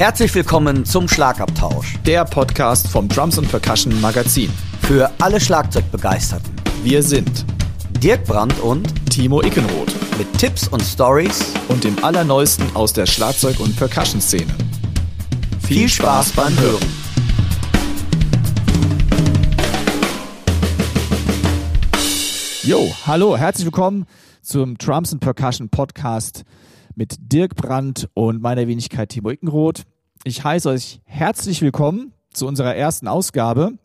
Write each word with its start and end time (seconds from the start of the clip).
Herzlich 0.00 0.34
willkommen 0.34 0.86
zum 0.86 1.08
Schlagabtausch. 1.08 1.98
Der 2.06 2.24
Podcast 2.24 2.88
vom 2.88 3.06
Drums 3.06 3.36
und 3.36 3.50
Percussion 3.50 4.00
Magazin. 4.00 4.50
Für 4.80 5.10
alle 5.20 5.38
Schlagzeugbegeisterten. 5.38 6.50
Wir 6.82 7.02
sind 7.02 7.44
Dirk 8.02 8.24
Brandt 8.24 8.58
und 8.60 9.10
Timo 9.10 9.42
Ickenroth. 9.42 9.94
Mit 10.16 10.32
Tipps 10.38 10.68
und 10.68 10.80
Stories 10.80 11.52
und 11.68 11.84
dem 11.84 12.02
Allerneuesten 12.02 12.64
aus 12.74 12.94
der 12.94 13.04
Schlagzeug- 13.04 13.60
und 13.60 13.76
Percussion-Szene. 13.76 14.54
Viel 15.68 15.86
Spaß 15.86 16.32
beim 16.32 16.58
Hören. 16.58 16.88
Jo, 22.62 22.90
hallo, 23.06 23.36
herzlich 23.36 23.66
willkommen 23.66 24.06
zum 24.40 24.78
Drums 24.78 25.12
and 25.12 25.20
Percussion 25.20 25.68
Podcast 25.68 26.44
mit 27.00 27.32
Dirk 27.32 27.54
Brandt 27.56 28.10
und 28.12 28.42
meiner 28.42 28.68
Wenigkeit 28.68 29.08
Timo 29.08 29.30
Ickenroth. 29.30 29.84
Ich 30.24 30.44
heiße 30.44 30.68
euch 30.68 31.00
herzlich 31.06 31.62
willkommen 31.62 32.12
zu 32.30 32.46
unserer 32.46 32.76
ersten 32.76 33.08
Ausgabe. 33.08 33.78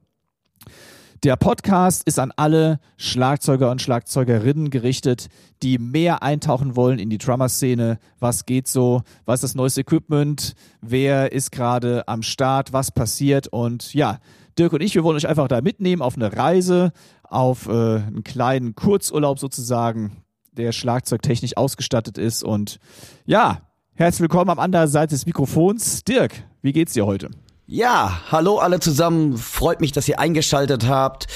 Der 1.23 1.37
Podcast 1.37 2.03
ist 2.05 2.19
an 2.19 2.33
alle 2.35 2.81
Schlagzeuger 2.97 3.71
und 3.71 3.81
Schlagzeugerinnen 3.81 4.69
gerichtet, 4.69 5.27
die 5.63 5.77
mehr 5.77 6.23
eintauchen 6.23 6.75
wollen 6.75 6.99
in 6.99 7.09
die 7.09 7.17
Drummer-Szene. 7.17 7.99
Was 8.19 8.45
geht 8.45 8.67
so? 8.67 9.01
Was 9.23 9.35
ist 9.35 9.43
das 9.45 9.55
neueste 9.55 9.79
Equipment? 9.79 10.53
Wer 10.81 11.31
ist 11.31 11.53
gerade 11.53 12.05
am 12.09 12.21
Start? 12.21 12.73
Was 12.73 12.91
passiert? 12.91 13.47
Und 13.47 13.93
ja, 13.93 14.19
Dirk 14.59 14.73
und 14.73 14.83
ich, 14.83 14.93
wir 14.93 15.05
wollen 15.05 15.15
euch 15.15 15.29
einfach 15.29 15.47
da 15.47 15.61
mitnehmen 15.61 16.01
auf 16.01 16.17
eine 16.17 16.35
Reise, 16.35 16.91
auf 17.23 17.69
äh, 17.69 17.71
einen 17.71 18.25
kleinen 18.25 18.75
Kurzurlaub 18.75 19.39
sozusagen, 19.39 20.17
der 20.57 20.71
schlagzeugtechnisch 20.71 21.57
ausgestattet 21.57 22.17
ist. 22.17 22.43
Und 22.43 22.79
ja, 23.25 23.61
herzlich 23.93 24.21
willkommen 24.21 24.49
am 24.49 24.59
anderen 24.59 24.87
Seite 24.87 25.13
des 25.15 25.25
Mikrofons. 25.25 26.03
Dirk, 26.03 26.43
wie 26.61 26.73
geht's 26.73 26.93
dir 26.93 27.05
heute? 27.05 27.29
Ja, 27.67 28.21
hallo 28.31 28.59
alle 28.59 28.79
zusammen. 28.79 29.37
Freut 29.37 29.81
mich, 29.81 29.91
dass 29.91 30.07
ihr 30.07 30.19
eingeschaltet 30.19 30.87
habt. 30.87 31.27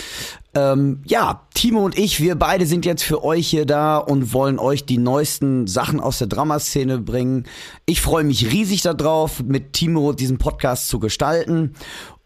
Ähm, 0.53 1.01
ja, 1.05 1.47
Timo 1.53 1.83
und 1.83 1.97
ich, 1.97 2.21
wir 2.21 2.35
beide 2.35 2.65
sind 2.65 2.85
jetzt 2.85 3.03
für 3.03 3.23
euch 3.23 3.47
hier 3.47 3.65
da 3.65 3.97
und 3.97 4.33
wollen 4.33 4.59
euch 4.59 4.85
die 4.85 4.97
neuesten 4.97 5.65
Sachen 5.65 5.99
aus 5.99 6.19
der 6.19 6.27
Dramaszene 6.27 6.99
bringen. 6.99 7.45
Ich 7.85 8.01
freue 8.01 8.23
mich 8.23 8.51
riesig 8.51 8.81
darauf, 8.81 9.43
mit 9.43 9.73
Timo 9.73 10.13
diesen 10.13 10.37
Podcast 10.37 10.87
zu 10.87 10.99
gestalten. 10.99 11.73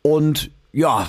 Und 0.02 0.52
ja, 0.73 1.08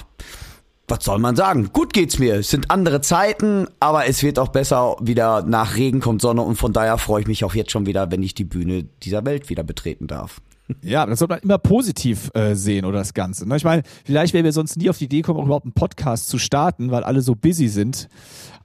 was 0.88 1.04
soll 1.04 1.18
man 1.18 1.34
sagen? 1.34 1.70
Gut 1.72 1.92
geht's 1.92 2.18
mir. 2.18 2.36
Es 2.36 2.50
sind 2.50 2.70
andere 2.70 3.00
Zeiten, 3.00 3.66
aber 3.80 4.06
es 4.06 4.22
wird 4.22 4.38
auch 4.38 4.48
besser. 4.48 4.96
Wieder 5.00 5.42
nach 5.42 5.76
Regen 5.76 6.00
kommt 6.00 6.20
Sonne 6.20 6.42
und 6.42 6.56
von 6.56 6.72
daher 6.72 6.98
freue 6.98 7.22
ich 7.22 7.26
mich 7.26 7.44
auch 7.44 7.54
jetzt 7.54 7.70
schon 7.70 7.86
wieder, 7.86 8.10
wenn 8.10 8.22
ich 8.22 8.34
die 8.34 8.44
Bühne 8.44 8.84
dieser 9.02 9.24
Welt 9.24 9.48
wieder 9.48 9.62
betreten 9.62 10.06
darf. 10.06 10.40
Ja, 10.82 11.04
das 11.04 11.18
sollte 11.18 11.34
man 11.34 11.42
immer 11.42 11.58
positiv 11.58 12.30
äh, 12.34 12.54
sehen 12.54 12.84
oder 12.84 12.98
das 12.98 13.12
Ganze. 13.12 13.46
Ne? 13.46 13.56
Ich 13.56 13.64
meine, 13.64 13.82
vielleicht 14.04 14.32
wären 14.32 14.44
wir 14.44 14.52
sonst 14.52 14.76
nie 14.76 14.88
auf 14.88 14.96
die 14.96 15.04
Idee 15.04 15.22
kommen, 15.22 15.38
auch 15.38 15.44
überhaupt 15.44 15.66
einen 15.66 15.74
Podcast 15.74 16.28
zu 16.28 16.38
starten, 16.38 16.90
weil 16.90 17.04
alle 17.04 17.20
so 17.20 17.34
busy 17.34 17.68
sind. 17.68 18.08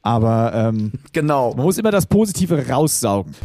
Aber 0.02 0.54
ähm, 0.54 0.94
genau. 1.12 1.54
man 1.56 1.66
muss 1.66 1.78
immer 1.78 1.92
das 1.92 2.06
Positive 2.06 2.68
raussaugen. 2.70 3.36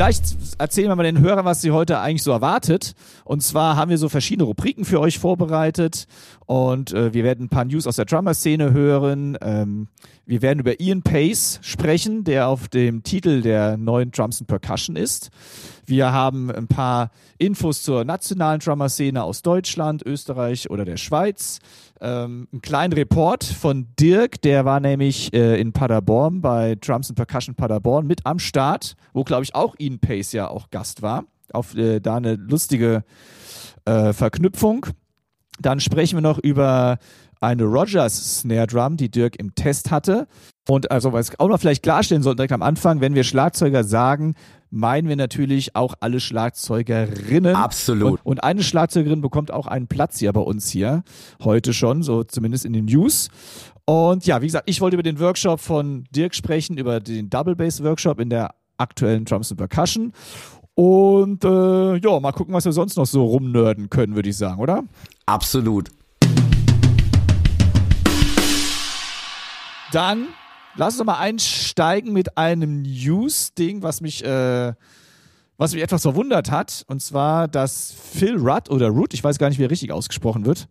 Vielleicht 0.00 0.38
erzählen 0.56 0.88
wir 0.88 0.96
mal 0.96 1.02
den 1.02 1.20
Hörern, 1.20 1.44
was 1.44 1.60
sie 1.60 1.72
heute 1.72 2.00
eigentlich 2.00 2.22
so 2.22 2.30
erwartet. 2.30 2.94
Und 3.22 3.42
zwar 3.42 3.76
haben 3.76 3.90
wir 3.90 3.98
so 3.98 4.08
verschiedene 4.08 4.44
Rubriken 4.44 4.86
für 4.86 4.98
euch 4.98 5.18
vorbereitet 5.18 6.06
und 6.46 6.94
äh, 6.94 7.12
wir 7.12 7.22
werden 7.22 7.44
ein 7.44 7.48
paar 7.50 7.66
News 7.66 7.86
aus 7.86 7.96
der 7.96 8.06
Drummer-Szene 8.06 8.72
hören. 8.72 9.36
Ähm, 9.42 9.88
wir 10.24 10.40
werden 10.40 10.60
über 10.60 10.80
Ian 10.80 11.02
Pace 11.02 11.58
sprechen, 11.60 12.24
der 12.24 12.48
auf 12.48 12.68
dem 12.68 13.02
Titel 13.02 13.42
der 13.42 13.76
neuen 13.76 14.10
Drums 14.10 14.40
and 14.40 14.48
Percussion 14.48 14.96
ist. 14.96 15.28
Wir 15.90 16.12
haben 16.12 16.52
ein 16.52 16.68
paar 16.68 17.10
Infos 17.36 17.82
zur 17.82 18.04
nationalen 18.04 18.60
Drummer-Szene 18.60 19.24
aus 19.24 19.42
Deutschland, 19.42 20.06
Österreich 20.06 20.70
oder 20.70 20.84
der 20.84 20.96
Schweiz. 20.96 21.58
Ähm, 22.00 22.46
einen 22.52 22.62
kleinen 22.62 22.92
Report 22.92 23.42
von 23.42 23.88
Dirk, 23.98 24.40
der 24.40 24.64
war 24.64 24.78
nämlich 24.78 25.34
äh, 25.34 25.60
in 25.60 25.72
Paderborn 25.72 26.42
bei 26.42 26.76
Drums 26.76 27.10
and 27.10 27.16
Percussion 27.16 27.56
Paderborn 27.56 28.06
mit 28.06 28.24
am 28.24 28.38
Start, 28.38 28.94
wo 29.12 29.24
glaube 29.24 29.42
ich 29.42 29.56
auch 29.56 29.74
Ian 29.78 29.98
Pace 29.98 30.30
ja 30.30 30.46
auch 30.46 30.70
Gast 30.70 31.02
war. 31.02 31.24
Auf 31.52 31.74
äh, 31.74 31.98
da 31.98 32.18
eine 32.18 32.36
lustige 32.36 33.02
äh, 33.84 34.12
Verknüpfung. 34.12 34.86
Dann 35.58 35.80
sprechen 35.80 36.18
wir 36.18 36.22
noch 36.22 36.38
über 36.38 36.98
eine 37.40 37.64
Rogers 37.64 38.40
Snare 38.40 38.68
Drum, 38.68 38.96
die 38.96 39.10
Dirk 39.10 39.36
im 39.40 39.56
Test 39.56 39.90
hatte. 39.90 40.28
Und 40.68 40.92
also, 40.92 41.12
was 41.12 41.38
auch 41.40 41.48
noch 41.48 41.58
vielleicht 41.58 41.82
klarstellen 41.82 42.22
sollten 42.22 42.36
direkt 42.36 42.52
am 42.52 42.62
Anfang, 42.62 43.00
wenn 43.00 43.16
wir 43.16 43.24
Schlagzeuger 43.24 43.82
sagen, 43.82 44.36
meinen 44.70 45.08
wir 45.08 45.16
natürlich 45.16 45.76
auch 45.76 45.94
alle 46.00 46.20
Schlagzeugerinnen. 46.20 47.54
Absolut. 47.54 48.20
Und, 48.24 48.26
und, 48.26 48.44
eine 48.44 48.62
Schlagzeugerin 48.62 49.20
bekommt 49.20 49.52
auch 49.52 49.66
einen 49.66 49.88
Platz 49.88 50.18
hier 50.18 50.32
bei 50.32 50.40
uns 50.40 50.70
hier. 50.70 51.02
Heute 51.42 51.74
schon, 51.74 52.02
so 52.02 52.24
zumindest 52.24 52.64
in 52.64 52.72
den 52.72 52.86
News. 52.86 53.28
Und 53.84 54.26
ja, 54.26 54.40
wie 54.40 54.46
gesagt, 54.46 54.70
ich 54.70 54.80
wollte 54.80 54.94
über 54.94 55.02
den 55.02 55.18
Workshop 55.18 55.60
von 55.60 56.04
Dirk 56.10 56.34
sprechen, 56.34 56.78
über 56.78 57.00
den 57.00 57.28
Double 57.28 57.56
Bass 57.56 57.82
Workshop 57.82 58.20
in 58.20 58.30
der 58.30 58.54
aktuellen 58.78 59.24
Drums 59.24 59.50
and 59.50 59.58
Percussion. 59.58 60.12
Und 60.74 61.44
äh, 61.44 61.96
ja, 61.96 62.20
mal 62.20 62.32
gucken, 62.32 62.54
was 62.54 62.64
wir 62.64 62.72
sonst 62.72 62.96
noch 62.96 63.06
so 63.06 63.24
rumnörden 63.24 63.90
können, 63.90 64.14
würde 64.14 64.28
ich 64.28 64.36
sagen, 64.36 64.60
oder? 64.60 64.84
Absolut. 65.26 65.90
Dann 69.92 70.28
lass 70.76 70.98
uns 70.98 71.06
mal 71.06 71.18
einsteigen 71.18 72.12
mit 72.12 72.36
einem 72.36 72.82
News-Ding, 72.82 73.82
was 73.82 74.00
mich, 74.00 74.24
äh, 74.24 74.72
was 75.56 75.74
mich 75.74 75.82
etwas 75.82 76.02
verwundert 76.02 76.50
hat. 76.50 76.84
Und 76.86 77.02
zwar, 77.02 77.48
dass 77.48 77.92
Phil 77.92 78.36
Rudd 78.36 78.70
oder 78.70 78.88
Rudd, 78.88 79.14
ich 79.14 79.22
weiß 79.22 79.38
gar 79.38 79.48
nicht, 79.48 79.58
wie 79.58 79.64
er 79.64 79.70
richtig 79.70 79.92
ausgesprochen 79.92 80.44
wird. 80.44 80.68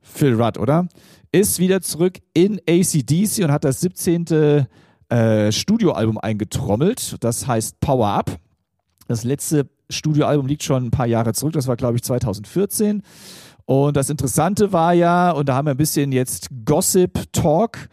Phil 0.00 0.34
Rudd, 0.34 0.58
oder? 0.58 0.88
Ist 1.32 1.58
wieder 1.58 1.80
zurück 1.80 2.18
in 2.34 2.60
ACDC 2.68 3.44
und 3.44 3.50
hat 3.52 3.64
das 3.64 3.80
17. 3.80 4.66
Äh, 5.12 5.52
Studioalbum 5.52 6.16
eingetrommelt. 6.16 7.16
Das 7.20 7.46
heißt 7.46 7.80
Power 7.80 8.08
Up. 8.08 8.38
Das 9.08 9.24
letzte 9.24 9.68
Studioalbum 9.90 10.46
liegt 10.46 10.62
schon 10.62 10.86
ein 10.86 10.90
paar 10.90 11.06
Jahre 11.06 11.34
zurück. 11.34 11.52
Das 11.52 11.66
war, 11.66 11.76
glaube 11.76 11.96
ich, 11.96 12.02
2014. 12.02 13.02
Und 13.66 13.94
das 13.94 14.08
Interessante 14.08 14.72
war 14.72 14.94
ja, 14.94 15.30
und 15.32 15.50
da 15.50 15.54
haben 15.54 15.66
wir 15.66 15.72
ein 15.72 15.76
bisschen 15.76 16.12
jetzt 16.12 16.48
Gossip 16.64 17.30
Talk, 17.32 17.88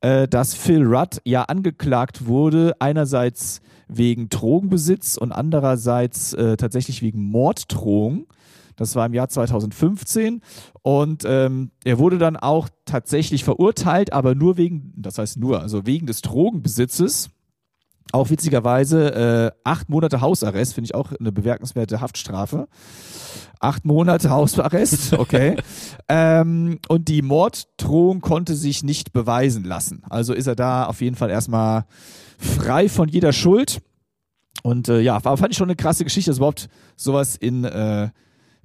äh, 0.00 0.28
dass 0.28 0.54
Phil 0.54 0.84
Rudd 0.84 1.20
ja 1.24 1.42
angeklagt 1.44 2.26
wurde, 2.26 2.74
einerseits 2.78 3.60
wegen 3.88 4.28
Drogenbesitz 4.28 5.16
und 5.16 5.32
andererseits 5.32 6.32
äh, 6.34 6.56
tatsächlich 6.56 7.02
wegen 7.02 7.22
Morddrohung. 7.24 8.26
Das 8.76 8.96
war 8.96 9.04
im 9.04 9.12
Jahr 9.12 9.28
2015 9.28 10.40
und 10.80 11.24
ähm, 11.26 11.70
er 11.84 11.98
wurde 11.98 12.16
dann 12.16 12.36
auch 12.36 12.68
tatsächlich 12.86 13.44
verurteilt, 13.44 14.12
aber 14.12 14.34
nur 14.34 14.56
wegen, 14.56 14.94
das 14.96 15.18
heißt 15.18 15.36
nur, 15.36 15.60
also 15.60 15.84
wegen 15.84 16.06
des 16.06 16.22
Drogenbesitzes. 16.22 17.30
Auch 18.12 18.30
witzigerweise 18.30 19.52
äh, 19.54 19.58
acht 19.64 19.88
Monate 19.88 20.20
Hausarrest, 20.20 20.74
finde 20.74 20.86
ich 20.86 20.94
auch 20.94 21.12
eine 21.12 21.30
bemerkenswerte 21.30 22.00
Haftstrafe. 22.00 22.68
Acht 23.60 23.84
Monate 23.84 24.30
Hausarrest, 24.30 25.12
okay. 25.18 25.56
ähm, 26.08 26.78
und 26.88 27.08
die 27.08 27.22
Morddrohung 27.22 28.20
konnte 28.20 28.54
sich 28.54 28.82
nicht 28.82 29.12
beweisen 29.12 29.64
lassen. 29.64 30.02
Also 30.08 30.32
ist 30.32 30.46
er 30.46 30.56
da 30.56 30.86
auf 30.86 31.00
jeden 31.00 31.14
Fall 31.14 31.30
erstmal 31.30 31.84
frei 32.38 32.88
von 32.88 33.08
jeder 33.08 33.32
Schuld. 33.32 33.80
Und 34.62 34.88
äh, 34.88 35.00
ja, 35.00 35.20
fand 35.20 35.50
ich 35.50 35.56
schon 35.56 35.68
eine 35.68 35.76
krasse 35.76 36.04
Geschichte, 36.04 36.30
dass 36.30 36.38
überhaupt 36.38 36.68
sowas 36.96 37.36
in, 37.36 37.64
äh, 37.64 38.10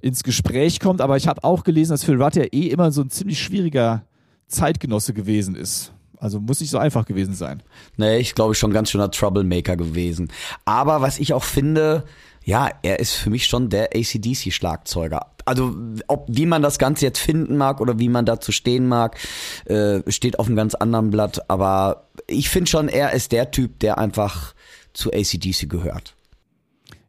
ins 0.00 0.22
Gespräch 0.22 0.80
kommt. 0.80 1.00
Aber 1.00 1.16
ich 1.16 1.28
habe 1.28 1.44
auch 1.44 1.62
gelesen, 1.62 1.92
dass 1.92 2.04
Phil 2.04 2.20
Rudd 2.20 2.36
ja 2.36 2.44
eh 2.44 2.68
immer 2.68 2.90
so 2.90 3.02
ein 3.02 3.10
ziemlich 3.10 3.40
schwieriger 3.40 4.04
Zeitgenosse 4.48 5.12
gewesen 5.12 5.54
ist. 5.54 5.92
Also 6.18 6.40
muss 6.40 6.60
nicht 6.60 6.70
so 6.70 6.78
einfach 6.78 7.04
gewesen 7.04 7.34
sein. 7.34 7.62
Nee, 7.96 8.18
ich 8.18 8.34
glaube 8.34 8.54
schon 8.54 8.72
ganz 8.72 8.90
schöner 8.90 9.10
Troublemaker 9.10 9.76
gewesen. 9.76 10.32
Aber 10.64 11.00
was 11.00 11.18
ich 11.18 11.32
auch 11.32 11.44
finde, 11.44 12.04
ja, 12.44 12.70
er 12.82 13.00
ist 13.00 13.14
für 13.14 13.30
mich 13.30 13.46
schon 13.46 13.70
der 13.70 13.90
ACDC-Schlagzeuger. 13.94 15.32
Also, 15.44 15.74
ob, 16.06 16.26
wie 16.28 16.46
man 16.46 16.62
das 16.62 16.78
Ganze 16.78 17.04
jetzt 17.04 17.18
finden 17.18 17.56
mag 17.56 17.80
oder 17.80 17.98
wie 17.98 18.08
man 18.08 18.24
dazu 18.24 18.52
stehen 18.52 18.86
mag, 18.86 19.18
äh, 19.64 20.00
steht 20.10 20.38
auf 20.38 20.46
einem 20.46 20.56
ganz 20.56 20.74
anderen 20.74 21.10
Blatt. 21.10 21.50
Aber 21.50 22.08
ich 22.26 22.48
finde 22.48 22.70
schon, 22.70 22.88
er 22.88 23.12
ist 23.12 23.32
der 23.32 23.50
Typ, 23.50 23.80
der 23.80 23.98
einfach 23.98 24.54
zu 24.92 25.12
ACDC 25.12 25.68
gehört. 25.68 26.14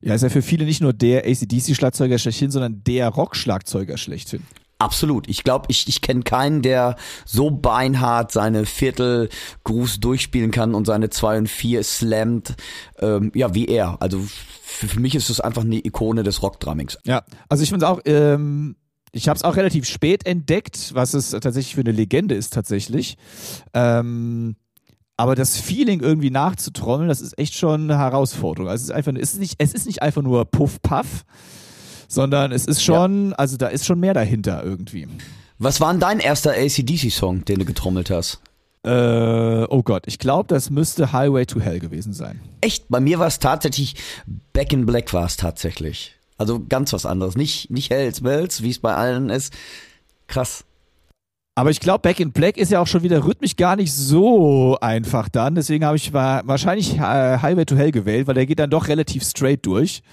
Ja, 0.01 0.15
ist 0.15 0.23
ja 0.23 0.29
für 0.29 0.41
viele 0.41 0.65
nicht 0.65 0.81
nur 0.81 0.93
der 0.93 1.25
ACDC-Schlagzeuger 1.25 2.17
schlechthin, 2.17 2.51
sondern 2.51 2.83
der 2.83 3.09
Rock-Schlagzeuger 3.09 3.97
schlechthin. 3.97 4.43
Absolut. 4.79 5.27
Ich 5.27 5.43
glaube, 5.43 5.65
ich, 5.69 5.87
ich 5.87 6.01
kenne 6.01 6.21
keinen, 6.21 6.61
der 6.61 6.95
so 7.25 7.49
beinhart 7.49 8.31
seine 8.31 8.65
Viertelgruß 8.65 9.99
durchspielen 9.99 10.51
kann 10.51 10.75
und 10.75 10.85
seine 10.85 11.09
zwei 11.09 11.37
und 11.37 11.49
vier 11.49 11.83
slammt, 11.83 12.55
ähm, 12.99 13.31
ja, 13.33 13.55
wie 13.55 13.65
er. 13.65 14.01
Also 14.01 14.21
für, 14.63 14.87
für 14.87 14.99
mich 14.99 15.15
ist 15.15 15.29
es 15.29 15.39
einfach 15.39 15.63
eine 15.63 15.83
Ikone 15.83 16.23
des 16.23 16.43
Rockdrummings. 16.43 16.99
Ja, 17.05 17.23
also 17.49 17.63
ich 17.63 17.69
finde 17.69 17.85
es 17.85 17.91
auch, 17.91 18.01
ähm, 18.05 18.75
ich 19.11 19.27
habe 19.27 19.37
es 19.37 19.43
auch 19.43 19.55
relativ 19.55 19.85
spät 19.85 20.27
entdeckt, 20.27 20.91
was 20.93 21.15
es 21.15 21.31
tatsächlich 21.31 21.73
für 21.73 21.81
eine 21.81 21.91
Legende 21.91 22.35
ist 22.35 22.53
tatsächlich. 22.53 23.17
Ähm, 23.73 24.57
aber 25.19 25.33
das 25.33 25.57
Feeling 25.57 26.01
irgendwie 26.01 26.29
nachzutrommeln, 26.29 27.09
das 27.09 27.21
ist 27.21 27.39
echt 27.39 27.55
schon 27.55 27.89
eine 27.89 27.97
Herausforderung. 27.97 28.69
Also 28.69 28.83
es 28.83 28.89
ist 28.89 28.95
einfach, 28.95 29.13
es 29.13 29.33
ist 29.33 29.39
nicht, 29.39 29.55
es 29.57 29.73
ist 29.73 29.87
nicht 29.87 30.03
einfach 30.03 30.21
nur 30.21 30.45
Puff 30.45 30.79
Puff, 30.83 31.25
sondern 32.07 32.51
es 32.51 32.65
ist 32.65 32.83
schon, 32.83 33.31
ja. 33.31 33.35
also 33.35 33.57
da 33.57 33.67
ist 33.67 33.85
schon 33.85 33.99
mehr 33.99 34.13
dahinter 34.13 34.63
irgendwie. 34.63 35.07
Was 35.59 35.81
war 35.81 35.91
denn 35.91 35.99
dein 35.99 36.19
erster 36.19 36.51
ACDC-Song, 36.51 37.45
den 37.45 37.59
du 37.59 37.65
getrommelt 37.65 38.09
hast? 38.09 38.39
Äh, 38.83 39.65
oh 39.69 39.81
Gott, 39.83 40.03
ich 40.05 40.19
glaube, 40.19 40.47
das 40.47 40.69
müsste 40.69 41.11
Highway 41.11 41.45
to 41.45 41.59
Hell 41.59 41.79
gewesen 41.79 42.13
sein. 42.13 42.39
Echt? 42.61 42.85
Bei 42.89 42.99
mir 42.99 43.19
war 43.19 43.27
es 43.27 43.39
tatsächlich, 43.39 43.95
Back 44.53 44.71
in 44.71 44.85
Black 44.85 45.13
war 45.13 45.25
es 45.25 45.35
tatsächlich. 45.35 46.15
Also 46.37 46.63
ganz 46.67 46.93
was 46.93 47.05
anderes. 47.05 47.35
Nicht, 47.35 47.71
nicht 47.71 47.89
Hells 47.89 48.21
Bells, 48.21 48.61
wie 48.61 48.69
es 48.69 48.79
bei 48.79 48.93
allen 48.93 49.29
ist. 49.29 49.53
Krass. 50.27 50.63
Aber 51.55 51.71
ich 51.71 51.79
glaube, 51.79 51.99
Back 51.99 52.19
in 52.19 52.31
Black 52.31 52.55
ist 52.55 52.71
ja 52.71 52.79
auch 52.79 52.87
schon 52.87 53.01
wieder 53.01 53.25
rhythmisch 53.25 53.55
gar 53.55 53.75
nicht 53.75 53.91
so 53.91 54.77
einfach 54.79 55.27
dann. 55.27 55.55
Deswegen 55.55 55.83
habe 55.83 55.97
ich 55.97 56.13
wahrscheinlich 56.13 56.97
äh, 56.97 57.39
Highway 57.39 57.65
to 57.65 57.75
Hell 57.75 57.91
gewählt, 57.91 58.27
weil 58.27 58.35
der 58.35 58.45
geht 58.45 58.59
dann 58.59 58.69
doch 58.69 58.87
relativ 58.87 59.23
straight 59.23 59.65
durch. 59.65 60.03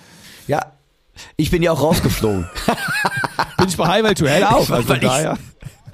Ja, 0.49 0.73
ich 1.37 1.51
bin 1.51 1.63
ja 1.63 1.73
auch 1.73 1.83
rausgeflogen. 1.83 2.49
bin 3.59 3.69
ich 3.69 3.77
bei 3.77 3.87
Highway 3.87 4.15
to 4.15 4.27
Hell 4.27 4.45
auch. 4.45 4.69
Also 4.71 4.95
daher. 4.95 5.39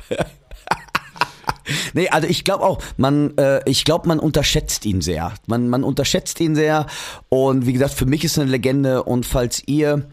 nee, 1.94 2.08
also 2.08 2.28
ich 2.28 2.44
glaube 2.44 2.64
auch, 2.64 2.82
man, 2.96 3.37
äh, 3.38 3.69
ich 3.69 3.84
glaube, 3.84 4.08
man 4.08 4.19
unterschätzt 4.19 4.87
ihn 4.87 5.00
sehr. 5.00 5.34
Man, 5.46 5.69
man 5.69 5.84
unterschätzt 5.84 6.40
ihn 6.40 6.55
sehr. 6.55 6.87
Und 7.28 7.67
wie 7.67 7.72
gesagt, 7.72 7.94
für 7.94 8.06
mich 8.06 8.25
ist 8.25 8.37
er 8.37 8.43
eine 8.43 8.50
Legende. 8.50 9.02
Und 9.02 9.26
falls 9.26 9.62
ihr 9.67 10.08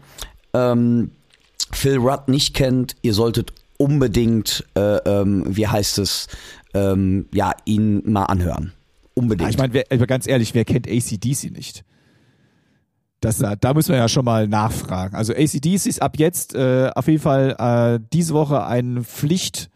ähm, 0.54 1.10
Phil 1.72 1.98
Rudd 1.98 2.28
nicht 2.28 2.54
kennt, 2.54 2.96
ihr 3.02 3.14
solltet 3.14 3.52
unbedingt, 3.76 4.64
äh, 4.74 4.96
ähm, 4.96 5.44
wie 5.46 5.66
heißt 5.66 5.98
es, 5.98 6.28
ähm, 6.74 7.26
ja, 7.32 7.52
ihn 7.64 8.02
mal 8.10 8.24
anhören. 8.24 8.72
Unbedingt. 9.14 9.54
Ja, 9.54 9.66
ich 9.66 9.88
meine, 9.88 10.06
ganz 10.06 10.26
ehrlich, 10.28 10.54
wer 10.54 10.64
kennt 10.64 10.86
ACDC 10.88 11.50
nicht? 11.50 11.84
Das, 13.20 13.40
äh, 13.40 13.56
da 13.60 13.74
müssen 13.74 13.90
wir 13.90 13.96
ja 13.96 14.08
schon 14.08 14.24
mal 14.24 14.46
nachfragen. 14.46 15.16
Also 15.16 15.32
ACDC 15.32 15.86
ist 15.86 16.02
ab 16.02 16.18
jetzt 16.18 16.54
äh, 16.54 16.90
auf 16.94 17.08
jeden 17.08 17.20
Fall 17.20 17.56
äh, 17.58 18.04
diese 18.12 18.32
Woche 18.32 18.64
ein 18.64 19.04
Pflicht, 19.04 19.70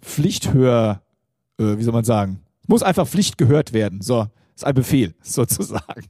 Pflichthör, 0.00 1.02
äh, 1.58 1.76
wie 1.76 1.82
soll 1.82 1.92
man 1.92 2.04
sagen? 2.04 2.40
Muss 2.66 2.82
einfach 2.82 3.06
Pflicht 3.06 3.36
gehört 3.36 3.74
werden. 3.74 4.00
So, 4.00 4.26
ist 4.54 4.64
ein 4.64 4.74
Befehl 4.74 5.14
sozusagen. 5.22 6.06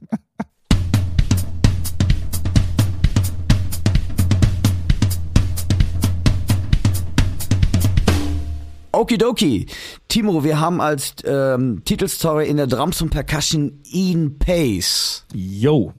Okidoki. 8.93 9.67
Timo, 10.07 10.43
wir 10.45 10.59
haben 10.59 10.79
als 10.79 11.15
ähm, 11.25 11.83
Titelstory 11.83 12.47
in 12.47 12.57
der 12.57 12.67
Drums 12.67 13.01
und 13.01 13.09
Percussion 13.09 13.81
Ian 13.83 14.39
Pace. 14.39 15.25
Yo. 15.33 15.93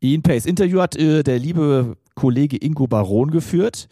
Ian 0.00 0.22
Pace. 0.22 0.46
Interview 0.46 0.80
hat 0.80 0.96
äh, 0.96 1.22
der 1.22 1.38
liebe 1.38 1.96
Kollege 2.14 2.56
Ingo 2.56 2.86
Baron 2.86 3.30
geführt. 3.30 3.88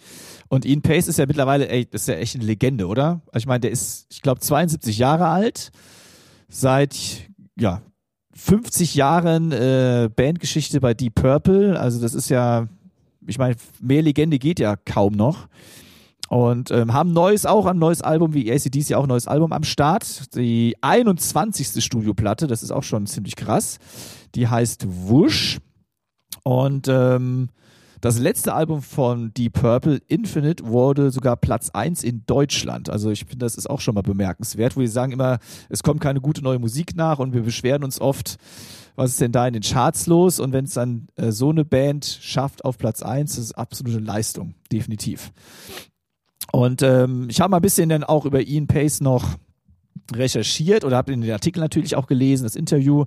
Und 0.49 0.65
Ian 0.65 0.83
Pace 0.83 1.09
ist 1.09 1.19
ja 1.19 1.27
mittlerweile, 1.27 1.69
ey, 1.69 1.87
ist 1.91 2.09
ja 2.09 2.15
echt 2.15 2.35
eine 2.37 2.45
Legende, 2.45 2.87
oder? 2.87 3.21
Also 3.33 3.45
ich 3.45 3.47
meine, 3.47 3.61
der 3.61 3.71
ist, 3.71 4.07
ich 4.11 4.23
glaube, 4.23 4.41
72 4.41 4.99
Jahre 4.99 5.29
alt. 5.29 5.71
Seit, 6.49 6.97
ja, 7.59 7.83
50 8.35 8.95
Jahren 8.95 9.53
äh, 9.53 10.09
Bandgeschichte 10.15 10.81
bei 10.81 10.95
Deep 10.95 11.17
Purple. 11.17 11.79
Also 11.79 12.01
das 12.01 12.15
ist 12.15 12.31
ja, 12.31 12.69
ich 13.27 13.39
meine, 13.39 13.57
mehr 13.81 14.03
Legende 14.03 14.39
geht 14.39 14.61
ja 14.61 14.77
kaum 14.77 15.15
noch. 15.15 15.49
Und 16.29 16.71
ähm, 16.71 16.93
haben 16.93 17.13
neues 17.13 17.47
auch 17.47 17.67
ein 17.67 17.79
neues 17.79 18.03
Album, 18.03 18.35
wie 18.35 18.53
ACDC 18.53 18.95
auch 18.95 19.05
ein 19.05 19.09
neues 19.09 19.27
Album 19.27 19.53
am 19.53 19.65
Start. 19.65 20.35
Die 20.35 20.77
21. 20.83 21.83
Studioplatte, 21.83 22.47
das 22.47 22.63
ist 22.63 22.71
auch 22.71 22.83
schon 22.83 23.07
ziemlich 23.07 23.35
krass. 23.35 23.79
Die 24.35 24.47
heißt 24.47 24.87
Wush. 24.87 25.59
Und 26.49 26.89
ähm, 26.89 27.51
das 28.01 28.19
letzte 28.19 28.55
Album 28.55 28.81
von 28.81 29.35
Deep 29.35 29.53
Purple, 29.53 30.01
Infinite, 30.09 30.67
wurde 30.67 31.11
sogar 31.11 31.37
Platz 31.37 31.69
1 31.69 32.03
in 32.03 32.23
Deutschland. 32.25 32.89
Also 32.89 33.11
ich 33.11 33.27
finde, 33.27 33.45
das 33.45 33.55
ist 33.55 33.69
auch 33.69 33.83
schon 33.83 33.95
mal 33.95 34.01
bemerkenswert, 34.01 34.75
wo 34.75 34.81
wir 34.81 34.89
sagen 34.89 35.13
immer, 35.13 35.41
es 35.69 35.83
kommt 35.83 36.01
keine 36.01 36.23
gute 36.23 36.41
neue 36.41 36.59
Musik 36.59 36.97
nach 36.97 37.19
und 37.19 37.35
wir 37.35 37.43
beschweren 37.43 37.85
uns 37.85 38.01
oft, 38.01 38.39
was 38.97 39.11
ist 39.11 39.21
denn 39.21 39.31
da 39.31 39.47
in 39.47 39.53
den 39.53 39.63
Charts 39.63 40.07
los? 40.07 40.41
Und 40.41 40.53
wenn 40.55 40.65
es 40.65 40.73
dann 40.73 41.09
äh, 41.17 41.33
so 41.33 41.51
eine 41.51 41.67
Band 41.67 42.07
schafft 42.07 42.65
auf 42.65 42.79
Platz 42.79 43.03
1, 43.03 43.37
das 43.37 43.45
ist 43.45 43.53
absolute 43.53 43.99
Leistung, 43.99 44.55
definitiv. 44.73 45.33
Und 46.51 46.81
ähm, 46.81 47.27
ich 47.29 47.43
habe 47.43 47.51
mal 47.51 47.59
ein 47.59 47.63
bisschen 47.63 47.91
dann 47.91 48.05
auch 48.05 48.25
über 48.25 48.41
Ian 48.41 48.69
Pace 48.69 49.03
noch 49.03 49.35
recherchiert 50.15 50.85
oder 50.85 50.97
habe 50.97 51.13
in 51.13 51.21
den 51.21 51.31
Artikel 51.31 51.61
natürlich 51.61 51.97
auch 51.97 52.07
gelesen, 52.07 52.45
das 52.45 52.57
Interview. 52.57 53.05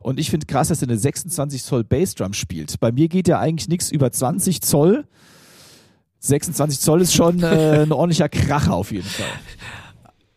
Und 0.00 0.18
ich 0.18 0.30
finde 0.30 0.46
krass, 0.46 0.68
dass 0.68 0.82
er 0.82 0.88
eine 0.88 0.98
26 0.98 1.62
Zoll 1.62 1.84
Bassdrum 1.84 2.32
spielt. 2.32 2.80
Bei 2.80 2.92
mir 2.92 3.08
geht 3.08 3.28
ja 3.28 3.38
eigentlich 3.38 3.68
nichts 3.68 3.90
über 3.90 4.10
20 4.10 4.62
Zoll. 4.62 5.04
26 6.20 6.80
Zoll 6.80 7.00
ist 7.00 7.14
schon 7.14 7.42
äh, 7.42 7.82
ein 7.82 7.92
ordentlicher 7.92 8.28
Kracher 8.28 8.74
auf 8.74 8.92
jeden 8.92 9.08
Fall. 9.08 9.26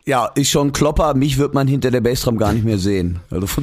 Ja, 0.05 0.27
ist 0.35 0.49
schon 0.49 0.73
Klopper. 0.73 1.13
Mich 1.13 1.37
wird 1.37 1.53
man 1.53 1.67
hinter 1.67 1.91
der 1.91 2.01
Bassdrum 2.01 2.37
gar 2.37 2.53
nicht 2.53 2.65
mehr 2.65 2.77
sehen. 2.77 3.19
Also, 3.29 3.47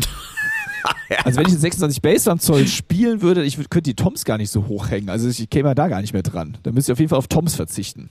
also 1.25 1.39
wenn 1.39 1.47
ich 1.47 1.53
eine 1.53 1.61
26 1.61 2.03
Bassdrum 2.03 2.39
Zoll 2.39 2.67
spielen 2.67 3.23
würde, 3.23 3.45
ich 3.45 3.57
könnte 3.57 3.91
die 3.91 3.95
Toms 3.95 4.25
gar 4.25 4.39
nicht 4.39 4.51
so 4.51 4.67
hochhängen. 4.67 5.11
Also 5.11 5.29
ich 5.29 5.51
käme 5.51 5.71
ja 5.71 5.75
da 5.75 5.89
gar 5.89 6.01
nicht 6.01 6.13
mehr 6.13 6.23
dran. 6.23 6.57
Da 6.63 6.73
müsste 6.73 6.93
ich 6.93 6.95
auf 6.95 6.99
jeden 6.99 7.11
Fall 7.11 7.19
auf 7.19 7.29
Toms 7.29 7.55
verzichten. 7.55 8.11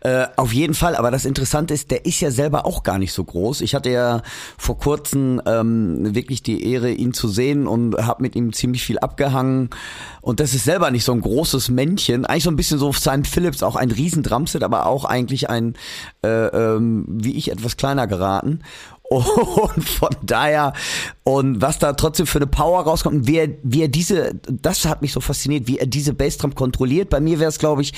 Äh, 0.00 0.26
auf 0.36 0.52
jeden 0.52 0.74
Fall, 0.74 0.94
aber 0.94 1.10
das 1.10 1.24
Interessante 1.24 1.74
ist, 1.74 1.90
der 1.90 2.06
ist 2.06 2.20
ja 2.20 2.30
selber 2.30 2.64
auch 2.64 2.84
gar 2.84 2.98
nicht 2.98 3.12
so 3.12 3.24
groß. 3.24 3.60
Ich 3.62 3.74
hatte 3.74 3.90
ja 3.90 4.22
vor 4.56 4.78
kurzem 4.78 5.42
ähm, 5.46 6.14
wirklich 6.14 6.42
die 6.42 6.64
Ehre, 6.64 6.92
ihn 6.92 7.12
zu 7.12 7.28
sehen 7.28 7.66
und 7.66 7.96
habe 7.96 8.22
mit 8.22 8.36
ihm 8.36 8.52
ziemlich 8.52 8.84
viel 8.84 8.98
abgehangen. 8.98 9.70
Und 10.20 10.38
das 10.38 10.54
ist 10.54 10.64
selber 10.64 10.90
nicht 10.92 11.04
so 11.04 11.12
ein 11.12 11.20
großes 11.20 11.70
Männchen. 11.70 12.24
Eigentlich 12.24 12.44
so 12.44 12.50
ein 12.50 12.56
bisschen 12.56 12.78
so 12.78 12.92
Simon 12.92 13.24
Phillips, 13.24 13.64
auch 13.64 13.74
ein 13.74 13.90
riesen 13.90 14.22
Drumset, 14.22 14.62
aber 14.62 14.86
auch 14.86 15.04
eigentlich 15.04 15.50
ein, 15.50 15.74
äh, 16.22 16.28
ähm, 16.28 17.04
wie 17.08 17.36
ich, 17.36 17.50
etwas 17.50 17.76
kleiner 17.76 18.06
geraten. 18.06 18.60
Und 19.12 19.84
von 19.84 20.16
daher, 20.22 20.72
und 21.22 21.60
was 21.60 21.78
da 21.78 21.92
trotzdem 21.92 22.26
für 22.26 22.38
eine 22.38 22.46
Power 22.46 22.82
rauskommt, 22.82 23.26
wie 23.26 23.36
er, 23.36 23.48
wie 23.62 23.82
er 23.82 23.88
diese, 23.88 24.34
das 24.34 24.86
hat 24.86 25.02
mich 25.02 25.12
so 25.12 25.20
fasziniert, 25.20 25.66
wie 25.66 25.78
er 25.78 25.86
diese 25.86 26.14
Bassdrum 26.14 26.54
kontrolliert. 26.54 27.10
Bei 27.10 27.20
mir 27.20 27.38
wäre 27.38 27.50
es, 27.50 27.58
glaube 27.58 27.82
ich, 27.82 27.92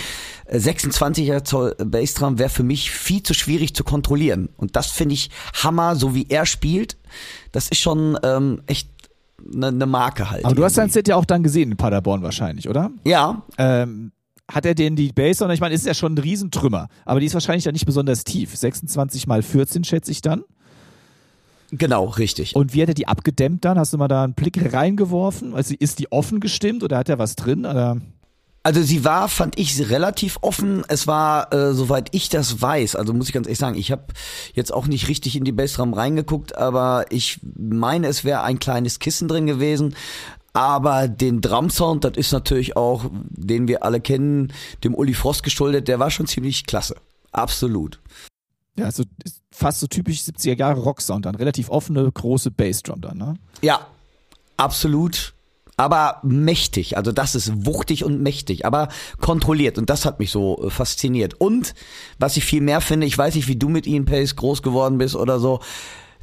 26er 0.50 1.44
Zoll 1.44 1.76
Bassdrum 1.78 2.38
wäre 2.38 2.50
für 2.50 2.64
mich 2.64 2.90
viel 2.90 3.22
zu 3.22 3.32
schwierig 3.32 3.74
zu 3.74 3.84
kontrollieren. 3.84 4.48
Und 4.56 4.77
das 4.77 4.88
finde 4.88 5.15
ich 5.15 5.31
Hammer, 5.62 5.94
so 5.94 6.15
wie 6.15 6.27
er 6.29 6.46
spielt. 6.46 6.96
Das 7.53 7.69
ist 7.69 7.79
schon 7.79 8.19
ähm, 8.24 8.62
echt 8.67 8.88
eine, 9.55 9.69
eine 9.69 9.86
Marke 9.86 10.31
halt. 10.31 10.44
Aber 10.44 10.55
du 10.55 10.65
hast 10.65 10.77
dein 10.77 10.91
Set 10.91 11.06
ja 11.06 11.17
auch 11.17 11.24
dann 11.24 11.43
gesehen 11.43 11.70
in 11.70 11.77
Paderborn 11.77 12.22
wahrscheinlich, 12.22 12.69
oder? 12.69 12.91
Ja. 13.05 13.43
Ähm, 13.58 14.12
hat 14.50 14.67
er 14.67 14.74
denn 14.74 14.96
die 14.96 15.12
Bass, 15.12 15.38
sondern 15.38 15.55
ich 15.55 15.60
meine, 15.60 15.74
ist 15.74 15.86
ja 15.86 15.94
schon 15.94 16.15
ein 16.15 16.19
Riesentrümmer, 16.19 16.88
aber 17.05 17.20
die 17.20 17.27
ist 17.27 17.34
wahrscheinlich 17.34 17.65
dann 17.65 17.72
nicht 17.72 17.86
besonders 17.86 18.24
tief. 18.24 18.55
26 18.55 19.27
mal 19.27 19.43
14 19.43 19.84
schätze 19.84 20.10
ich 20.10 20.20
dann. 20.20 20.43
Genau, 21.78 22.06
richtig. 22.06 22.54
Und 22.54 22.74
wie 22.74 22.82
hat 22.82 22.88
er 22.88 22.94
die 22.94 23.08
abgedämmt 23.08 23.64
dann? 23.64 23.78
Hast 23.78 23.93
du 23.93 23.98
mal 23.98 24.08
da 24.08 24.24
einen 24.24 24.34
Blick 24.34 24.72
reingeworfen? 24.72 25.54
Also 25.54 25.74
ist 25.78 25.98
die 25.98 26.12
offen 26.12 26.40
gestimmt 26.40 26.82
oder 26.82 26.98
hat 26.98 27.08
er 27.08 27.19
was 27.19 27.36
drin? 27.36 27.66
Oder? 27.66 27.98
Also 28.62 28.82
sie 28.82 29.04
war, 29.04 29.28
fand 29.28 29.58
ich, 29.58 29.90
relativ 29.90 30.38
offen. 30.40 30.84
Es 30.88 31.06
war, 31.06 31.52
äh, 31.52 31.74
soweit 31.74 32.08
ich 32.12 32.28
das 32.28 32.62
weiß, 32.62 32.96
also 32.96 33.12
muss 33.12 33.28
ich 33.28 33.34
ganz 33.34 33.46
ehrlich 33.46 33.58
sagen, 33.58 33.76
ich 33.76 33.93
habe 33.93 34.06
jetzt 34.54 34.72
auch 34.72 34.86
nicht 34.86 35.08
richtig 35.08 35.36
in 35.36 35.44
die 35.44 35.52
Bassdrum 35.52 35.93
reingeguckt, 35.93 36.56
aber 36.56 37.06
ich 37.10 37.40
meine, 37.43 38.06
es 38.06 38.24
wäre 38.24 38.43
ein 38.43 38.58
kleines 38.58 39.00
Kissen 39.00 39.28
drin 39.28 39.46
gewesen. 39.46 39.94
Aber 40.54 41.08
den 41.08 41.40
Drumsound, 41.40 42.04
das 42.04 42.16
ist 42.16 42.32
natürlich 42.32 42.76
auch, 42.76 43.10
den 43.12 43.66
wir 43.66 43.82
alle 43.82 44.00
kennen, 44.00 44.52
dem 44.84 44.94
Uli 44.94 45.12
Frost 45.12 45.43
geschuldet, 45.43 45.88
der 45.88 45.98
war 45.98 46.10
schon 46.10 46.26
ziemlich 46.26 46.64
klasse. 46.64 46.94
Absolut. 47.32 48.00
Ja, 48.78 48.90
so 48.90 49.04
fast 49.55 49.81
so 49.81 49.87
typisch 49.87 50.20
70er 50.20 50.58
Jahre 50.58 50.81
Rocksound 50.81 51.25
dann. 51.27 51.34
Relativ 51.34 51.70
offene, 51.70 52.11
große 52.11 52.51
Bassdrum 52.51 53.01
dann, 53.01 53.19
ne? 53.19 53.34
Ja, 53.63 53.87
absolut. 54.56 55.34
Aber 55.77 56.20
mächtig. 56.23 56.96
Also 56.96 57.11
das 57.11 57.34
ist 57.34 57.67
wuchtig 57.67 58.05
und 58.05 58.20
mächtig, 58.20 58.65
aber 58.65 58.89
kontrolliert. 59.20 59.79
Und 59.79 59.91
das 59.91 60.05
hat 60.05 60.19
mich 60.20 60.31
so 60.31 60.67
äh, 60.67 60.70
fasziniert. 60.70 61.34
Und 61.34 61.75
was 62.19 62.37
ich 62.37 62.44
viel 62.44 62.61
mehr 62.61 62.81
finde, 62.81 63.06
ich 63.06 63.17
weiß 63.17 63.34
nicht, 63.34 63.49
wie 63.49 63.56
du 63.56 63.69
mit 63.69 63.87
Ian 63.87 64.05
Pace 64.05 64.37
groß 64.37 64.63
geworden 64.63 64.99
bist 64.99 65.17
oder 65.17 65.41
so. 65.41 65.61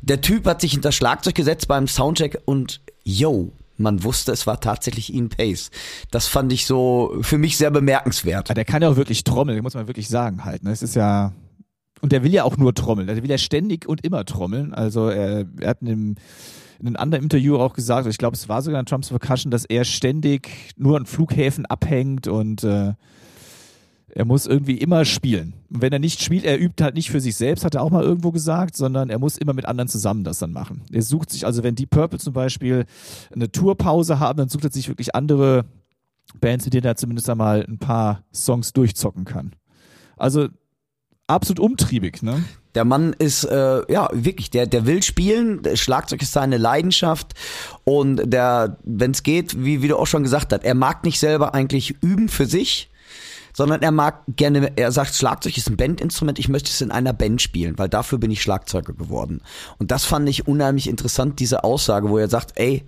Der 0.01 0.21
Typ 0.21 0.45
hat 0.45 0.61
sich 0.61 0.71
hinter 0.71 0.91
Schlagzeug 0.91 1.35
gesetzt 1.35 1.67
beim 1.67 1.87
Soundcheck 1.87 2.41
und 2.45 2.81
yo, 3.03 3.51
man 3.77 4.03
wusste, 4.03 4.31
es 4.31 4.47
war 4.47 4.59
tatsächlich 4.59 5.13
Ian 5.13 5.29
Pace. 5.29 5.69
Das 6.11 6.27
fand 6.27 6.51
ich 6.53 6.65
so 6.65 7.17
für 7.21 7.37
mich 7.37 7.57
sehr 7.57 7.71
bemerkenswert. 7.71 8.49
Ja, 8.49 8.55
der 8.55 8.65
kann 8.65 8.81
ja 8.81 8.89
auch 8.89 8.95
wirklich 8.95 9.23
trommeln, 9.23 9.61
muss 9.61 9.73
man 9.73 9.87
wirklich 9.87 10.07
sagen 10.07 10.45
halt. 10.45 10.63
Ne? 10.63 10.71
Es 10.71 10.81
ist 10.81 10.95
ja 10.95 11.33
und 12.01 12.11
der 12.11 12.23
will 12.23 12.33
ja 12.33 12.43
auch 12.43 12.57
nur 12.57 12.73
trommeln. 12.73 13.07
Der 13.07 13.21
will 13.21 13.29
ja 13.29 13.37
ständig 13.37 13.87
und 13.87 14.03
immer 14.03 14.25
trommeln. 14.25 14.73
Also 14.73 15.09
er, 15.09 15.45
er 15.59 15.69
hat 15.69 15.81
in 15.81 15.87
einem, 15.87 16.15
in 16.79 16.87
einem 16.87 16.95
anderen 16.97 17.23
Interview 17.23 17.57
auch 17.57 17.73
gesagt, 17.73 18.07
ich 18.07 18.17
glaube, 18.17 18.35
es 18.35 18.49
war 18.49 18.61
sogar 18.61 18.79
in 18.79 18.85
Trumps 18.85 19.09
Percussion, 19.09 19.51
dass 19.51 19.65
er 19.65 19.85
ständig 19.85 20.49
nur 20.77 20.97
an 20.97 21.05
Flughäfen 21.05 21.65
abhängt 21.65 22.27
und 22.27 22.63
äh, 22.63 22.93
er 24.13 24.25
muss 24.25 24.45
irgendwie 24.45 24.77
immer 24.77 25.05
spielen. 25.05 25.53
Und 25.69 25.81
wenn 25.81 25.93
er 25.93 25.99
nicht 25.99 26.21
spielt, 26.21 26.43
er 26.43 26.59
übt 26.59 26.83
halt 26.83 26.95
nicht 26.95 27.11
für 27.11 27.21
sich 27.21 27.35
selbst, 27.35 27.63
hat 27.63 27.75
er 27.75 27.81
auch 27.81 27.91
mal 27.91 28.03
irgendwo 28.03 28.31
gesagt, 28.31 28.75
sondern 28.75 29.09
er 29.09 29.19
muss 29.19 29.37
immer 29.37 29.53
mit 29.53 29.65
anderen 29.65 29.87
zusammen 29.87 30.23
das 30.23 30.39
dann 30.39 30.51
machen. 30.51 30.81
Er 30.91 31.01
sucht 31.01 31.29
sich, 31.29 31.45
also 31.45 31.63
wenn 31.63 31.75
die 31.75 31.85
Purple 31.85 32.19
zum 32.19 32.33
Beispiel 32.33 32.85
eine 33.33 33.51
Tourpause 33.51 34.19
haben, 34.19 34.37
dann 34.37 34.49
sucht 34.49 34.65
er 34.65 34.71
sich 34.71 34.89
wirklich 34.89 35.15
andere 35.15 35.65
Bands, 36.39 36.65
mit 36.65 36.73
denen 36.73 36.85
er 36.85 36.95
zumindest 36.95 37.29
einmal 37.29 37.65
ein 37.67 37.77
paar 37.77 38.23
Songs 38.33 38.73
durchzocken 38.73 39.23
kann. 39.23 39.53
Also 40.17 40.49
absolut 41.31 41.59
umtriebig, 41.59 42.21
ne? 42.21 42.43
Der 42.73 42.85
Mann 42.85 43.13
ist 43.13 43.43
äh, 43.43 43.91
ja 43.91 44.09
wirklich, 44.13 44.49
der 44.49 44.65
der 44.65 44.85
will 44.85 45.03
spielen. 45.03 45.61
Der 45.61 45.75
Schlagzeug 45.75 46.21
ist 46.21 46.31
seine 46.31 46.57
Leidenschaft 46.57 47.33
und 47.83 48.21
der, 48.25 48.77
wenn 48.83 49.11
es 49.11 49.23
geht, 49.23 49.63
wie 49.63 49.81
wie 49.81 49.89
du 49.89 49.97
auch 49.97 50.07
schon 50.07 50.23
gesagt 50.23 50.53
hast, 50.53 50.63
er 50.63 50.75
mag 50.75 51.03
nicht 51.03 51.19
selber 51.19 51.53
eigentlich 51.53 51.95
üben 52.01 52.29
für 52.29 52.45
sich, 52.45 52.90
sondern 53.61 53.83
er 53.83 53.91
mag 53.91 54.23
gerne, 54.27 54.71
er 54.75 54.91
sagt, 54.91 55.13
Schlagzeug 55.13 55.55
ist 55.55 55.69
ein 55.69 55.77
Bandinstrument, 55.77 56.39
ich 56.39 56.49
möchte 56.49 56.71
es 56.71 56.81
in 56.81 56.89
einer 56.89 57.13
Band 57.13 57.43
spielen, 57.43 57.77
weil 57.77 57.89
dafür 57.89 58.17
bin 58.17 58.31
ich 58.31 58.41
Schlagzeuger 58.41 58.93
geworden. 58.93 59.43
Und 59.77 59.91
das 59.91 60.03
fand 60.03 60.27
ich 60.27 60.47
unheimlich 60.47 60.89
interessant, 60.89 61.39
diese 61.39 61.63
Aussage, 61.63 62.09
wo 62.09 62.17
er 62.17 62.27
sagt, 62.27 62.53
ey, 62.55 62.83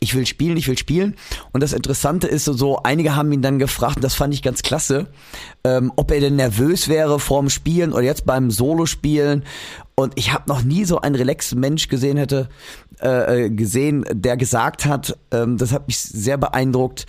ich 0.00 0.14
will 0.14 0.24
spielen, 0.24 0.56
ich 0.56 0.66
will 0.66 0.78
spielen. 0.78 1.14
Und 1.52 1.62
das 1.62 1.74
Interessante 1.74 2.26
ist 2.26 2.46
so, 2.46 2.78
einige 2.82 3.16
haben 3.16 3.30
ihn 3.32 3.42
dann 3.42 3.58
gefragt, 3.58 3.98
das 4.00 4.14
fand 4.14 4.32
ich 4.32 4.42
ganz 4.42 4.62
klasse, 4.62 5.08
ähm, 5.62 5.92
ob 5.96 6.10
er 6.10 6.20
denn 6.20 6.36
nervös 6.36 6.88
wäre 6.88 7.20
vorm 7.20 7.50
Spielen 7.50 7.92
oder 7.92 8.04
jetzt 8.04 8.24
beim 8.24 8.50
Solo-Spielen. 8.50 9.44
Und 9.94 10.14
ich 10.16 10.32
habe 10.32 10.44
noch 10.48 10.62
nie 10.62 10.86
so 10.86 11.02
einen 11.02 11.16
relaxten 11.16 11.60
Mensch 11.60 11.88
gesehen 11.88 12.16
hätte, 12.16 12.48
äh, 13.02 13.44
äh 13.44 13.50
gesehen, 13.50 14.06
der 14.10 14.38
gesagt 14.38 14.86
hat, 14.86 15.18
ähm, 15.32 15.58
das 15.58 15.70
hat 15.72 15.86
mich 15.86 15.98
sehr 15.98 16.38
beeindruckt, 16.38 17.04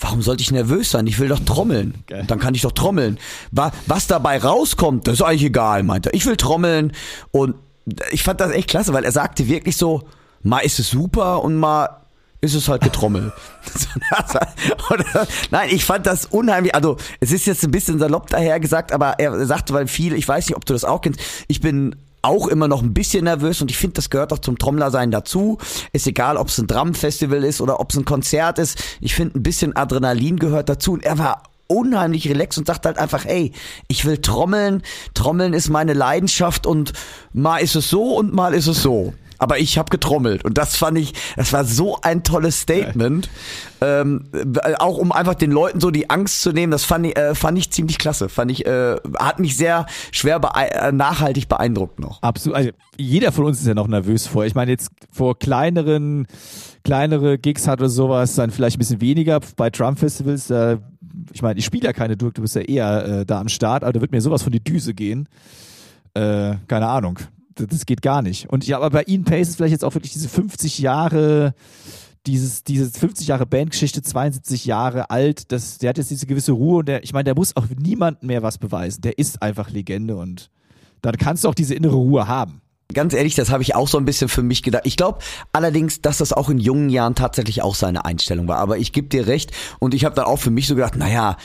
Warum 0.00 0.22
sollte 0.22 0.42
ich 0.42 0.50
nervös 0.50 0.90
sein? 0.90 1.06
Ich 1.06 1.18
will 1.18 1.28
doch 1.28 1.38
trommeln. 1.40 2.04
Geil. 2.06 2.24
Dann 2.26 2.38
kann 2.38 2.54
ich 2.54 2.62
doch 2.62 2.72
trommeln. 2.72 3.18
Was 3.52 4.06
dabei 4.06 4.38
rauskommt, 4.38 5.06
das 5.06 5.14
ist 5.14 5.22
eigentlich 5.22 5.44
egal, 5.44 5.82
meinte 5.82 6.10
er. 6.10 6.14
Ich 6.14 6.26
will 6.26 6.36
trommeln 6.36 6.92
und 7.30 7.54
ich 8.10 8.22
fand 8.22 8.40
das 8.40 8.50
echt 8.50 8.68
klasse, 8.68 8.92
weil 8.92 9.04
er 9.04 9.12
sagte 9.12 9.46
wirklich 9.46 9.76
so, 9.76 10.02
mal 10.42 10.60
ist 10.60 10.78
es 10.78 10.90
super 10.90 11.42
und 11.42 11.56
mal 11.56 12.00
ist 12.40 12.54
es 12.54 12.68
halt 12.68 12.82
getrommelt. 12.82 13.32
Nein, 15.50 15.68
ich 15.70 15.84
fand 15.84 16.06
das 16.06 16.26
unheimlich, 16.26 16.74
also 16.74 16.96
es 17.20 17.32
ist 17.32 17.46
jetzt 17.46 17.64
ein 17.64 17.70
bisschen 17.70 17.98
salopp 17.98 18.28
daher 18.28 18.60
gesagt, 18.60 18.92
aber 18.92 19.18
er 19.18 19.46
sagte, 19.46 19.72
weil 19.72 19.86
viel, 19.86 20.14
ich 20.14 20.28
weiß 20.28 20.48
nicht, 20.48 20.56
ob 20.56 20.64
du 20.66 20.74
das 20.74 20.84
auch 20.84 21.00
kennst, 21.00 21.20
ich 21.48 21.60
bin 21.60 21.96
auch 22.24 22.48
immer 22.48 22.68
noch 22.68 22.82
ein 22.82 22.94
bisschen 22.94 23.24
nervös 23.24 23.60
und 23.60 23.70
ich 23.70 23.76
finde, 23.76 23.94
das 23.94 24.10
gehört 24.10 24.32
auch 24.32 24.38
zum 24.38 24.58
Trommlersein 24.58 25.10
dazu. 25.10 25.58
Ist 25.92 26.06
egal, 26.06 26.36
ob 26.36 26.48
es 26.48 26.58
ein 26.58 26.66
Drum-Festival 26.66 27.44
ist 27.44 27.60
oder 27.60 27.80
ob 27.80 27.90
es 27.90 27.96
ein 27.96 28.04
Konzert 28.04 28.58
ist. 28.58 28.78
Ich 29.00 29.14
finde, 29.14 29.38
ein 29.38 29.42
bisschen 29.42 29.76
Adrenalin 29.76 30.38
gehört 30.38 30.68
dazu 30.68 30.92
und 30.92 31.04
er 31.04 31.18
war 31.18 31.42
unheimlich 31.66 32.28
relaxed 32.28 32.58
und 32.58 32.66
sagt 32.66 32.86
halt 32.86 32.98
einfach, 32.98 33.24
ey, 33.24 33.52
ich 33.88 34.04
will 34.04 34.18
trommeln, 34.18 34.82
trommeln 35.14 35.54
ist 35.54 35.68
meine 35.70 35.94
Leidenschaft 35.94 36.66
und 36.66 36.92
mal 37.32 37.58
ist 37.58 37.74
es 37.74 37.88
so 37.88 38.16
und 38.16 38.34
mal 38.34 38.54
ist 38.54 38.66
es 38.66 38.82
so 38.82 39.14
aber 39.38 39.58
ich 39.58 39.78
habe 39.78 39.90
getrommelt 39.90 40.44
und 40.44 40.58
das 40.58 40.76
fand 40.76 40.98
ich, 40.98 41.12
das 41.36 41.52
war 41.52 41.64
so 41.64 41.98
ein 42.02 42.22
tolles 42.22 42.60
Statement, 42.60 43.28
ähm, 43.80 44.26
auch 44.78 44.98
um 44.98 45.12
einfach 45.12 45.34
den 45.34 45.50
Leuten 45.50 45.80
so 45.80 45.90
die 45.90 46.10
Angst 46.10 46.42
zu 46.42 46.52
nehmen. 46.52 46.70
Das 46.70 46.84
fand 46.84 47.06
ich, 47.06 47.16
äh, 47.16 47.34
fand 47.34 47.58
ich 47.58 47.70
ziemlich 47.70 47.98
klasse, 47.98 48.28
fand 48.28 48.50
ich, 48.50 48.66
äh, 48.66 48.96
hat 49.18 49.40
mich 49.40 49.56
sehr 49.56 49.86
schwer 50.12 50.40
bee 50.40 50.48
äh, 50.54 50.92
nachhaltig 50.92 51.48
beeindruckt 51.48 52.00
noch. 52.00 52.22
Absolut, 52.22 52.56
also 52.56 52.70
jeder 52.96 53.32
von 53.32 53.44
uns 53.44 53.60
ist 53.60 53.66
ja 53.66 53.74
noch 53.74 53.88
nervös 53.88 54.26
vor. 54.26 54.44
Ich 54.44 54.54
meine 54.54 54.70
jetzt 54.70 54.90
vor 55.12 55.38
kleineren, 55.38 56.26
kleinere 56.84 57.38
Gigs 57.38 57.66
hat 57.66 57.80
oder 57.80 57.88
sowas 57.88 58.34
dann 58.34 58.50
vielleicht 58.50 58.76
ein 58.76 58.80
bisschen 58.80 59.00
weniger 59.00 59.40
bei 59.56 59.70
Drum 59.70 59.96
Festivals. 59.96 60.50
Äh, 60.50 60.78
ich 61.32 61.42
meine, 61.42 61.58
ich 61.58 61.64
spiele 61.64 61.84
ja 61.84 61.92
keine 61.92 62.16
Durk, 62.16 62.34
du 62.34 62.42
bist 62.42 62.54
ja 62.54 62.62
eher 62.62 63.06
äh, 63.20 63.26
da 63.26 63.40
am 63.40 63.48
Start, 63.48 63.84
aber 63.84 63.92
da 63.92 64.00
wird 64.00 64.12
mir 64.12 64.20
sowas 64.20 64.42
von 64.42 64.52
die 64.52 64.62
Düse 64.62 64.94
gehen. 64.94 65.28
Äh, 66.14 66.56
keine 66.68 66.88
Ahnung 66.88 67.18
das 67.54 67.86
geht 67.86 68.02
gar 68.02 68.22
nicht. 68.22 68.48
Und 68.48 68.66
ja, 68.66 68.76
aber 68.76 68.90
bei 68.90 69.04
Ian 69.06 69.24
Pace 69.24 69.50
ist 69.50 69.56
vielleicht 69.56 69.72
jetzt 69.72 69.84
auch 69.84 69.94
wirklich 69.94 70.12
diese 70.12 70.28
50 70.28 70.78
Jahre, 70.78 71.54
dieses, 72.26 72.64
diese 72.64 72.90
50 72.90 73.26
Jahre 73.26 73.46
Bandgeschichte, 73.46 74.02
72 74.02 74.64
Jahre 74.64 75.10
alt, 75.10 75.52
das, 75.52 75.78
der 75.78 75.90
hat 75.90 75.98
jetzt 75.98 76.10
diese 76.10 76.26
gewisse 76.26 76.52
Ruhe 76.52 76.78
und 76.78 76.88
der, 76.88 77.04
ich 77.04 77.12
meine, 77.12 77.24
der 77.24 77.34
muss 77.34 77.56
auch 77.56 77.66
niemandem 77.76 78.26
mehr 78.26 78.42
was 78.42 78.58
beweisen. 78.58 79.02
Der 79.02 79.18
ist 79.18 79.42
einfach 79.42 79.70
Legende 79.70 80.16
und 80.16 80.50
dann 81.02 81.16
kannst 81.16 81.44
du 81.44 81.48
auch 81.48 81.54
diese 81.54 81.74
innere 81.74 81.96
Ruhe 81.96 82.26
haben. 82.26 82.62
Ganz 82.92 83.14
ehrlich, 83.14 83.34
das 83.34 83.50
habe 83.50 83.62
ich 83.62 83.74
auch 83.74 83.88
so 83.88 83.98
ein 83.98 84.04
bisschen 84.04 84.28
für 84.28 84.42
mich 84.42 84.62
gedacht. 84.62 84.82
Ich 84.86 84.96
glaube 84.96 85.18
allerdings, 85.52 86.00
dass 86.00 86.18
das 86.18 86.32
auch 86.32 86.50
in 86.50 86.58
jungen 86.58 86.90
Jahren 86.90 87.14
tatsächlich 87.14 87.62
auch 87.62 87.74
seine 87.74 88.04
Einstellung 88.04 88.46
war. 88.46 88.58
Aber 88.58 88.78
ich 88.78 88.92
gebe 88.92 89.08
dir 89.08 89.26
recht 89.26 89.52
und 89.78 89.94
ich 89.94 90.04
habe 90.04 90.14
dann 90.14 90.26
auch 90.26 90.38
für 90.38 90.50
mich 90.50 90.66
so 90.66 90.74
gedacht, 90.74 90.96
naja, 90.96 91.36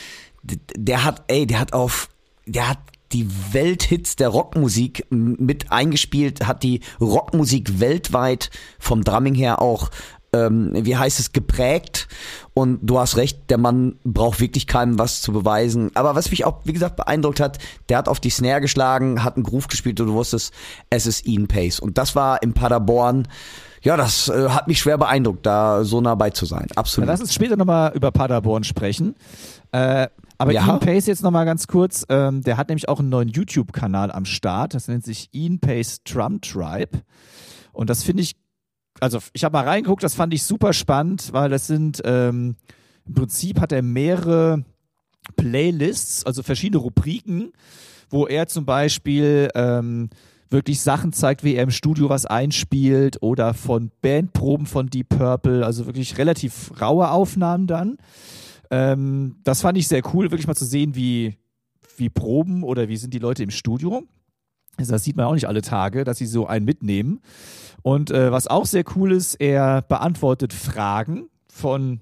der 0.44 1.04
hat, 1.04 1.24
ey, 1.28 1.48
der 1.48 1.60
hat 1.60 1.74
auf, 1.74 2.10
der 2.46 2.70
hat 2.70 2.80
die 3.12 3.28
Welthits 3.52 4.16
der 4.16 4.30
Rockmusik 4.30 5.06
mit 5.10 5.72
eingespielt, 5.72 6.48
hat 6.48 6.64
die 6.64 6.82
Rockmusik 7.02 7.80
weltweit 7.80 8.50
vom 8.80 9.04
Drumming 9.04 9.36
her 9.36 9.62
auch 9.62 9.90
ähm, 10.34 10.72
wie 10.74 10.96
heißt 10.96 11.20
es, 11.20 11.32
geprägt. 11.32 12.08
Und 12.54 12.80
du 12.84 13.00
hast 13.00 13.18
recht, 13.18 13.50
der 13.50 13.58
Mann 13.58 13.96
braucht 14.04 14.40
wirklich 14.40 14.68
keinem 14.68 15.00
was 15.00 15.22
zu 15.22 15.32
beweisen. 15.32 15.92
Aber 15.96 16.16
was 16.16 16.30
mich 16.30 16.46
auch, 16.46 16.60
wie 16.66 16.74
gesagt, 16.74 16.98
beeindruckt 16.98 17.40
hat, 17.40 17.58
der 17.90 17.98
hat 17.98 18.08
auf 18.08 18.20
die 18.20 18.30
Snare 18.30 18.62
geschlagen, 18.62 19.24
hat 19.24 19.36
einen 19.36 19.44
Groove 19.44 19.68
gespielt 19.68 20.00
und 20.00 20.08
du 20.08 20.14
wusstest, 20.14 20.54
es 20.90 21.06
ist 21.06 21.26
Ian 21.26 21.48
Pace. 21.48 21.80
Und 21.80 21.98
das 21.98 22.16
war 22.16 22.44
in 22.44 22.54
Paderborn 22.54 23.28
ja, 23.82 23.96
das 23.96 24.28
äh, 24.28 24.50
hat 24.50 24.68
mich 24.68 24.80
schwer 24.80 24.98
beeindruckt, 24.98 25.46
da 25.46 25.86
so 25.86 26.02
nah 26.02 26.16
bei 26.16 26.32
zu 26.32 26.46
sein. 26.46 26.68
Absolut. 26.76 27.08
Ja, 27.08 27.14
lass 27.14 27.22
uns 27.22 27.34
später 27.34 27.56
nochmal 27.56 27.94
über 27.96 28.12
Paderborn 28.12 28.66
sprechen. 28.66 29.16
Äh, 29.72 30.10
aber 30.40 30.54
ja. 30.54 30.66
Ian 30.66 30.80
Pace 30.80 31.06
jetzt 31.06 31.22
nochmal 31.22 31.46
ganz 31.46 31.68
kurz, 31.68 32.06
ähm, 32.08 32.42
der 32.42 32.56
hat 32.56 32.70
nämlich 32.70 32.88
auch 32.88 33.00
einen 33.00 33.10
neuen 33.10 33.28
YouTube-Kanal 33.28 34.10
am 34.10 34.24
Start, 34.24 34.74
das 34.74 34.88
nennt 34.88 35.04
sich 35.04 35.30
Ian 35.34 35.60
Pace 35.60 36.02
Drum 36.06 36.40
Tribe. 36.40 37.02
Und 37.74 37.90
das 37.90 38.04
finde 38.04 38.24
ich, 38.24 38.38
also 39.02 39.20
ich 39.34 39.44
habe 39.44 39.54
mal 39.54 39.66
reingeguckt, 39.68 40.02
das 40.02 40.16
fand 40.16 40.34
ich 40.34 40.44
super 40.44 40.72
spannend, 40.72 41.34
weil 41.34 41.50
das 41.50 41.68
sind, 41.68 42.02
ähm, 42.06 42.56
im 43.06 43.14
Prinzip 43.14 43.60
hat 43.60 43.74
er 43.74 43.82
mehrere 43.82 44.64
Playlists, 45.36 46.26
also 46.26 46.42
verschiedene 46.42 46.82
Rubriken, 46.82 47.52
wo 48.10 48.26
er 48.26 48.48
zum 48.48 48.66
Beispiel 48.66 49.50
ähm, 49.56 50.10
wirklich 50.50 50.80
Sachen 50.80 51.12
zeigt, 51.12 51.44
wie 51.44 51.56
er 51.56 51.64
im 51.64 51.72
Studio 51.72 52.08
was 52.08 52.26
einspielt 52.26 53.22
oder 53.22 53.54
von 53.54 53.92
Bandproben 54.02 54.68
von 54.68 54.88
Deep 54.88 55.10
Purple, 55.10 55.66
also 55.66 55.86
wirklich 55.86 56.18
relativ 56.18 56.72
raue 56.80 57.12
Aufnahmen 57.12 57.68
dann. 57.68 57.98
Ähm, 58.72 59.38
das 59.44 59.62
fand 59.62 59.78
ich 59.78 59.88
sehr 59.88 60.02
cool, 60.14 60.32
wirklich 60.32 60.48
mal 60.48 60.56
zu 60.56 60.66
sehen, 60.66 60.96
wie, 60.96 61.38
wie 61.98 62.10
proben 62.10 62.64
oder 62.64 62.88
wie 62.88 62.98
sind 62.98 63.14
die 63.14 63.20
Leute 63.20 63.44
im 63.44 63.52
Studio. 63.52 64.04
Also 64.78 64.94
das 64.94 65.04
sieht 65.04 65.18
man 65.18 65.26
auch 65.26 65.34
nicht 65.34 65.48
alle 65.48 65.62
Tage, 65.62 66.04
dass 66.04 66.18
sie 66.18 66.26
so 66.26 66.48
einen 66.48 66.66
mitnehmen. 66.66 67.22
Und 67.82 68.12
äh, 68.12 68.32
was 68.32 68.48
auch 68.48 68.66
sehr 68.66 68.84
cool 68.96 69.12
ist, 69.12 69.36
er 69.36 69.82
beantwortet 69.82 70.54
Fragen 70.54 71.30
von 71.52 72.00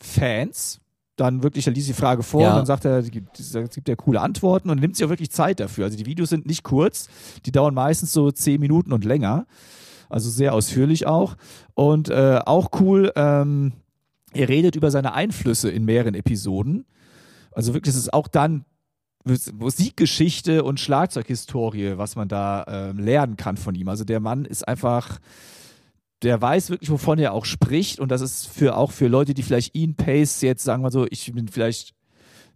Fans. 0.00 0.80
Dann 1.16 1.42
wirklich, 1.42 1.66
er 1.66 1.74
liest 1.74 1.88
die 1.88 1.94
Frage 1.94 2.22
vor 2.22 2.40
ja. 2.40 2.50
und 2.50 2.56
dann 2.56 2.66
sagt 2.66 2.86
er, 2.86 2.98
es 2.98 3.10
gibt 3.10 3.88
ja 3.88 3.96
coole 3.96 4.22
Antworten 4.22 4.70
und 4.70 4.80
nimmt 4.80 4.96
sich 4.96 5.04
auch 5.04 5.10
wirklich 5.10 5.30
Zeit 5.30 5.60
dafür. 5.60 5.84
Also 5.84 5.98
die 5.98 6.06
Videos 6.06 6.30
sind 6.30 6.46
nicht 6.46 6.62
kurz, 6.62 7.08
die 7.44 7.52
dauern 7.52 7.74
meistens 7.74 8.12
so 8.12 8.30
zehn 8.30 8.60
Minuten 8.60 8.92
und 8.92 9.04
länger. 9.04 9.46
Also 10.08 10.30
sehr 10.30 10.54
ausführlich 10.54 11.06
auch. 11.06 11.36
Und 11.74 12.08
äh, 12.08 12.40
auch 12.44 12.70
cool, 12.80 13.12
ähm, 13.16 13.72
er 14.32 14.48
redet 14.48 14.76
über 14.76 14.90
seine 14.90 15.12
Einflüsse 15.12 15.70
in 15.70 15.84
mehreren 15.84 16.14
Episoden. 16.14 16.86
Also 17.52 17.74
wirklich, 17.74 17.94
es 17.94 18.00
ist 18.00 18.12
auch 18.12 18.28
dann 18.28 18.64
Musikgeschichte 19.24 20.64
und 20.64 20.80
Schlagzeughistorie, 20.80 21.98
was 21.98 22.16
man 22.16 22.28
da 22.28 22.62
äh, 22.62 22.92
lernen 22.92 23.36
kann 23.36 23.56
von 23.56 23.74
ihm. 23.74 23.88
Also 23.88 24.04
der 24.04 24.20
Mann 24.20 24.44
ist 24.44 24.66
einfach, 24.66 25.18
der 26.22 26.40
weiß 26.40 26.70
wirklich, 26.70 26.90
wovon 26.90 27.18
er 27.18 27.32
auch 27.32 27.44
spricht. 27.44 28.00
Und 28.00 28.10
das 28.10 28.22
ist 28.22 28.46
für 28.46 28.76
auch 28.76 28.92
für 28.92 29.08
Leute, 29.08 29.34
die 29.34 29.42
vielleicht 29.42 29.74
Ian 29.74 29.94
Pace 29.94 30.40
jetzt 30.40 30.64
sagen 30.64 30.82
wir 30.82 30.90
so, 30.90 31.06
ich 31.10 31.32
bin 31.32 31.48
vielleicht 31.48 31.94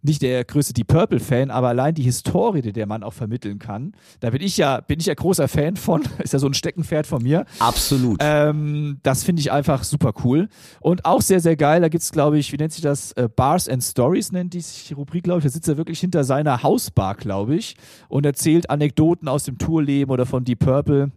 nicht 0.04 0.22
der 0.22 0.44
größte 0.44 0.74
Deep 0.74 0.88
Purple 0.88 1.18
Fan, 1.18 1.50
aber 1.50 1.68
allein 1.68 1.94
die 1.94 2.02
Historie, 2.02 2.60
die 2.60 2.72
der 2.72 2.86
Mann 2.86 3.02
auch 3.02 3.12
vermitteln 3.12 3.58
kann, 3.58 3.92
da 4.20 4.30
bin 4.30 4.42
ich 4.42 4.56
ja, 4.56 4.80
bin 4.80 5.00
ich 5.00 5.06
ja 5.06 5.14
großer 5.14 5.48
Fan 5.48 5.76
von, 5.76 6.02
ist 6.22 6.32
ja 6.32 6.38
so 6.38 6.46
ein 6.46 6.54
Steckenpferd 6.54 7.06
von 7.06 7.22
mir. 7.22 7.46
Absolut. 7.58 8.18
Ähm, 8.22 8.98
das 9.02 9.24
finde 9.24 9.40
ich 9.40 9.50
einfach 9.50 9.82
super 9.82 10.12
cool. 10.24 10.48
Und 10.80 11.04
auch 11.04 11.22
sehr, 11.22 11.40
sehr 11.40 11.56
geil, 11.56 11.80
da 11.80 11.88
gibt 11.88 12.02
es, 12.02 12.12
glaube 12.12 12.38
ich, 12.38 12.52
wie 12.52 12.56
nennt 12.56 12.72
sich 12.72 12.82
das? 12.82 13.12
Äh, 13.12 13.28
Bars 13.34 13.68
and 13.68 13.82
Stories 13.82 14.30
nennt 14.30 14.54
die 14.54 14.94
Rubrik, 14.94 15.24
glaube 15.24 15.38
ich. 15.38 15.44
Da 15.44 15.50
sitzt 15.50 15.68
er 15.68 15.76
wirklich 15.76 16.00
hinter 16.00 16.24
seiner 16.24 16.62
Hausbar, 16.62 17.14
glaube 17.14 17.56
ich, 17.56 17.76
und 18.08 18.26
erzählt 18.26 18.68
Anekdoten 18.70 19.26
aus 19.28 19.44
dem 19.44 19.58
Tourleben 19.58 20.10
oder 20.10 20.26
von 20.26 20.44
Deep 20.44 20.60
Purple. 20.60 21.10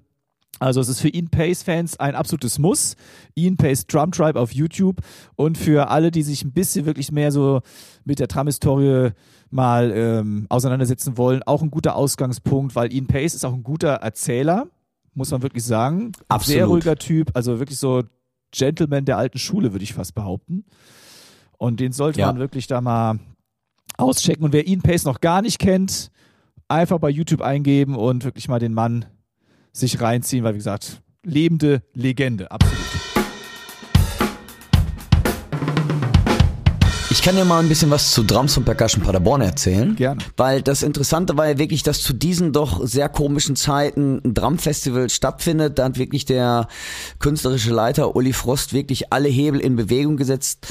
Also 0.60 0.82
es 0.82 0.90
ist 0.90 1.02
für 1.02 1.10
Ian 1.10 1.30
Pace-Fans 1.30 2.00
ein 2.00 2.16
absolutes 2.16 2.58
Muss. 2.58 2.96
Ian 3.36 3.58
Pace 3.58 3.86
Drum 3.86 4.12
Tribe 4.12 4.40
auf 4.40 4.52
YouTube. 4.54 5.02
Und 5.36 5.58
für 5.58 5.90
alle, 5.90 6.10
die 6.10 6.24
sich 6.24 6.44
ein 6.44 6.52
bisschen 6.52 6.86
wirklich 6.86 7.12
mehr 7.12 7.32
so 7.32 7.62
mit 8.06 8.20
der 8.20 8.28
Drum-Historie 8.28 9.12
mal 9.50 9.92
ähm, 9.96 10.48
auseinandersetzen 10.50 11.18
wollen, 11.18 11.44
auch 11.44 11.62
ein 11.62 11.72
guter 11.72 11.96
Ausgangspunkt, 11.96 12.76
weil 12.76 12.92
Ian 12.92 13.08
Pace 13.08 13.36
ist 13.36 13.46
auch 13.46 13.54
ein 13.54 13.64
guter 13.64 13.94
Erzähler, 13.94 14.68
muss 15.14 15.32
man 15.32 15.42
wirklich 15.42 15.64
sagen. 15.64 16.12
Absolut. 16.28 16.56
Sehr 16.56 16.66
ruhiger 16.66 16.96
Typ, 16.96 17.32
also 17.34 17.60
wirklich 17.60 17.80
so 17.80 18.04
Gentleman 18.52 19.06
der 19.06 19.18
alten 19.18 19.38
Schule, 19.38 19.74
würde 19.74 19.84
ich 19.84 19.94
fast 19.94 20.16
behaupten. 20.16 20.66
Und 21.58 21.80
den 21.80 21.92
sollte 21.92 22.20
ja. 22.22 22.28
man 22.28 22.40
wirklich 22.40 22.68
da 22.68 22.82
mal 22.82 23.20
auschecken. 23.98 24.44
Und 24.44 24.54
wer 24.54 24.68
Ian 24.68 24.82
Pace 24.82 25.06
noch 25.06 25.22
gar 25.22 25.42
nicht 25.42 25.60
kennt, 25.60 26.12
einfach 26.68 27.00
bei 27.00 27.10
YouTube 27.10 27.42
eingeben 27.42 27.96
und 27.96 28.24
wirklich 28.24 28.48
mal 28.48 28.60
den 28.60 28.74
Mann 28.74 29.06
sich 29.78 30.02
reinziehen, 30.02 30.44
weil 30.44 30.54
wie 30.54 30.60
gesagt, 30.60 31.02
lebende 31.24 31.82
Legende, 31.94 32.50
absolut. 32.52 32.78
Ich 37.10 37.24
kann 37.24 37.36
dir 37.36 37.46
mal 37.46 37.60
ein 37.60 37.68
bisschen 37.68 37.90
was 37.90 38.12
zu 38.12 38.24
Drums 38.24 38.56
und 38.58 38.64
Percussion 38.64 39.04
Paderborn 39.04 39.42
erzählen. 39.42 39.96
Gerne. 39.96 40.22
Weil 40.38 40.62
das 40.62 40.84
Interessante 40.84 41.36
war 41.36 41.48
ja 41.48 41.58
wirklich, 41.58 41.84
dass 41.84 42.02
zu 42.02 42.14
diesen 42.14 42.54
doch 42.54 42.86
sehr 42.86 43.10
komischen 43.10 43.56
Zeiten 43.56 44.22
ein 44.24 44.34
Drumfestival 44.34 45.10
stattfindet. 45.10 45.78
Da 45.78 45.86
hat 45.86 45.98
wirklich 45.98 46.26
der 46.26 46.68
künstlerische 47.20 47.72
Leiter 47.72 48.16
Uli 48.16 48.34
Frost 48.34 48.72
wirklich 48.72 49.12
alle 49.12 49.30
Hebel 49.30 49.60
in 49.60 49.76
Bewegung 49.76 50.16
gesetzt. 50.16 50.68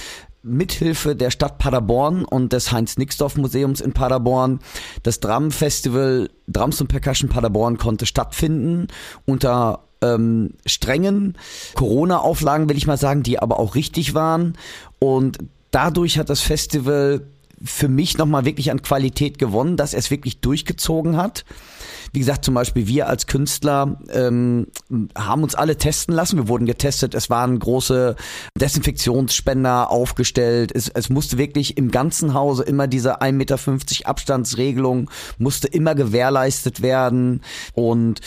Mithilfe 0.47 1.17
der 1.17 1.31
Stadt 1.31 1.59
Paderborn 1.59 2.25
und 2.25 2.53
des 2.53 2.73
Heinz-Nixdorf-Museums 2.73 3.81
in 3.81 3.93
Paderborn. 3.93 4.61
Das 5.03 5.21
Drum-Festival 5.21 6.31
Drums 6.47 6.81
und 6.81 6.89
Percussion 6.89 7.29
Paderborn 7.29 7.79
konnte 7.79 8.07
stattfinden 8.07 8.87
unter 9.25 9.85
ähm, 10.03 10.55
strengen 10.65 11.37
Corona-Auflagen, 11.75 12.69
will 12.69 12.77
ich 12.77 12.87
mal 12.87 12.97
sagen, 12.97 13.23
die 13.23 13.39
aber 13.39 13.59
auch 13.59 13.75
richtig 13.75 14.15
waren. 14.15 14.57
Und 14.99 15.39
dadurch 15.71 16.19
hat 16.19 16.31
das 16.31 16.41
Festival 16.41 17.27
für 17.67 17.89
mich 17.89 18.17
nochmal 18.17 18.45
wirklich 18.45 18.71
an 18.71 18.83
Qualität 18.83 19.39
gewonnen, 19.39 19.77
dass 19.77 19.93
er 19.93 19.99
es 19.99 20.11
wirklich 20.11 20.41
durchgezogen 20.41 21.17
hat. 21.17 21.45
Wie 22.13 22.21
gesagt, 22.21 22.45
zum 22.45 22.55
Beispiel 22.55 22.87
wir 22.87 23.09
als 23.09 23.27
Künstler 23.27 24.01
ähm, 24.11 24.69
haben 25.17 25.43
uns 25.43 25.55
alle 25.55 25.77
testen 25.77 26.15
lassen. 26.15 26.37
Wir 26.37 26.49
wurden 26.49 26.67
getestet. 26.67 27.15
Es 27.15 27.29
waren 27.29 27.59
große 27.59 28.17
Desinfektionsspender 28.59 29.91
aufgestellt. 29.91 30.73
Es, 30.75 30.89
es 30.89 31.11
musste 31.11 31.37
wirklich 31.37 31.77
im 31.77 31.91
ganzen 31.91 32.33
Hause 32.33 32.63
immer 32.63 32.87
diese 32.87 33.21
1,50 33.21 33.33
Meter 33.33 33.59
Abstandsregelung 34.09 35.11
musste 35.39 35.69
immer 35.69 35.95
gewährleistet 35.95 36.81
werden. 36.81 37.43
Und 37.75 38.21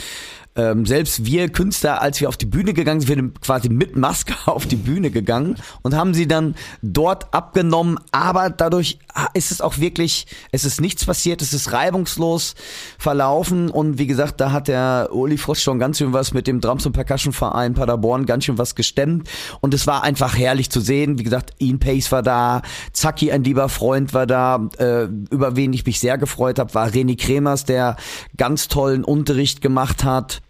ähm, 0.60 0.86
selbst 0.86 1.26
wir 1.26 1.48
Künstler, 1.50 2.02
als 2.02 2.20
wir 2.20 2.28
auf 2.28 2.36
die 2.36 2.46
Bühne 2.46 2.74
gegangen 2.74 3.00
sind, 3.00 3.08
wir 3.10 3.16
sind 3.16 3.42
quasi 3.42 3.70
mit 3.70 3.96
Maske 3.96 4.34
auf 4.46 4.66
die 4.66 4.76
Bühne 4.76 5.10
gegangen 5.10 5.56
und 5.84 5.96
haben 5.96 6.14
sie 6.14 6.28
dann 6.28 6.56
dort 6.82 7.34
abgenommen. 7.34 7.98
Aber 8.12 8.50
dadurch 8.50 9.00
ist 9.34 9.52
es 9.52 9.62
auch 9.62 9.78
wirklich, 9.78 10.28
es 10.52 10.66
ist 10.66 10.82
nichts 10.82 11.06
passiert, 11.06 11.42
es 11.42 11.54
ist 11.54 11.72
reibungslos 11.72 12.56
verlaufen. 12.98 13.70
Und 13.70 13.98
wie 13.98 14.08
gesagt, 14.08 14.42
da 14.42 14.52
hat 14.52 14.68
der 14.68 15.10
Uli 15.14 15.38
Frost 15.38 15.62
schon 15.62 15.80
ganz 15.80 15.98
schön 15.98 16.12
was 16.12 16.34
mit 16.34 16.46
dem 16.46 16.60
Drums- 16.60 16.86
und 16.86 16.92
Percussion-Verein 16.92 17.74
Paderborn 17.74 18.26
ganz 18.26 18.44
schön 18.44 18.58
was 18.58 18.76
gestemmt. 18.76 19.30
Und 19.62 19.74
es 19.74 19.88
war 19.88 20.04
einfach 20.04 20.38
herrlich 20.38 20.70
zu 20.70 20.82
sehen. 20.82 21.18
Wie 21.20 21.24
gesagt, 21.24 21.54
Ian 21.60 21.80
Pace 21.80 22.12
war 22.12 22.22
da, 22.22 22.62
Zacki, 22.92 23.32
ein 23.32 23.44
lieber 23.44 23.70
Freund, 23.70 24.14
war 24.14 24.28
da. 24.28 24.68
Äh, 24.78 25.04
über 25.30 25.56
wen 25.56 25.72
ich 25.72 25.86
mich 25.86 26.00
sehr 26.00 26.18
gefreut 26.18 26.60
habe, 26.60 26.74
war 26.74 26.90
René 26.90 27.18
Kremers, 27.18 27.64
der 27.64 27.96
ganz 28.36 28.68
tollen 28.68 29.04
Unterricht 29.06 29.62
gemacht 29.62 30.04
hat. 30.04 30.42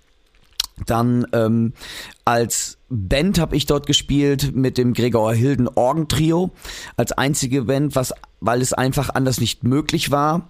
Dann 0.85 1.27
ähm, 1.33 1.73
als 2.25 2.77
Band 2.89 3.39
habe 3.39 3.55
ich 3.55 3.65
dort 3.65 3.85
gespielt 3.85 4.55
mit 4.55 4.77
dem 4.77 4.93
Gregor 4.93 5.33
Hilden 5.33 5.67
Orgen 5.67 6.07
Trio 6.07 6.51
als 6.97 7.11
einzige 7.11 7.63
Band, 7.63 7.95
was 7.95 8.13
weil 8.41 8.61
es 8.61 8.73
einfach 8.73 9.09
anders 9.09 9.39
nicht 9.39 9.63
möglich 9.63 10.11
war. 10.11 10.49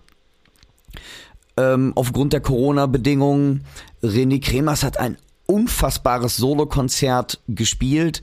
Ähm, 1.58 1.94
aufgrund 1.96 2.34
der 2.34 2.42
Corona-Bedingungen. 2.42 3.66
René 4.02 4.42
Kremers 4.42 4.84
hat 4.84 5.00
ein 5.00 5.18
unfassbares 5.46 6.38
Solokonzert 6.38 7.42
gespielt. 7.48 8.22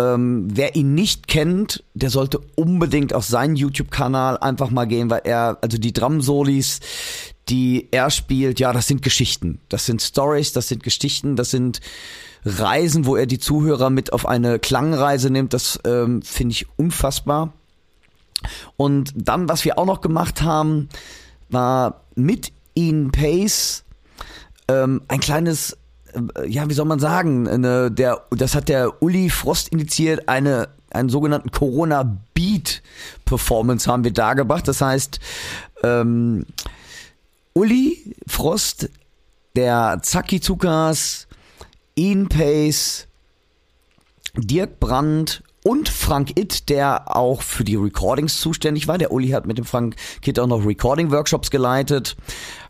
Ähm, 0.00 0.48
wer 0.52 0.76
ihn 0.76 0.94
nicht 0.94 1.26
kennt, 1.26 1.82
der 1.94 2.10
sollte 2.10 2.40
unbedingt 2.54 3.14
auf 3.14 3.24
seinen 3.24 3.56
YouTube-Kanal 3.56 4.38
einfach 4.38 4.70
mal 4.70 4.84
gehen, 4.84 5.10
weil 5.10 5.22
er, 5.24 5.58
also 5.60 5.78
die 5.78 5.92
Drum-Solis, 5.92 6.80
die 7.48 7.88
er 7.90 8.10
spielt, 8.10 8.60
ja, 8.60 8.72
das 8.72 8.86
sind 8.86 9.02
Geschichten. 9.02 9.60
Das 9.68 9.86
sind 9.86 10.02
Stories, 10.02 10.52
das 10.52 10.68
sind 10.68 10.82
Geschichten, 10.82 11.36
das 11.36 11.50
sind 11.50 11.80
Reisen, 12.44 13.06
wo 13.06 13.16
er 13.16 13.26
die 13.26 13.38
Zuhörer 13.38 13.90
mit 13.90 14.12
auf 14.12 14.26
eine 14.26 14.58
Klangreise 14.58 15.30
nimmt. 15.30 15.52
Das 15.52 15.78
ähm, 15.84 16.22
finde 16.22 16.52
ich 16.52 16.66
unfassbar. 16.76 17.52
Und 18.76 19.12
dann, 19.14 19.48
was 19.48 19.64
wir 19.64 19.78
auch 19.78 19.86
noch 19.86 20.00
gemacht 20.00 20.42
haben, 20.42 20.88
war 21.48 22.04
mit 22.14 22.52
Ian 22.74 23.10
Pace 23.10 23.84
ähm, 24.68 25.02
ein 25.08 25.20
kleines, 25.20 25.76
äh, 26.12 26.46
ja, 26.46 26.68
wie 26.68 26.74
soll 26.74 26.86
man 26.86 27.00
sagen, 27.00 27.48
eine, 27.48 27.90
der, 27.90 28.22
das 28.30 28.54
hat 28.54 28.68
der 28.68 29.02
Uli 29.02 29.30
Frost 29.30 29.68
initiiert, 29.70 30.28
eine 30.28 30.68
einen 30.90 31.08
sogenannten 31.08 31.50
Corona 31.50 32.18
Beat 32.34 32.82
Performance 33.24 33.90
haben 33.90 34.04
wir 34.04 34.12
da 34.12 34.34
gebracht. 34.34 34.68
Das 34.68 34.80
heißt, 34.80 35.20
ähm, 35.82 36.46
Uli 37.58 38.14
Frost, 38.28 38.88
der 39.56 39.98
Zaki 40.02 40.40
Zukas, 40.40 41.26
Ian 41.96 42.28
Pace, 42.28 43.08
Dirk 44.36 44.78
Brandt 44.78 45.42
und 45.64 45.88
Frank 45.88 46.38
Itt, 46.38 46.68
der 46.68 47.16
auch 47.16 47.42
für 47.42 47.64
die 47.64 47.74
Recordings 47.74 48.40
zuständig 48.40 48.86
war. 48.86 48.96
Der 48.96 49.10
Uli 49.10 49.30
hat 49.30 49.48
mit 49.48 49.58
dem 49.58 49.64
Frank 49.64 49.96
Kitt 50.22 50.38
auch 50.38 50.46
noch 50.46 50.64
Recording-Workshops 50.64 51.50
geleitet, 51.50 52.16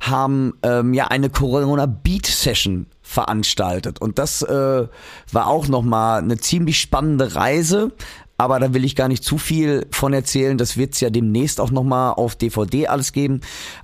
haben 0.01 0.55
ähm, 0.62 0.94
ja 0.94 1.09
eine 1.09 1.29
Corona 1.29 1.85
Beat 1.85 2.24
Session 2.24 2.87
veranstaltet. 3.03 4.01
Und 4.01 4.18
das 4.18 4.40
äh, 4.40 4.88
war 5.31 5.46
auch 5.48 5.68
nochmal 5.68 6.22
eine 6.22 6.38
ziemlich 6.38 6.81
spannende 6.81 7.35
Reise. 7.35 7.92
Aber 8.40 8.61
da 8.61 8.72
will 8.72 8.85
ich 8.85 8.94
gar 8.94 9.09
nicht 9.09 9.24
zu 9.24 9.37
viel 9.37 9.87
von 9.90 10.12
erzählen. 10.12 10.57
Das 10.57 10.77
wird's 10.77 11.01
ja 11.01 11.11
demnächst 11.11 11.61
auch 11.61 11.72
nochmal 11.72 12.12
auf 12.12 12.37
DVD 12.37 12.87
alles 12.87 13.12
geben. 13.12 13.40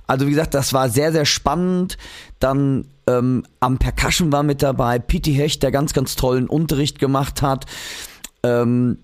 Also 0.07 0.25
wie 0.25 0.31
gesagt, 0.31 0.53
das 0.53 0.71
war 0.71 0.87
sehr, 0.89 1.11
sehr 1.11 1.25
spannend. 1.25 1.97
Dann 2.39 2.87
ähm, 3.05 3.43
am 3.59 3.77
Percussion 3.77 4.31
war 4.31 4.43
mit 4.43 4.63
dabei 4.63 4.97
Pete 4.97 5.31
Hecht, 5.31 5.61
der 5.61 5.71
ganz, 5.71 5.93
ganz 5.93 6.15
tollen 6.15 6.47
Unterricht 6.47 6.99
gemacht 6.99 7.41
hat. 7.41 7.65
Ähm, 8.43 8.99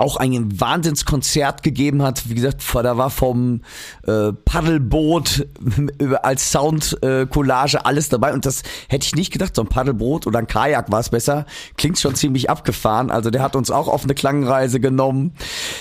auch 0.00 0.16
ein 0.16 0.58
Wahnsinnskonzert 0.58 1.62
gegeben 1.62 2.02
hat. 2.02 2.28
Wie 2.28 2.34
gesagt, 2.34 2.62
da 2.72 2.96
war 2.96 3.10
vom 3.10 3.60
äh, 4.06 4.32
Paddelboot 4.32 5.46
als 6.22 6.50
Soundcollage 6.50 7.76
äh, 7.76 7.80
alles 7.84 8.08
dabei. 8.08 8.32
Und 8.32 8.46
das 8.46 8.62
hätte 8.88 9.06
ich 9.06 9.14
nicht 9.14 9.30
gedacht. 9.30 9.54
So 9.54 9.62
ein 9.62 9.68
Paddelboot 9.68 10.26
oder 10.26 10.38
ein 10.38 10.46
Kajak 10.46 10.90
war 10.90 11.00
es 11.00 11.10
besser. 11.10 11.44
Klingt 11.76 11.98
schon 11.98 12.14
ziemlich 12.14 12.48
abgefahren. 12.48 13.10
Also 13.10 13.30
der 13.30 13.42
hat 13.42 13.54
uns 13.54 13.70
auch 13.70 13.88
auf 13.88 14.04
eine 14.04 14.14
Klangreise 14.14 14.80
genommen. 14.80 15.34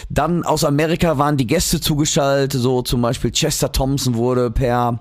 Dann 0.10 0.44
aus 0.44 0.66
Amerika 0.66 1.18
waren 1.18 1.38
die 1.38 1.48
Gäste 1.48 1.80
zugeschaltet. 1.80 2.62
So 2.62 2.82
zum 2.82 3.02
Beispiel 3.02 3.32
Chester 3.32 3.72
Thompson 3.72 4.16
wurde 4.16 4.52
per 4.52 5.00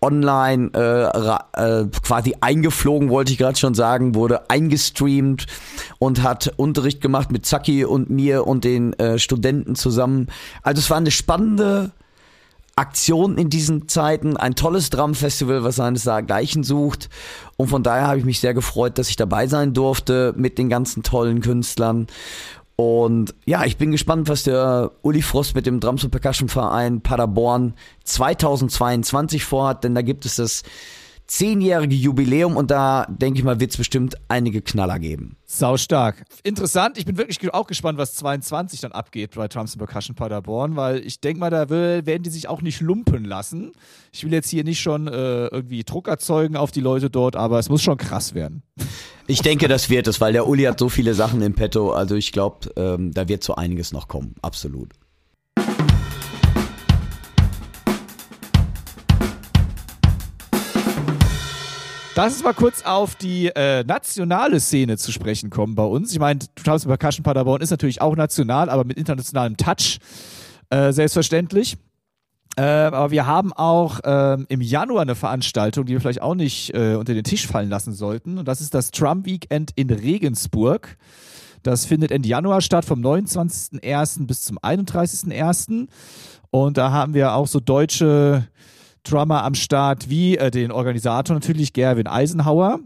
online 0.00 0.70
äh, 0.74 1.82
äh, 1.82 1.86
quasi 2.02 2.34
eingeflogen, 2.40 3.10
wollte 3.10 3.32
ich 3.32 3.38
gerade 3.38 3.58
schon 3.58 3.74
sagen, 3.74 4.14
wurde 4.14 4.48
eingestreamt 4.50 5.46
und 5.98 6.22
hat 6.22 6.52
Unterricht 6.56 7.00
gemacht 7.00 7.32
mit 7.32 7.46
Zaki 7.46 7.84
und 7.84 8.10
mir 8.10 8.46
und 8.46 8.64
den 8.64 8.92
äh, 8.94 9.18
Studenten 9.18 9.74
zusammen. 9.74 10.28
Also 10.62 10.80
es 10.80 10.90
war 10.90 10.98
eine 10.98 11.10
spannende 11.10 11.92
Aktion 12.78 13.38
in 13.38 13.50
diesen 13.50 13.88
Zeiten, 13.88 14.36
ein 14.36 14.54
tolles 14.54 14.90
Drumfestival, 14.90 15.64
was 15.64 15.76
seinesgleichen 15.76 16.62
sucht. 16.62 17.08
Und 17.56 17.68
von 17.68 17.82
daher 17.82 18.06
habe 18.06 18.18
ich 18.18 18.24
mich 18.24 18.38
sehr 18.38 18.54
gefreut, 18.54 18.98
dass 18.98 19.10
ich 19.10 19.16
dabei 19.16 19.48
sein 19.48 19.74
durfte 19.74 20.32
mit 20.36 20.58
den 20.58 20.68
ganzen 20.68 21.02
tollen 21.02 21.40
Künstlern. 21.40 22.06
Und 22.80 23.34
ja, 23.44 23.64
ich 23.64 23.76
bin 23.76 23.90
gespannt, 23.90 24.28
was 24.28 24.44
der 24.44 24.92
Uli 25.02 25.20
Frost 25.20 25.56
mit 25.56 25.66
dem 25.66 25.80
Drums 25.80 26.04
und 26.04 26.12
Percussion 26.12 26.48
Verein 26.48 27.00
Paderborn 27.00 27.74
2022 28.04 29.44
vorhat, 29.44 29.82
denn 29.82 29.96
da 29.96 30.02
gibt 30.02 30.24
es 30.24 30.36
das 30.36 30.62
zehnjährige 31.28 31.94
Jubiläum 31.94 32.56
und 32.56 32.70
da 32.70 33.06
denke 33.08 33.38
ich 33.38 33.44
mal, 33.44 33.60
wird 33.60 33.70
es 33.70 33.76
bestimmt 33.76 34.16
einige 34.28 34.62
Knaller 34.62 34.98
geben. 34.98 35.36
Sau 35.44 35.76
stark. 35.76 36.24
Interessant. 36.42 36.98
Ich 36.98 37.04
bin 37.04 37.16
wirklich 37.18 37.52
auch 37.52 37.66
gespannt, 37.66 37.98
was 37.98 38.14
22 38.14 38.80
dann 38.80 38.92
abgeht 38.92 39.34
bei 39.34 39.42
and 39.42 39.78
Percussion 39.78 40.16
Paderborn, 40.16 40.74
weil 40.74 40.98
ich 41.06 41.20
denke 41.20 41.40
mal, 41.40 41.50
da 41.50 41.68
will, 41.68 42.06
werden 42.06 42.22
die 42.22 42.30
sich 42.30 42.48
auch 42.48 42.62
nicht 42.62 42.80
lumpen 42.80 43.24
lassen. 43.24 43.72
Ich 44.10 44.24
will 44.24 44.32
jetzt 44.32 44.48
hier 44.48 44.64
nicht 44.64 44.80
schon 44.80 45.06
äh, 45.06 45.46
irgendwie 45.46 45.84
Druck 45.84 46.08
erzeugen 46.08 46.56
auf 46.56 46.70
die 46.70 46.80
Leute 46.80 47.10
dort, 47.10 47.36
aber 47.36 47.58
es 47.58 47.68
muss 47.68 47.82
schon 47.82 47.98
krass 47.98 48.34
werden. 48.34 48.62
Ich 49.26 49.42
denke, 49.42 49.68
das 49.68 49.90
wird 49.90 50.08
es, 50.08 50.22
weil 50.22 50.32
der 50.32 50.48
Uli 50.48 50.64
hat 50.64 50.78
so 50.78 50.88
viele 50.88 51.12
Sachen 51.12 51.42
im 51.42 51.52
Petto. 51.52 51.92
Also 51.92 52.14
ich 52.14 52.32
glaube, 52.32 52.70
ähm, 52.76 53.12
da 53.12 53.28
wird 53.28 53.44
so 53.44 53.54
einiges 53.54 53.92
noch 53.92 54.08
kommen. 54.08 54.34
Absolut. 54.40 54.94
Lass 62.18 62.32
uns 62.32 62.42
mal 62.42 62.52
kurz 62.52 62.82
auf 62.82 63.14
die 63.14 63.46
äh, 63.46 63.84
nationale 63.84 64.58
Szene 64.58 64.96
zu 64.96 65.12
sprechen 65.12 65.50
kommen 65.50 65.76
bei 65.76 65.84
uns. 65.84 66.10
Ich 66.10 66.18
meine, 66.18 66.40
Tanz 66.64 66.84
Percussion 66.84 67.22
Paderborn 67.22 67.60
ist 67.60 67.70
natürlich 67.70 68.00
auch 68.00 68.16
national, 68.16 68.70
aber 68.70 68.82
mit 68.82 68.98
internationalem 68.98 69.56
Touch, 69.56 70.00
äh, 70.68 70.90
selbstverständlich. 70.90 71.76
Äh, 72.56 72.62
aber 72.62 73.12
wir 73.12 73.26
haben 73.26 73.52
auch 73.52 74.00
ähm, 74.02 74.46
im 74.48 74.60
Januar 74.60 75.02
eine 75.02 75.14
Veranstaltung, 75.14 75.86
die 75.86 75.92
wir 75.92 76.00
vielleicht 76.00 76.20
auch 76.20 76.34
nicht 76.34 76.74
äh, 76.74 76.96
unter 76.96 77.14
den 77.14 77.22
Tisch 77.22 77.46
fallen 77.46 77.68
lassen 77.68 77.92
sollten. 77.92 78.38
Und 78.38 78.48
das 78.48 78.60
ist 78.60 78.74
das 78.74 78.90
Trump 78.90 79.24
Weekend 79.24 79.70
in 79.76 79.88
Regensburg. 79.88 80.96
Das 81.62 81.86
findet 81.86 82.10
Ende 82.10 82.28
Januar 82.28 82.62
statt, 82.62 82.84
vom 82.84 83.00
29.01. 83.00 84.26
bis 84.26 84.42
zum 84.42 84.58
31.01. 84.58 85.86
Und 86.50 86.78
da 86.78 86.90
haben 86.90 87.14
wir 87.14 87.34
auch 87.34 87.46
so 87.46 87.60
deutsche 87.60 88.48
Drummer 89.04 89.44
am 89.44 89.54
Start, 89.54 90.10
wie 90.10 90.36
äh, 90.36 90.50
den 90.50 90.70
Organisator 90.70 91.34
natürlich, 91.34 91.72
Gerwin 91.72 92.06
Eisenhauer, 92.06 92.80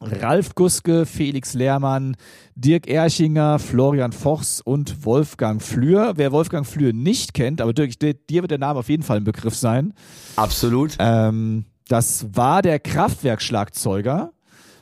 Ralf 0.00 0.54
Guske, 0.54 1.04
Felix 1.04 1.52
Lehrmann, 1.52 2.16
Dirk 2.54 2.88
Erchinger, 2.88 3.58
Florian 3.58 4.12
Vochs 4.12 4.60
und 4.60 5.04
Wolfgang 5.04 5.62
Flür. 5.62 6.14
Wer 6.16 6.32
Wolfgang 6.32 6.66
Flür 6.66 6.92
nicht 6.92 7.34
kennt, 7.34 7.60
aber 7.60 7.74
Dirk, 7.74 7.98
dir 7.98 8.42
wird 8.42 8.50
der 8.50 8.58
Name 8.58 8.78
auf 8.78 8.88
jeden 8.88 9.02
Fall 9.02 9.18
ein 9.18 9.24
Begriff 9.24 9.54
sein. 9.54 9.92
Absolut. 10.36 10.96
Ähm, 10.98 11.66
das 11.86 12.26
war 12.32 12.62
der 12.62 12.78
Kraftwerk-Schlagzeuger 12.78 14.32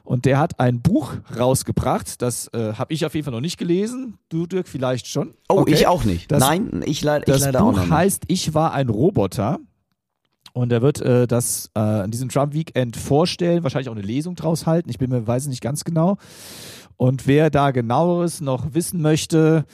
und 0.05 0.25
der 0.25 0.39
hat 0.39 0.61
ein 0.61 0.83
Buch 0.83 1.15
rausgebracht. 1.37 2.23
Das 2.23 2.49
äh, 2.55 2.75
habe 2.75 2.95
ich 2.95 3.05
auf 3.05 3.15
jeden 3.15 3.25
Fall 3.25 3.35
noch 3.35 3.41
nicht 3.41 3.59
gelesen. 3.59 4.19
Du, 4.29 4.47
Dirk, 4.47 4.69
vielleicht 4.69 5.07
schon. 5.07 5.35
Oh, 5.49 5.59
okay. 5.59 5.75
ich 5.75 5.87
auch 5.87 6.05
nicht. 6.05 6.31
Das, 6.31 6.41
Nein, 6.41 6.83
ich, 6.87 7.03
leid, 7.03 7.25
ich 7.27 7.41
leider 7.41 7.59
Buch 7.59 7.67
auch 7.67 7.71
nicht. 7.73 7.83
Das 7.83 7.89
Buch 7.89 7.97
heißt 7.97 8.23
Ich 8.29 8.55
war 8.55 8.73
ein 8.73 8.89
Roboter. 8.89 9.59
Und 10.59 10.73
er 10.73 10.83
wird 10.83 11.01
äh, 11.01 11.29
das 11.29 11.71
äh, 11.77 11.79
an 11.79 12.11
diesem 12.11 12.31
Trump 12.31 12.53
Weekend 12.53 12.97
vorstellen, 12.97 13.63
wahrscheinlich 13.63 13.91
auch 13.91 13.95
eine 13.95 14.03
Lesung 14.03 14.35
draus 14.35 14.67
halten. 14.67 14.91
Ich 14.91 14.99
bin 14.99 15.09
mir 15.09 15.25
weiß 15.25 15.47
nicht 15.47 15.61
ganz 15.61 15.85
genau. 15.85 16.17
Und 16.97 17.29
wer 17.29 17.49
da 17.49 17.71
genaueres 17.71 18.41
noch 18.41 18.75
wissen 18.75 19.01
möchte, 19.01 19.67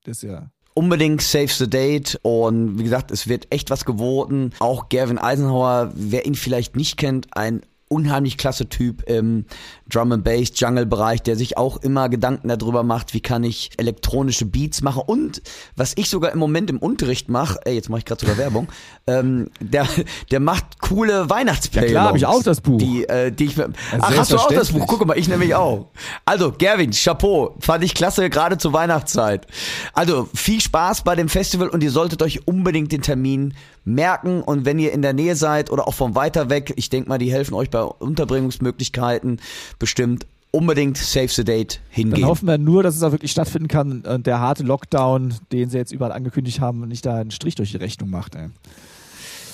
Das 0.04 0.18
ist 0.18 0.24
ja 0.24 0.50
unbedingt 0.74 1.22
Save 1.22 1.48
the 1.48 1.70
Date 1.70 2.20
und 2.24 2.80
wie 2.80 2.84
gesagt, 2.84 3.12
es 3.12 3.28
wird 3.28 3.48
echt 3.52 3.70
was 3.70 3.86
geboten. 3.86 4.52
Auch 4.60 4.90
Gavin 4.90 5.18
Eisenhower, 5.18 5.92
wer 5.96 6.26
ihn 6.26 6.36
vielleicht 6.36 6.76
nicht 6.76 6.98
kennt, 6.98 7.28
ein 7.38 7.62
unheimlich 7.94 8.38
klasse 8.38 8.68
Typ 8.68 9.04
im 9.04 9.46
Drum 9.90 10.12
and 10.12 10.24
Bass 10.24 10.52
Jungle 10.56 10.86
Bereich, 10.86 11.22
der 11.22 11.36
sich 11.36 11.58
auch 11.58 11.78
immer 11.78 12.10
Gedanken 12.10 12.50
darüber 12.50 12.84
macht, 12.84 13.14
wie 13.14 13.22
kann 13.22 13.44
ich 13.44 13.72
elektronische 13.78 14.46
Beats 14.46 14.82
machen 14.82 15.04
und 15.06 15.42
was 15.76 15.94
ich 15.96 16.10
sogar 16.10 16.32
im 16.32 16.40
Moment 16.40 16.70
im 16.70 16.80
Unterricht 16.80 17.30
mache, 17.30 17.60
ey, 17.66 17.76
jetzt 17.76 17.90
mache 17.90 18.00
ich 18.00 18.06
gerade 18.06 18.22
sogar 18.22 18.38
Werbung, 18.38 18.68
ähm, 19.08 19.50
der 19.60 19.88
der 20.32 20.40
macht 20.40 20.80
coole 20.80 21.30
Weihnachtsplaylons. 21.30 21.92
Ja 21.92 22.00
klar, 22.00 22.08
habe 22.08 22.18
ich 22.18 22.26
auch 22.26 22.44
das 22.44 22.62
Buch. 22.62 22.80
Die 22.80 23.08
äh, 23.08 23.32
die 23.32 23.46
ich 23.46 23.56
Ach, 24.00 24.18
hast 24.18 24.32
du 24.32 24.38
auch 24.38 24.52
das 24.52 24.72
Buch? 24.72 24.86
Guck 24.88 25.06
mal, 25.06 25.18
ich 25.18 25.28
nämlich 25.28 25.56
auch. 25.56 25.90
Also, 26.26 26.52
Gerwin, 26.52 26.92
Chapeau, 26.92 27.56
fand 27.60 27.84
ich 27.84 27.94
klasse 27.94 28.30
gerade 28.30 28.58
zur 28.58 28.74
Weihnachtszeit. 28.74 29.48
Also, 29.94 30.28
viel 30.34 30.62
Spaß 30.62 31.04
bei 31.04 31.16
dem 31.16 31.30
Festival 31.30 31.70
und 31.70 31.84
ihr 31.84 31.92
solltet 31.92 32.22
euch 32.22 32.48
unbedingt 32.48 32.92
den 32.92 33.02
Termin 33.02 33.54
merken 33.86 34.42
und 34.42 34.66
wenn 34.66 34.80
ihr 34.80 34.92
in 34.92 35.02
der 35.02 35.14
Nähe 35.14 35.36
seid 35.36 35.72
oder 35.72 35.88
auch 35.88 35.94
von 35.94 36.16
weiter 36.16 36.50
weg, 36.50 36.74
ich 36.76 36.90
denke 36.90 37.10
mal, 37.10 37.18
die 37.18 37.32
helfen 37.32 37.54
euch 37.54 37.70
bei 37.70 37.82
Unterbringungsmöglichkeiten 37.82 39.40
bestimmt 39.80 40.26
unbedingt 40.52 40.98
Save 40.98 41.30
the 41.30 41.44
Date 41.44 41.82
hingehen. 41.90 42.22
Dann 42.22 42.30
hoffen 42.30 42.48
wir 42.48 42.58
nur, 42.58 42.84
dass 42.84 42.96
es 42.96 43.04
auch 43.04 43.12
wirklich 43.12 43.32
stattfinden 43.32 43.68
kann 43.68 44.02
und 44.02 44.28
der 44.28 44.40
harte 44.40 44.64
Lockdown, 44.64 45.34
den 45.52 45.70
sie 45.70 45.78
jetzt 45.78 45.92
überall 45.92 46.12
angekündigt 46.12 46.60
haben, 46.60 46.88
nicht 46.88 47.06
da 47.06 47.16
einen 47.16 47.32
Strich 47.32 47.56
durch 47.56 47.72
die 47.72 47.78
Rechnung 47.78 48.10
macht. 48.10 48.36
Ey. 48.36 48.50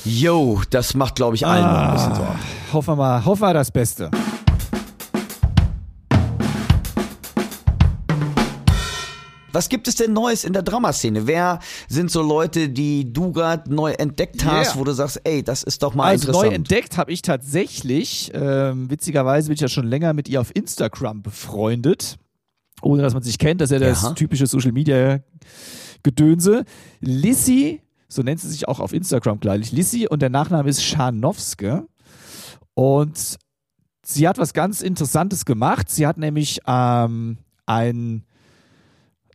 Yo, 0.06 0.62
das 0.70 0.94
macht, 0.94 1.16
glaube 1.16 1.36
ich, 1.36 1.46
allen 1.46 1.64
ah, 1.64 1.88
ein 1.88 1.94
bisschen 1.94 2.16
Sorgen. 2.16 2.40
Hoffen 2.74 2.88
wir 2.92 2.96
mal, 2.96 3.26
hoffen 3.26 3.42
wir 3.42 3.54
das 3.54 3.72
Beste. 3.72 4.12
Was 9.52 9.70
gibt 9.70 9.88
es 9.88 9.96
denn 9.96 10.14
Neues 10.14 10.44
in 10.44 10.54
der 10.54 10.62
Dramaszene? 10.62 11.26
Wer 11.28 11.60
sind 11.88 12.12
so 12.12 12.22
Leute, 12.22 12.70
die 12.70 13.12
du 13.12 13.32
gerade 13.32 13.74
neu 13.74 13.92
entdeckt 13.92 14.46
hast, 14.46 14.72
yeah. 14.72 14.80
wo 14.80 14.84
du 14.84 14.92
sagst, 14.92 15.22
ey, 15.24 15.44
das 15.44 15.64
ist 15.64 15.82
doch 15.82 15.96
mal 15.96 16.06
also 16.06 16.28
interessant? 16.28 16.52
Neu 16.52 16.56
entdeckt 16.56 16.98
habe 16.98 17.12
ich 17.12 17.22
tatsächlich. 17.22 18.32
Ähm, 18.34 18.90
witzigerweise 18.90 19.48
bin 19.48 19.56
ich 19.56 19.62
ja 19.62 19.68
schon 19.68 19.88
länger 19.88 20.14
mit 20.14 20.30
ihr 20.30 20.40
auf 20.40 20.56
Instagram 20.56 21.22
befreundet, 21.22 22.18
ohne 22.82 23.02
dass 23.02 23.14
man 23.14 23.24
sich 23.24 23.40
kennt. 23.40 23.62
Das 23.62 23.72
ist 23.72 23.82
ja 23.82 23.88
das 23.88 24.04
ja. 24.04 24.14
typische 24.14 24.46
Social 24.46 24.72
Media 24.72 25.20
Gedönse. 26.04 26.66
Lissy, 27.00 27.82
so 28.08 28.22
nennt 28.22 28.40
sie 28.40 28.50
sich 28.50 28.68
auch 28.68 28.80
auf 28.80 28.94
Instagram 28.94 29.40
gleich, 29.40 29.72
Lissy 29.72 30.08
und 30.08 30.22
der 30.22 30.30
Nachname 30.30 30.70
ist 30.70 30.84
Scharnowske. 30.84 31.88
Und 32.76 33.38
sie 34.04 34.28
hat 34.28 34.38
was 34.38 34.54
ganz 34.54 34.82
Interessantes 34.82 35.46
gemacht. 35.46 35.90
Sie 35.90 36.08
hat 36.08 36.18
nämlich 36.18 36.62
ähm, 36.66 37.40
ein 37.66 38.24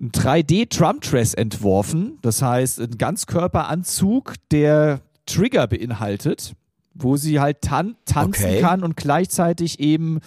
ein 0.04 0.12
3D-Drum-Dress 0.12 1.34
entworfen. 1.34 2.18
Das 2.20 2.42
heißt, 2.42 2.80
ein 2.80 2.98
Ganzkörperanzug, 2.98 4.34
der 4.50 5.00
Trigger 5.24 5.66
beinhaltet, 5.66 6.54
wo 6.92 7.16
sie 7.16 7.40
halt 7.40 7.62
tan 7.62 7.96
tanzen 8.04 8.44
okay. 8.44 8.60
kann 8.60 8.84
und 8.84 8.96
gleichzeitig 8.96 9.80
eben 9.80 10.20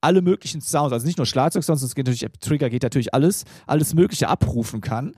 alle 0.00 0.20
möglichen 0.20 0.60
Sounds, 0.60 0.92
also 0.92 1.06
nicht 1.06 1.18
nur 1.18 1.26
Schlagzeug, 1.26 1.62
sondern 1.62 1.84
es 1.84 1.94
geht 1.94 2.06
natürlich, 2.08 2.26
Trigger 2.40 2.68
geht 2.68 2.82
natürlich 2.82 3.14
alles, 3.14 3.44
alles 3.68 3.94
Mögliche 3.94 4.28
abrufen 4.28 4.80
kann. 4.80 5.12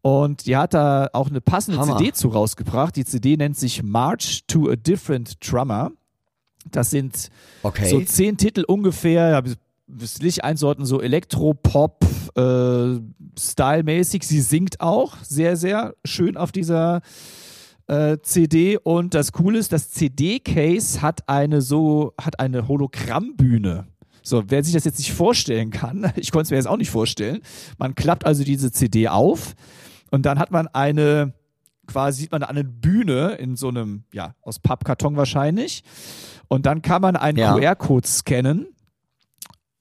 Und 0.00 0.46
die 0.46 0.56
hat 0.56 0.74
da 0.74 1.08
auch 1.12 1.28
eine 1.28 1.40
passende 1.40 1.80
Hammer. 1.80 1.96
CD 1.96 2.12
zu 2.12 2.28
rausgebracht. 2.28 2.94
Die 2.94 3.04
CD 3.04 3.36
nennt 3.36 3.58
sich 3.58 3.82
March 3.82 4.44
to 4.46 4.70
a 4.70 4.76
Different 4.76 5.38
Drummer. 5.44 5.90
Das 6.70 6.90
sind 6.90 7.30
okay. 7.64 7.90
so 7.90 8.00
zehn 8.00 8.36
Titel 8.36 8.62
ungefähr, 8.68 9.42
das 9.88 10.20
Licht 10.20 10.44
einsorten, 10.44 10.84
so 10.84 11.00
Elektro-Pop, 11.00 12.04
äh, 12.36 13.00
stylmäßig. 13.38 14.22
Sie 14.22 14.40
singt 14.40 14.80
auch 14.80 15.16
sehr, 15.22 15.56
sehr 15.56 15.94
schön 16.04 16.36
auf 16.36 16.52
dieser 16.52 17.00
äh, 17.86 18.18
CD. 18.22 18.78
Und 18.78 19.14
das 19.14 19.32
Coole 19.32 19.58
ist, 19.58 19.72
das 19.72 19.90
CD-Case 19.90 21.02
hat 21.02 21.28
eine 21.28 21.62
so, 21.62 22.12
hat 22.20 22.38
eine 22.38 22.68
Hologrammbühne. 22.68 23.86
So, 24.22 24.44
wer 24.48 24.62
sich 24.62 24.74
das 24.74 24.84
jetzt 24.84 24.98
nicht 24.98 25.12
vorstellen 25.12 25.70
kann, 25.70 26.12
ich 26.16 26.30
konnte 26.30 26.44
es 26.44 26.50
mir 26.50 26.58
jetzt 26.58 26.68
auch 26.68 26.76
nicht 26.76 26.90
vorstellen. 26.90 27.40
Man 27.78 27.94
klappt 27.94 28.26
also 28.26 28.44
diese 28.44 28.70
CD 28.70 29.08
auf 29.08 29.54
und 30.10 30.26
dann 30.26 30.38
hat 30.38 30.50
man 30.50 30.68
eine, 30.68 31.32
quasi 31.86 32.22
sieht 32.22 32.32
man 32.32 32.42
eine 32.42 32.64
Bühne 32.64 33.36
in 33.36 33.56
so 33.56 33.68
einem, 33.68 34.04
ja, 34.12 34.34
aus 34.42 34.58
Pappkarton 34.58 35.16
wahrscheinlich. 35.16 35.82
Und 36.48 36.66
dann 36.66 36.82
kann 36.82 37.00
man 37.00 37.16
einen 37.16 37.38
ja. 37.38 37.54
QR-Code 37.54 38.06
scannen 38.06 38.66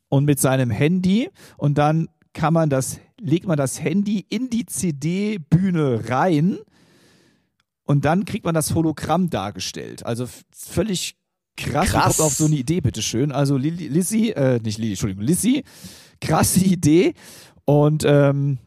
und 0.09 0.25
mit 0.25 0.39
seinem 0.39 0.69
Handy 0.69 1.29
und 1.57 1.77
dann 1.77 2.07
kann 2.33 2.53
man 2.53 2.69
das, 2.69 2.99
legt 3.19 3.47
man 3.47 3.57
das 3.57 3.81
Handy 3.81 4.25
in 4.29 4.49
die 4.49 4.65
CD-Bühne 4.65 6.09
rein 6.09 6.59
und 7.83 8.05
dann 8.05 8.25
kriegt 8.25 8.45
man 8.45 8.53
das 8.53 8.75
Hologramm 8.75 9.29
dargestellt. 9.29 10.05
Also 10.05 10.27
völlig 10.51 11.15
krass. 11.55 11.89
krass. 11.89 12.19
auf 12.19 12.33
so 12.33 12.45
eine 12.45 12.55
Idee, 12.55 12.81
bitteschön. 12.81 13.31
Also 13.31 13.57
Lizzie, 13.57 14.31
äh, 14.31 14.59
nicht 14.61 14.77
Lizzie, 14.77 14.91
Entschuldigung, 14.91 15.23
Lizzie, 15.23 15.63
krasse 16.21 16.59
Idee. 16.59 17.13
Und 17.65 18.03
ähm, 18.05 18.59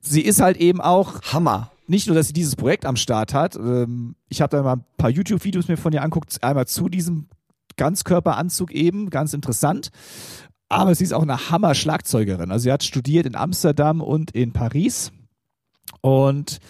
sie 0.00 0.22
ist 0.22 0.40
halt 0.40 0.56
eben 0.58 0.80
auch 0.80 1.22
Hammer. 1.22 1.72
Nicht 1.86 2.06
nur, 2.06 2.14
dass 2.14 2.28
sie 2.28 2.32
dieses 2.32 2.56
Projekt 2.56 2.86
am 2.86 2.96
Start 2.96 3.34
hat. 3.34 3.56
Ähm, 3.56 4.14
ich 4.28 4.40
habe 4.40 4.56
da 4.56 4.62
mal 4.62 4.76
ein 4.76 4.84
paar 4.96 5.10
YouTube-Videos 5.10 5.66
mir 5.66 5.76
von 5.76 5.92
ihr 5.92 6.02
anguckt, 6.02 6.42
einmal 6.42 6.68
zu 6.68 6.88
diesem 6.88 7.28
Ganzkörperanzug 7.80 8.72
eben, 8.72 9.08
ganz 9.08 9.32
interessant. 9.32 9.88
Aber 10.68 10.94
sie 10.94 11.04
ist 11.04 11.14
auch 11.14 11.22
eine 11.22 11.50
Hammer-Schlagzeugerin. 11.50 12.50
Also 12.50 12.64
sie 12.64 12.72
hat 12.72 12.84
studiert 12.84 13.24
in 13.24 13.34
Amsterdam 13.34 14.02
und 14.02 14.32
in 14.32 14.52
Paris 14.52 15.12
und 16.02 16.60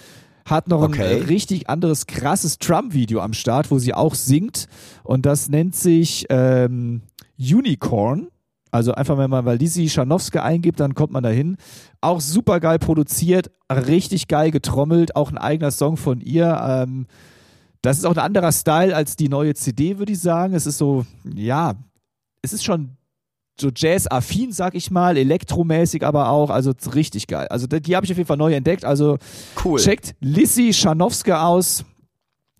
hat 0.47 0.69
noch 0.69 0.83
okay. 0.83 1.17
ein 1.17 1.23
richtig 1.23 1.69
anderes 1.69 2.07
krasses 2.07 2.59
Trump-Video 2.59 3.21
am 3.21 3.33
Start, 3.33 3.73
wo 3.73 3.79
sie 3.81 3.93
auch 3.93 4.15
singt. 4.15 4.69
Und 5.03 5.27
das 5.27 5.49
nennt 5.49 5.75
sich 5.75 6.27
ähm, 6.31 7.03
Unicorn. 7.39 8.29
Also 8.71 8.93
einfach, 8.93 9.19
wenn 9.19 9.31
man 9.31 9.45
Walisi 9.45 9.89
Scharnowska 9.89 10.45
eingibt, 10.45 10.79
dann 10.79 10.95
kommt 10.95 11.13
man 11.13 11.25
dahin. 11.25 11.57
Auch 12.01 12.21
super 12.21 12.61
geil 12.61 12.79
produziert, 12.79 13.51
richtig 13.69 14.29
geil 14.29 14.53
getrommelt, 14.53 15.17
auch 15.17 15.33
ein 15.33 15.39
eigener 15.39 15.73
Song 15.73 15.97
von 15.97 16.21
ihr. 16.21 16.61
Ähm, 16.63 17.07
das 17.83 17.99
ist 17.99 18.05
auch 18.05 18.13
ein 18.13 18.19
anderer 18.19 18.53
Style 18.53 18.95
als 18.95 19.17
die 19.17 19.29
neue 19.29 19.55
CD, 19.55 19.99
würde 19.99 20.13
ich 20.13 20.21
sagen. 20.21 20.55
Es 20.55 20.67
ist 20.67 20.79
so, 20.79 21.07
ja, 21.25 21.75
es 22.43 22.53
ist 22.53 22.65
schon 22.65 22.97
so 23.61 23.71
Jazz-affin, 23.75 24.53
sag 24.53 24.75
ich 24.75 24.91
mal, 24.91 25.17
elektromäßig 25.17 26.05
aber 26.05 26.31
auch, 26.31 26.51
also 26.51 26.73
richtig 26.95 27.27
geil. 27.27 27.47
Also 27.49 27.67
die, 27.67 27.95
habe 27.95 28.07
ich 28.07 28.13
auf 28.13 28.19
jeden 28.19 28.27
Fall 28.27 28.37
neu 28.37 28.55
entdeckt. 28.55 28.85
Also 28.85 29.19
cool. 29.65 29.79
checkt 29.79 30.15
Lissy 30.21 30.73
Scharnowska 30.73 31.47
aus. 31.47 31.85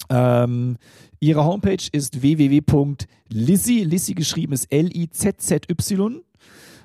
Ähm, 0.09 0.77
ihre 1.21 1.45
Homepage 1.45 1.89
ist 1.93 2.23
www.lizzy, 2.23 3.85
Lizzy 3.85 4.15
geschrieben 4.15 4.53
ist 4.53 4.71
L-I-Z-Z-Y, 4.73 6.23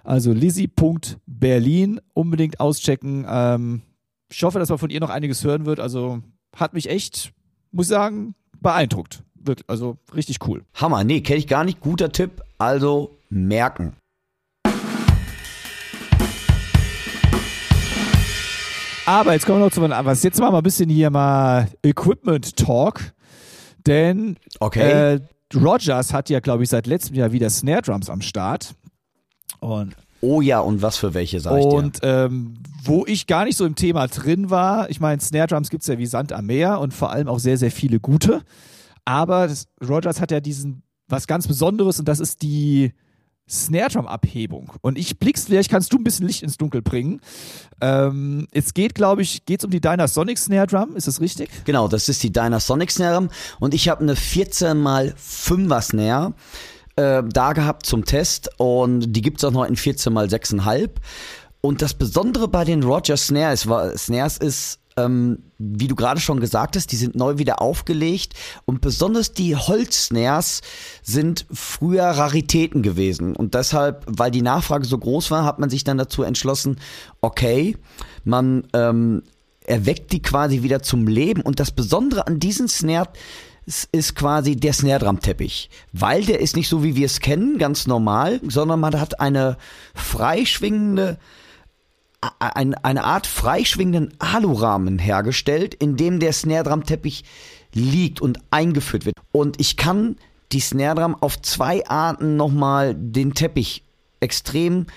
also 0.04 0.32
lizzy.berlin, 0.32 2.00
unbedingt 2.14 2.60
auschecken. 2.60 3.26
Ähm, 3.28 3.82
ich 4.30 4.44
hoffe, 4.44 4.60
dass 4.60 4.70
man 4.70 4.78
von 4.78 4.90
ihr 4.90 5.00
noch 5.00 5.10
einiges 5.10 5.44
hören 5.44 5.66
wird. 5.66 5.80
Also 5.80 6.22
hat 6.56 6.74
mich 6.74 6.90
echt, 6.90 7.34
muss 7.76 7.88
ich 7.88 7.90
sagen, 7.90 8.36
beeindruckt. 8.62 9.22
Wirklich, 9.36 9.70
also 9.70 9.98
richtig 10.16 10.40
cool. 10.48 10.64
Hammer, 10.76 11.04
nee, 11.04 11.20
kenne 11.20 11.40
ich 11.40 11.48
gar 11.48 11.66
nicht. 11.66 11.82
Guter 11.82 12.12
Tipp, 12.12 12.42
also 12.58 13.18
merken. 13.30 13.98
Aber 19.06 19.34
jetzt 19.34 19.46
kommen 19.46 19.60
wir 19.60 19.66
noch 19.66 19.72
zu 19.72 19.82
was. 19.82 20.24
Jetzt 20.24 20.40
machen 20.40 20.54
wir 20.54 20.58
ein 20.60 20.64
bisschen 20.64 20.90
hier 20.90 21.10
mal 21.10 21.68
Equipment 21.84 22.56
Talk. 22.56 23.14
Denn 23.86 24.38
okay. 24.60 25.16
äh, 25.16 25.20
Rogers 25.54 26.12
hat 26.12 26.30
ja, 26.30 26.40
glaube 26.40 26.64
ich, 26.64 26.70
seit 26.70 26.88
letztem 26.88 27.18
Jahr 27.18 27.34
wieder 27.34 27.50
Snare 27.50 27.84
Drums 27.84 28.10
am 28.10 28.22
Start. 28.22 28.74
Und 29.60 29.96
Oh 30.26 30.42
ja, 30.42 30.60
und 30.60 30.82
was 30.82 30.98
für 30.98 31.14
welche, 31.14 31.40
sag 31.40 31.60
ich 31.60 31.66
Und 31.66 32.00
ähm, 32.02 32.56
wo 32.84 33.06
ich 33.06 33.28
gar 33.28 33.46
nicht 33.46 33.58
so 33.58 33.66
im 33.66 33.76
Thema 33.76 34.08
drin 34.08 34.50
war, 34.50 34.90
ich 34.90 35.00
meine, 35.00 35.22
Snare 35.22 35.48
Drums 35.48 35.70
gibt 35.70 35.84
es 35.84 35.88
ja 35.88 35.98
wie 35.98 36.06
Sand 36.06 36.34
am 36.34 36.48
Meer 36.48 36.80
und 36.80 36.94
vor 36.94 37.12
allem 37.12 37.28
auch 37.28 37.40
sehr, 37.40 37.58
sehr 37.58 37.72
viele 37.72 38.00
gute. 38.00 38.42
Aber 39.06 39.48
das, 39.48 39.68
Rogers 39.88 40.20
hat 40.20 40.32
ja 40.32 40.40
diesen 40.40 40.82
was 41.08 41.28
ganz 41.28 41.48
Besonderes 41.48 42.00
und 42.00 42.08
das 42.08 42.20
ist 42.20 42.42
die 42.42 42.94
Snare 43.48 43.92
Drum 43.92 44.08
Abhebung. 44.08 44.72
Und 44.82 44.98
ich 44.98 45.20
blick's, 45.20 45.46
vielleicht 45.46 45.70
kannst 45.70 45.94
du 45.94 45.98
ein 45.98 46.04
bisschen 46.04 46.26
Licht 46.26 46.42
ins 46.42 46.58
Dunkel 46.58 46.82
bringen. 46.82 47.22
Ähm, 47.80 48.48
es 48.52 48.74
geht, 48.74 48.96
glaube 48.96 49.22
ich, 49.22 49.46
geht's 49.46 49.64
um 49.64 49.70
die 49.70 49.82
Dynasonic 49.82 50.40
Snare 50.40 50.66
Drum, 50.66 50.96
ist 50.96 51.08
das 51.08 51.22
richtig? 51.22 51.50
Genau, 51.66 51.88
das 51.88 52.10
ist 52.10 52.24
die 52.24 52.34
Dynasonic 52.34 52.90
Snare 52.90 53.14
Drum 53.14 53.30
und 53.60 53.76
ich 53.76 53.88
habe 53.90 54.02
eine 54.02 54.16
14 54.16 54.78
mal 54.78 55.14
5er 55.20 55.82
Snare 55.82 56.34
äh, 56.96 57.24
da 57.26 57.54
gehabt 57.54 57.86
zum 57.86 58.06
Test 58.06 58.50
und 58.58 59.14
die 59.14 59.22
gibt's 59.22 59.44
auch 59.44 59.52
noch 59.52 59.66
in 59.66 59.76
14 59.76 60.14
mal 60.14 60.28
6,5. 60.28 60.90
Und 61.62 61.82
das 61.82 61.94
Besondere 61.94 62.48
bei 62.48 62.64
den 62.64 62.84
Rogers 62.84 63.28
Snares, 63.28 63.68
war, 63.68 63.98
Snares 63.98 64.38
ist, 64.38 64.80
ähm, 64.98 65.40
wie 65.58 65.88
du 65.88 65.96
gerade 65.96 66.22
schon 66.22 66.40
gesagt 66.40 66.76
hast, 66.76 66.92
die 66.92 66.96
sind 66.96 67.16
neu 67.16 67.38
wieder 67.38 67.62
aufgelegt 67.62 68.34
und 68.66 68.82
besonders 68.82 69.34
die 69.34 69.56
Holz-Snares 69.56 70.62
sind 71.02 71.46
früher 71.52 72.06
Raritäten 72.06 72.82
gewesen 72.82 73.36
und 73.36 73.56
deshalb, 73.56 74.06
weil 74.08 74.32
die 74.32 74.42
Nachfrage 74.42 74.86
so 74.86 74.98
groß 74.98 75.32
war, 75.32 75.44
hat 75.44 75.60
man 75.60 75.70
sich 75.70 75.84
dann 75.84 75.98
dazu 75.98 76.24
entschlossen, 76.24 76.80
okay, 77.22 77.76
man 78.24 78.68
ähm, 78.74 79.24
erweckt 79.66 80.12
die 80.14 80.22
quasi 80.22 80.64
wieder 80.64 80.82
zum 80.82 81.08
Leben 81.08 81.42
und 81.42 81.60
das 81.60 81.72
Besondere 81.72 82.28
an 82.28 82.40
diesen 82.40 82.68
Snare 82.68 83.10
ist 83.66 84.16
quasi 84.16 84.56
der 84.56 84.74
Snare 84.74 85.00
Drum 85.00 85.20
Teppich, 85.20 85.70
weil 85.92 86.24
der 86.24 86.40
ist 86.40 86.56
nicht 86.56 86.70
so 86.70 86.84
wie 86.84 86.96
wir 86.96 87.06
es 87.06 87.20
kennen, 87.20 87.58
ganz 87.58 87.88
normal, 87.88 88.40
sondern 88.48 88.80
man 88.80 89.00
hat 89.00 89.20
eine 89.20 89.58
freischwingende 89.94 91.18
ein, 92.40 92.74
eine 92.76 93.04
Art 93.04 93.28
freischwingenden 93.28 94.14
Alurahmen 94.20 94.98
hergestellt, 94.98 95.76
in 95.76 95.96
dem 95.96 96.20
der 96.20 96.34
Snare 96.34 96.64
Drum 96.64 96.84
Teppich 96.84 97.24
liegt 97.74 98.22
und 98.22 98.40
eingeführt 98.52 99.06
wird. 99.06 99.16
Und 99.32 99.60
ich 99.60 99.78
kann 99.78 100.18
die 100.52 100.60
Snare 100.60 101.02
Drum 101.02 101.16
auf 101.16 101.42
zwei 101.42 101.86
Arten 101.88 102.36
nochmal 102.36 102.96
den 102.96 103.34
Teppich 103.34 103.84
extrem 104.20 104.88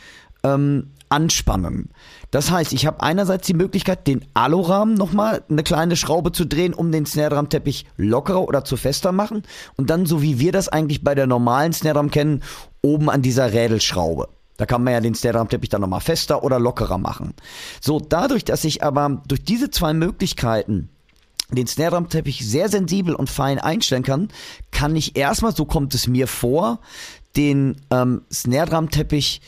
ähm, 0.43 0.91
anspannen. 1.09 1.91
Das 2.31 2.51
heißt, 2.51 2.73
ich 2.73 2.87
habe 2.87 3.03
einerseits 3.03 3.47
die 3.47 3.55
Möglichkeit, 3.55 4.07
den 4.07 4.25
Alurahmen 4.35 4.95
nochmal 4.95 5.43
eine 5.49 5.63
kleine 5.63 5.97
Schraube 5.97 6.33
zu 6.33 6.45
drehen, 6.45 6.75
um 6.75 6.93
den 6.93 7.07
Snare 7.07 7.35
Drum 7.35 7.49
Teppich 7.49 7.87
lockerer 7.97 8.47
oder 8.47 8.65
zu 8.65 8.77
fester 8.77 9.13
machen 9.13 9.43
und 9.77 9.91
dann, 9.91 10.07
so 10.07 10.23
wie 10.23 10.39
wir 10.39 10.53
das 10.53 10.69
eigentlich 10.69 11.03
bei 11.03 11.15
der 11.15 11.27
normalen 11.27 11.73
Snare 11.73 11.95
Drum 11.95 12.11
kennen, 12.11 12.43
oben 12.83 13.11
an 13.11 13.23
dieser 13.23 13.53
Rädelschraube. 13.53 14.29
Da 14.57 14.67
kann 14.67 14.83
man 14.83 14.93
ja 14.93 15.01
den 15.01 15.15
Snare 15.15 15.39
Drum 15.39 15.49
Teppich 15.49 15.71
dann 15.71 15.81
nochmal 15.81 16.01
fester 16.01 16.45
oder 16.45 16.59
lockerer 16.59 16.99
machen. 16.99 17.35
So, 17.81 18.01
dadurch, 18.01 18.45
dass 18.45 18.65
ich 18.65 18.83
aber 18.83 19.23
durch 19.27 19.45
diese 19.45 19.71
zwei 19.71 19.95
Möglichkeiten 19.95 20.91
den 21.51 21.67
Snare 21.67 21.93
Drum 21.93 22.09
Teppich 22.09 22.47
sehr 22.47 22.69
sensibel 22.69 23.15
und 23.15 23.31
fein 23.31 23.59
einstellen 23.59 24.03
kann, 24.03 24.29
kann 24.71 24.95
ich 24.97 25.17
erstmal, 25.17 25.55
so 25.55 25.65
kommt 25.65 25.95
es 25.95 26.07
mir 26.07 26.27
vor, 26.27 26.81
den 27.37 27.77
ähm, 27.91 28.23
Snare 28.33 28.69
Drum 28.69 28.91
Teppich 28.91 29.41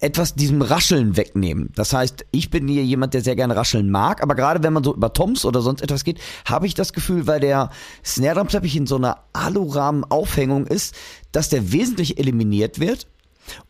etwas 0.00 0.34
diesem 0.34 0.62
Rascheln 0.62 1.16
wegnehmen. 1.16 1.70
Das 1.74 1.92
heißt, 1.92 2.24
ich 2.30 2.50
bin 2.50 2.66
hier 2.66 2.84
jemand, 2.84 3.14
der 3.14 3.20
sehr 3.20 3.36
gerne 3.36 3.54
rascheln 3.54 3.90
mag, 3.90 4.22
aber 4.22 4.34
gerade 4.34 4.62
wenn 4.62 4.72
man 4.72 4.82
so 4.82 4.94
über 4.94 5.12
Toms 5.12 5.44
oder 5.44 5.60
sonst 5.60 5.82
etwas 5.82 6.04
geht, 6.04 6.18
habe 6.46 6.66
ich 6.66 6.74
das 6.74 6.92
Gefühl, 6.92 7.26
weil 7.26 7.40
der 7.40 7.70
Snare 8.04 8.36
Drum 8.36 8.48
Teppich 8.48 8.76
in 8.76 8.86
so 8.86 8.96
einer 8.96 9.18
Alurahmen-Aufhängung 9.34 10.66
ist, 10.66 10.94
dass 11.32 11.50
der 11.50 11.72
wesentlich 11.72 12.18
eliminiert 12.18 12.80
wird 12.80 13.06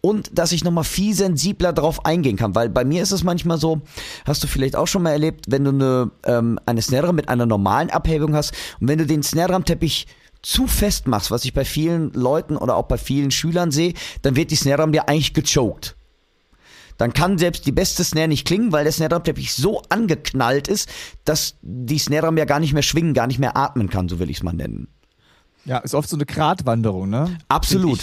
und 0.01 0.38
dass 0.38 0.53
ich 0.53 0.62
nochmal 0.62 0.85
viel 0.85 1.14
sensibler 1.14 1.73
drauf 1.73 2.05
eingehen 2.05 2.37
kann, 2.37 2.55
weil 2.55 2.69
bei 2.69 2.85
mir 2.85 3.03
ist 3.03 3.12
es 3.12 3.25
manchmal 3.25 3.59
so, 3.59 3.81
hast 4.25 4.43
du 4.43 4.47
vielleicht 4.47 4.77
auch 4.77 4.87
schon 4.87 5.03
mal 5.03 5.11
erlebt, 5.11 5.47
wenn 5.49 5.64
du 5.64 5.71
eine, 5.71 6.11
ähm, 6.25 6.59
eine 6.66 6.83
Snare 6.83 7.07
Drum 7.07 7.16
mit 7.16 7.29
einer 7.29 7.47
normalen 7.47 7.90
Abhebung 7.90 8.35
hast 8.37 8.53
und 8.81 8.88
wenn 8.88 8.99
du 8.99 9.07
den 9.07 9.23
Snare 9.23 9.53
Drum 9.53 9.64
Teppich 9.64 10.07
zu 10.43 10.66
fest 10.66 11.09
machst, 11.09 11.31
was 11.31 11.45
ich 11.45 11.55
bei 11.55 11.64
vielen 11.64 12.12
Leuten 12.12 12.57
oder 12.57 12.77
auch 12.77 12.87
bei 12.87 12.99
vielen 12.99 13.31
Schülern 13.31 13.71
sehe, 13.73 13.95
dann 14.23 14.37
wird 14.37 14.51
die 14.51 14.57
Snare 14.57 14.83
Drum 14.83 14.93
dir 14.93 15.09
eigentlich 15.09 15.35
gechoked 15.35 15.97
dann 17.00 17.14
kann 17.14 17.38
selbst 17.38 17.64
die 17.66 17.72
beste 17.72 18.04
Snare 18.04 18.28
nicht 18.28 18.46
klingen, 18.46 18.72
weil 18.72 18.84
der 18.84 18.92
Snare 18.92 19.08
Drum 19.08 19.24
Teppich 19.24 19.54
so 19.54 19.80
angeknallt 19.88 20.68
ist, 20.68 20.86
dass 21.24 21.56
die 21.62 21.98
Snare 21.98 22.26
Drum 22.26 22.36
ja 22.36 22.44
gar 22.44 22.60
nicht 22.60 22.74
mehr 22.74 22.82
schwingen, 22.82 23.14
gar 23.14 23.26
nicht 23.26 23.38
mehr 23.38 23.56
atmen 23.56 23.88
kann, 23.88 24.10
so 24.10 24.18
will 24.18 24.28
ich 24.28 24.38
es 24.38 24.42
mal 24.42 24.52
nennen. 24.52 24.88
Ja, 25.64 25.78
ist 25.78 25.94
oft 25.94 26.10
so 26.10 26.16
eine 26.16 26.26
Gratwanderung, 26.26 27.08
ne? 27.08 27.38
Absolut. 27.48 28.00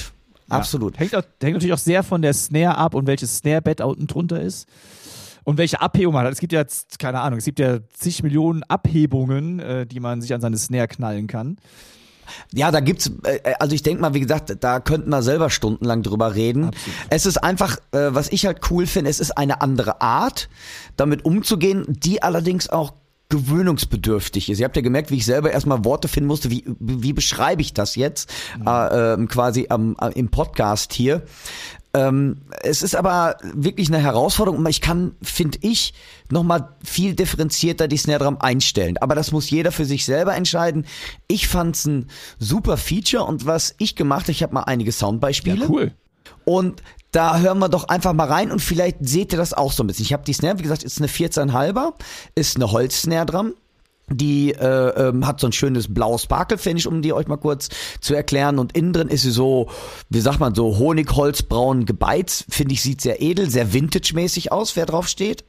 Ja. 0.50 0.56
Absolut. 0.58 0.98
Hängt, 0.98 1.16
auch, 1.16 1.22
hängt 1.42 1.54
natürlich 1.54 1.74
auch 1.74 1.78
sehr 1.78 2.02
von 2.02 2.24
der 2.24 2.34
Snare 2.34 2.76
ab 2.76 2.96
und 2.96 3.06
welches 3.06 3.38
Snare-Bett 3.38 3.82
unten 3.82 4.08
drunter 4.08 4.42
ist. 4.42 4.68
Und 5.44 5.60
welche 5.60 5.80
Abhebung 5.80 6.16
man 6.16 6.26
hat. 6.26 6.34
Es 6.34 6.40
gibt 6.40 6.52
ja 6.54 6.60
jetzt, 6.60 6.98
keine 6.98 7.20
Ahnung, 7.20 7.38
es 7.38 7.46
gibt 7.46 7.60
ja 7.60 7.78
zig 7.94 8.24
Millionen 8.24 8.64
Abhebungen, 8.64 9.60
äh, 9.60 9.86
die 9.86 10.00
man 10.00 10.22
sich 10.22 10.34
an 10.34 10.42
seine 10.42 10.58
Snare 10.58 10.88
knallen 10.88 11.28
kann. 11.28 11.58
Ja, 12.54 12.72
da 12.72 12.80
gibt's, 12.80 13.12
äh, 13.24 13.54
also 13.60 13.76
ich 13.76 13.84
denke 13.84 14.02
mal, 14.02 14.14
wie 14.14 14.20
gesagt, 14.20 14.56
da 14.60 14.80
könnten 14.80 15.10
wir 15.10 15.22
selber 15.22 15.50
stundenlang 15.50 16.04
drüber 16.04 16.36
reden. 16.36 16.66
Absolut. 16.66 16.98
Es 17.10 17.26
ist 17.26 17.38
einfach, 17.38 17.78
äh, 17.92 18.10
was 18.10 18.32
ich 18.32 18.46
halt 18.46 18.60
cool 18.72 18.88
finde, 18.88 19.10
es 19.10 19.20
ist 19.20 19.38
eine 19.38 19.62
andere 19.62 20.02
Art, 20.02 20.50
damit 20.96 21.26
umzugehen, 21.26 21.86
die 21.88 22.24
allerdings 22.24 22.70
auch 22.70 22.94
gewöhnungsbedürftig 23.30 24.50
ist. 24.50 24.60
Ihr 24.60 24.66
habt 24.66 24.76
ja 24.76 24.82
gemerkt, 24.82 25.12
wie 25.12 25.18
ich 25.18 25.26
selber 25.26 25.52
erstmal 25.52 25.84
Worte 25.84 26.08
finden 26.08 26.28
musste, 26.28 26.50
wie, 26.50 26.64
wie 26.80 27.14
beschreibe 27.14 27.62
ich 27.62 27.74
das 27.74 27.96
jetzt 27.96 28.32
mhm. 28.58 28.68
äh, 28.68 29.14
äh, 29.14 29.26
quasi 29.28 29.68
am, 29.70 29.98
äh, 30.00 30.12
im 30.14 30.30
Podcast 30.30 30.94
hier. 30.94 31.24
Ähm, 31.94 32.42
es 32.62 32.84
ist 32.84 32.96
aber 32.96 33.38
wirklich 33.42 33.88
eine 33.88 34.00
Herausforderung 34.00 34.66
ich 34.68 34.82
kann, 34.82 35.16
finde 35.22 35.60
ich, 35.62 35.94
nochmal 36.30 36.70
viel 36.84 37.16
differenzierter 37.16 37.88
die 37.88 37.98
Snare 37.98 38.24
Drum 38.24 38.38
einstellen. 38.40 38.98
Aber 38.98 39.16
das 39.16 39.32
muss 39.32 39.50
jeder 39.50 39.72
für 39.72 39.86
sich 39.86 40.06
selber 40.06 40.36
entscheiden. 40.36 40.86
Ich 41.28 41.48
fand's 41.48 41.86
ein 41.86 42.08
super 42.40 42.78
Feature 42.78 43.24
und 43.24 43.46
was 43.46 43.76
ich 43.78 43.96
gemacht 43.96 44.24
habe, 44.24 44.32
ich 44.32 44.44
habe 44.44 44.54
mal 44.54 44.64
einige 44.64 44.92
Soundbeispiele. 44.92 45.62
Ja, 45.62 45.70
cool. 45.70 45.94
Und 46.46 46.84
da 47.12 47.40
hören 47.40 47.60
wir 47.60 47.70
doch 47.70 47.86
einfach 47.88 48.14
mal 48.14 48.28
rein 48.28 48.52
und 48.52 48.62
vielleicht 48.62 48.98
seht 49.02 49.34
ihr 49.34 49.38
das 49.38 49.54
auch 49.54 49.72
so 49.72 49.84
ein 49.84 49.88
bisschen. 49.88 50.04
Ich 50.04 50.14
habe 50.14 50.24
die 50.24 50.34
Snare, 50.34 50.60
wie 50.60 50.64
gesagt, 50.64 50.84
ist 50.84 51.00
eine 51.00 51.08
14,5er, 51.08 51.94
ist 52.36 52.58
eine 52.58 52.72
Holz-Snare 52.72 53.26
dran. 53.26 53.54
Die 54.10 54.54
äh, 54.54 55.10
ähm, 55.10 55.28
hat 55.28 55.42
so 55.42 55.48
ein 55.48 55.54
schönes 55.54 55.94
blaues 55.94 56.24
Sparkle-Finish, 56.24 56.88
um 56.88 57.02
die 57.02 57.12
euch 57.12 57.28
mal 57.28 57.38
kurz 57.38 57.70
zu 58.00 58.16
erklären. 58.16 58.58
Und 58.58 58.76
innen 58.76 58.94
drin 58.94 59.10
ist 59.10 59.24
sie 59.24 59.32
so, 59.32 59.70
wie 60.10 60.22
sagt 60.22 60.40
man, 60.40 60.56
so 60.56 60.78
Honigholzbraun 60.78 61.86
gebeizt. 61.86 62.46
Finde 62.50 62.74
ich, 62.74 62.82
sieht 62.82 63.02
sehr 63.02 63.22
edel, 63.22 63.50
sehr 63.50 63.74
vintage-mäßig 63.74 64.52
aus, 64.52 64.76
wer 64.76 64.86
drauf 64.86 65.08
steht 65.08 65.44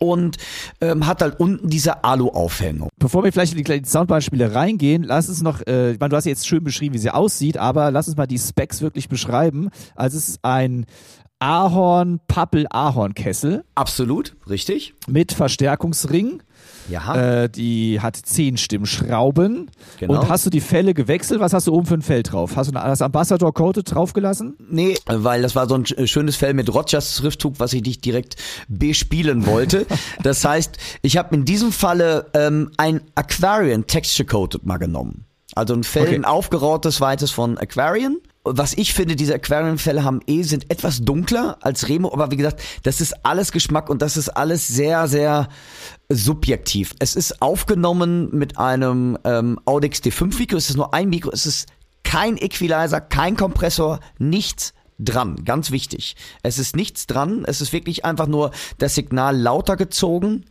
und 0.00 0.38
ähm, 0.80 1.06
hat 1.06 1.20
halt 1.22 1.38
unten 1.38 1.68
diese 1.68 2.04
Alu-Aufhängung. 2.04 2.88
Bevor 2.98 3.22
wir 3.22 3.32
vielleicht 3.32 3.54
in 3.54 3.62
die 3.62 3.84
Soundbeispiele 3.84 4.54
reingehen, 4.54 5.02
lass 5.02 5.28
uns 5.28 5.42
noch, 5.42 5.60
äh, 5.66 5.92
ich 5.92 6.00
meine, 6.00 6.10
du 6.10 6.16
hast 6.16 6.24
jetzt 6.24 6.48
schön 6.48 6.64
beschrieben, 6.64 6.94
wie 6.94 6.98
sie 6.98 7.10
aussieht, 7.10 7.58
aber 7.58 7.90
lass 7.90 8.08
uns 8.08 8.16
mal 8.16 8.26
die 8.26 8.38
Specs 8.38 8.80
wirklich 8.80 9.08
beschreiben. 9.08 9.68
Also 9.94 10.16
es 10.16 10.30
ist 10.30 10.38
ein 10.42 10.86
Ahorn-Pappel-Ahorn-Kessel. 11.40 13.64
Absolut, 13.74 14.36
richtig. 14.48 14.94
Mit 15.08 15.32
Verstärkungsring. 15.32 16.42
Ja. 16.88 17.44
Äh, 17.44 17.48
die 17.48 18.00
hat 18.00 18.16
zehn 18.16 18.56
Stimmschrauben. 18.56 19.70
Genau. 19.98 20.20
Und 20.20 20.28
hast 20.28 20.46
du 20.46 20.50
die 20.50 20.60
Fälle 20.60 20.94
gewechselt? 20.94 21.40
Was 21.40 21.52
hast 21.52 21.66
du 21.66 21.72
oben 21.72 21.86
für 21.86 21.94
ein 21.94 22.02
Fell 22.02 22.22
drauf? 22.22 22.56
Hast 22.56 22.68
du 22.68 22.72
das 22.72 23.02
Ambassador 23.02 23.52
Coated 23.54 23.92
draufgelassen? 23.94 24.56
Nee, 24.68 24.96
weil 25.06 25.42
das 25.42 25.54
war 25.54 25.68
so 25.68 25.76
ein 25.76 25.86
schönes 26.06 26.36
Fell 26.36 26.54
mit 26.54 26.72
Rogers 26.72 27.16
Schriftzug, 27.18 27.54
was 27.58 27.72
ich 27.72 27.82
nicht 27.82 28.04
direkt 28.04 28.36
bespielen 28.68 29.46
wollte. 29.46 29.86
das 30.22 30.44
heißt, 30.44 30.78
ich 31.02 31.16
habe 31.16 31.34
in 31.34 31.44
diesem 31.44 31.72
Falle 31.72 32.26
ähm, 32.34 32.70
ein 32.76 33.00
Aquarian 33.14 33.86
Texture 33.86 34.26
Coated 34.26 34.66
mal 34.66 34.78
genommen. 34.78 35.24
Also 35.54 35.74
ein 35.74 35.84
Fell, 35.84 36.04
Okay. 36.06 36.14
ein 36.14 36.24
aufgerautes 36.24 37.00
weites 37.00 37.30
von 37.30 37.58
Aquarian. 37.58 38.18
Was 38.42 38.72
ich 38.72 38.94
finde, 38.94 39.16
diese 39.16 39.34
Aquarian-Fälle 39.34 40.02
haben 40.02 40.20
eh, 40.26 40.42
sind 40.42 40.70
etwas 40.70 41.02
dunkler 41.02 41.58
als 41.60 41.88
Remo, 41.88 42.10
aber 42.12 42.30
wie 42.30 42.36
gesagt, 42.36 42.62
das 42.84 43.02
ist 43.02 43.24
alles 43.24 43.52
Geschmack 43.52 43.90
und 43.90 44.00
das 44.00 44.16
ist 44.16 44.30
alles 44.30 44.66
sehr, 44.66 45.08
sehr 45.08 45.48
subjektiv. 46.08 46.94
Es 47.00 47.16
ist 47.16 47.42
aufgenommen 47.42 48.30
mit 48.32 48.58
einem 48.58 49.18
ähm, 49.24 49.60
Audix 49.66 50.00
D5 50.00 50.38
Mikro, 50.38 50.56
es 50.56 50.70
ist 50.70 50.76
nur 50.76 50.94
ein 50.94 51.10
Mikro, 51.10 51.30
es 51.32 51.44
ist 51.44 51.68
kein 52.02 52.38
Equalizer, 52.38 53.02
kein 53.02 53.36
Kompressor, 53.36 54.00
nichts, 54.18 54.72
dran. 55.00 55.44
Ganz 55.44 55.70
wichtig. 55.70 56.16
Es 56.42 56.58
ist 56.58 56.76
nichts 56.76 57.06
dran. 57.06 57.44
Es 57.46 57.60
ist 57.60 57.72
wirklich 57.72 58.04
einfach 58.04 58.26
nur 58.26 58.50
das 58.78 58.94
Signal 58.94 59.36
lauter 59.36 59.76
gezogen 59.76 60.44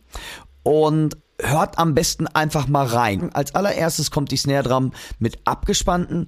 und 0.62 1.16
hört 1.38 1.78
am 1.78 1.94
besten 1.94 2.26
einfach 2.26 2.66
mal 2.68 2.86
rein. 2.86 3.32
Als 3.32 3.54
allererstes 3.54 4.10
kommt 4.10 4.30
die 4.30 4.36
Snare 4.36 4.64
Drum 4.64 4.92
mit 5.18 5.38
abgespannten, 5.44 6.26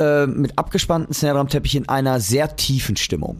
äh, 0.00 0.26
mit 0.26 0.58
abgespannten 0.58 1.14
Snare 1.14 1.36
Drum 1.36 1.48
Teppich 1.48 1.76
in 1.76 1.88
einer 1.88 2.20
sehr 2.20 2.56
tiefen 2.56 2.96
Stimmung. 2.96 3.36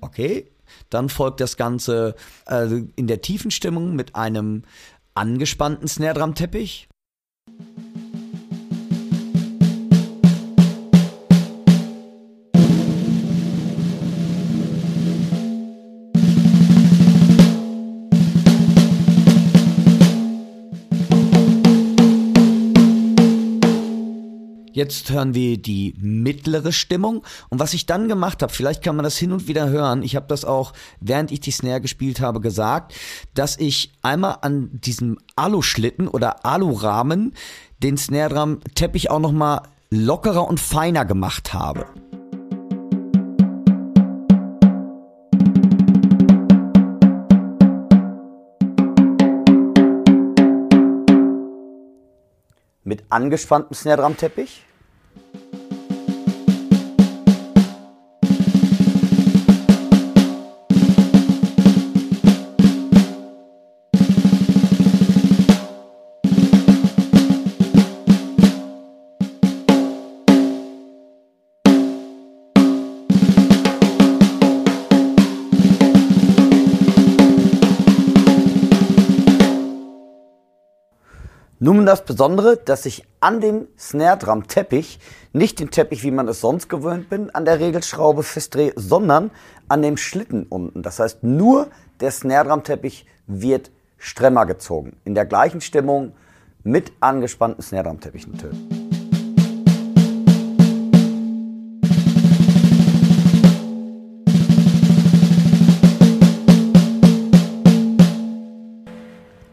Okay, 0.00 0.52
dann 0.88 1.08
folgt 1.08 1.40
das 1.40 1.56
Ganze 1.56 2.14
äh, 2.46 2.66
in 2.96 3.06
der 3.06 3.20
tiefen 3.20 3.50
Stimmung 3.50 3.96
mit 3.96 4.14
einem 4.14 4.62
angespannten 5.14 5.88
Snare 5.88 6.14
Drum 6.14 6.34
Teppich. 6.34 6.88
Jetzt 24.82 25.12
hören 25.12 25.32
wir 25.32 25.58
die 25.58 25.94
mittlere 26.00 26.72
Stimmung. 26.72 27.22
Und 27.50 27.60
was 27.60 27.72
ich 27.72 27.86
dann 27.86 28.08
gemacht 28.08 28.42
habe, 28.42 28.52
vielleicht 28.52 28.82
kann 28.82 28.96
man 28.96 29.04
das 29.04 29.16
hin 29.16 29.30
und 29.30 29.46
wieder 29.46 29.68
hören, 29.68 30.02
ich 30.02 30.16
habe 30.16 30.26
das 30.26 30.44
auch, 30.44 30.72
während 30.98 31.30
ich 31.30 31.38
die 31.38 31.52
Snare 31.52 31.80
gespielt 31.80 32.18
habe, 32.18 32.40
gesagt, 32.40 32.92
dass 33.32 33.56
ich 33.60 33.92
einmal 34.02 34.38
an 34.40 34.70
diesem 34.72 35.18
Aluschlitten 35.36 36.08
oder 36.08 36.44
Alurahmen 36.44 37.32
den 37.80 37.96
Snare 37.96 38.34
Drum 38.34 38.58
Teppich 38.74 39.08
auch 39.08 39.20
nochmal 39.20 39.60
lockerer 39.90 40.48
und 40.48 40.58
feiner 40.58 41.04
gemacht 41.04 41.54
habe. 41.54 41.86
Mit 52.82 53.04
angespanntem 53.10 53.76
Snare 53.76 54.02
Nun 81.64 81.86
das 81.86 82.04
Besondere, 82.04 82.56
dass 82.56 82.86
ich 82.86 83.04
an 83.20 83.40
dem 83.40 83.68
Snare 83.78 84.18
Drum 84.18 84.48
Teppich 84.48 84.98
nicht 85.32 85.60
den 85.60 85.70
Teppich, 85.70 86.02
wie 86.02 86.10
man 86.10 86.26
es 86.26 86.40
sonst 86.40 86.68
gewöhnt 86.68 87.08
bin, 87.08 87.30
an 87.30 87.44
der 87.44 87.60
Regelschraube 87.60 88.24
festdrehe, 88.24 88.72
sondern 88.74 89.30
an 89.68 89.80
dem 89.80 89.96
Schlitten 89.96 90.46
unten. 90.48 90.82
Das 90.82 90.98
heißt, 90.98 91.22
nur 91.22 91.68
der 92.00 92.10
Snare 92.10 92.48
Drum 92.48 92.64
Teppich 92.64 93.06
wird 93.28 93.70
stremmer 93.96 94.44
gezogen. 94.44 94.96
In 95.04 95.14
der 95.14 95.24
gleichen 95.24 95.60
Stimmung 95.60 96.14
mit 96.64 96.90
angespannten 96.98 97.62
Snare 97.62 97.84
Drum 97.84 98.00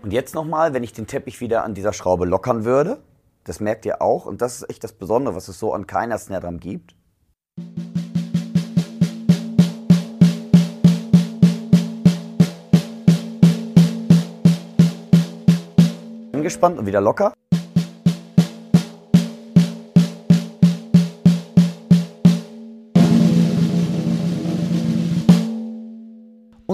Und 0.10 0.14
jetzt 0.14 0.34
nochmal, 0.34 0.74
wenn 0.74 0.82
ich 0.82 0.92
den 0.92 1.06
Teppich 1.06 1.40
wieder 1.40 1.64
an 1.64 1.76
dieser 1.76 1.94
Schraube 1.94 2.26
lockern 2.26 2.66
würde, 2.66 2.98
das 3.44 3.60
merkt 3.60 3.86
ihr 3.86 4.02
auch, 4.02 4.26
und 4.26 4.42
das 4.42 4.56
ist 4.56 4.68
echt 4.68 4.84
das 4.84 4.92
Besondere, 4.92 5.36
was 5.36 5.50
es 5.50 5.60
so 5.60 5.72
an 5.72 5.86
keiner 5.86 6.18
Snare 6.18 6.42
Drum 6.42 6.60
gibt. 6.60 6.96
Angespannt 16.34 16.80
und 16.80 16.88
wieder 16.88 17.02
locker. 17.02 17.36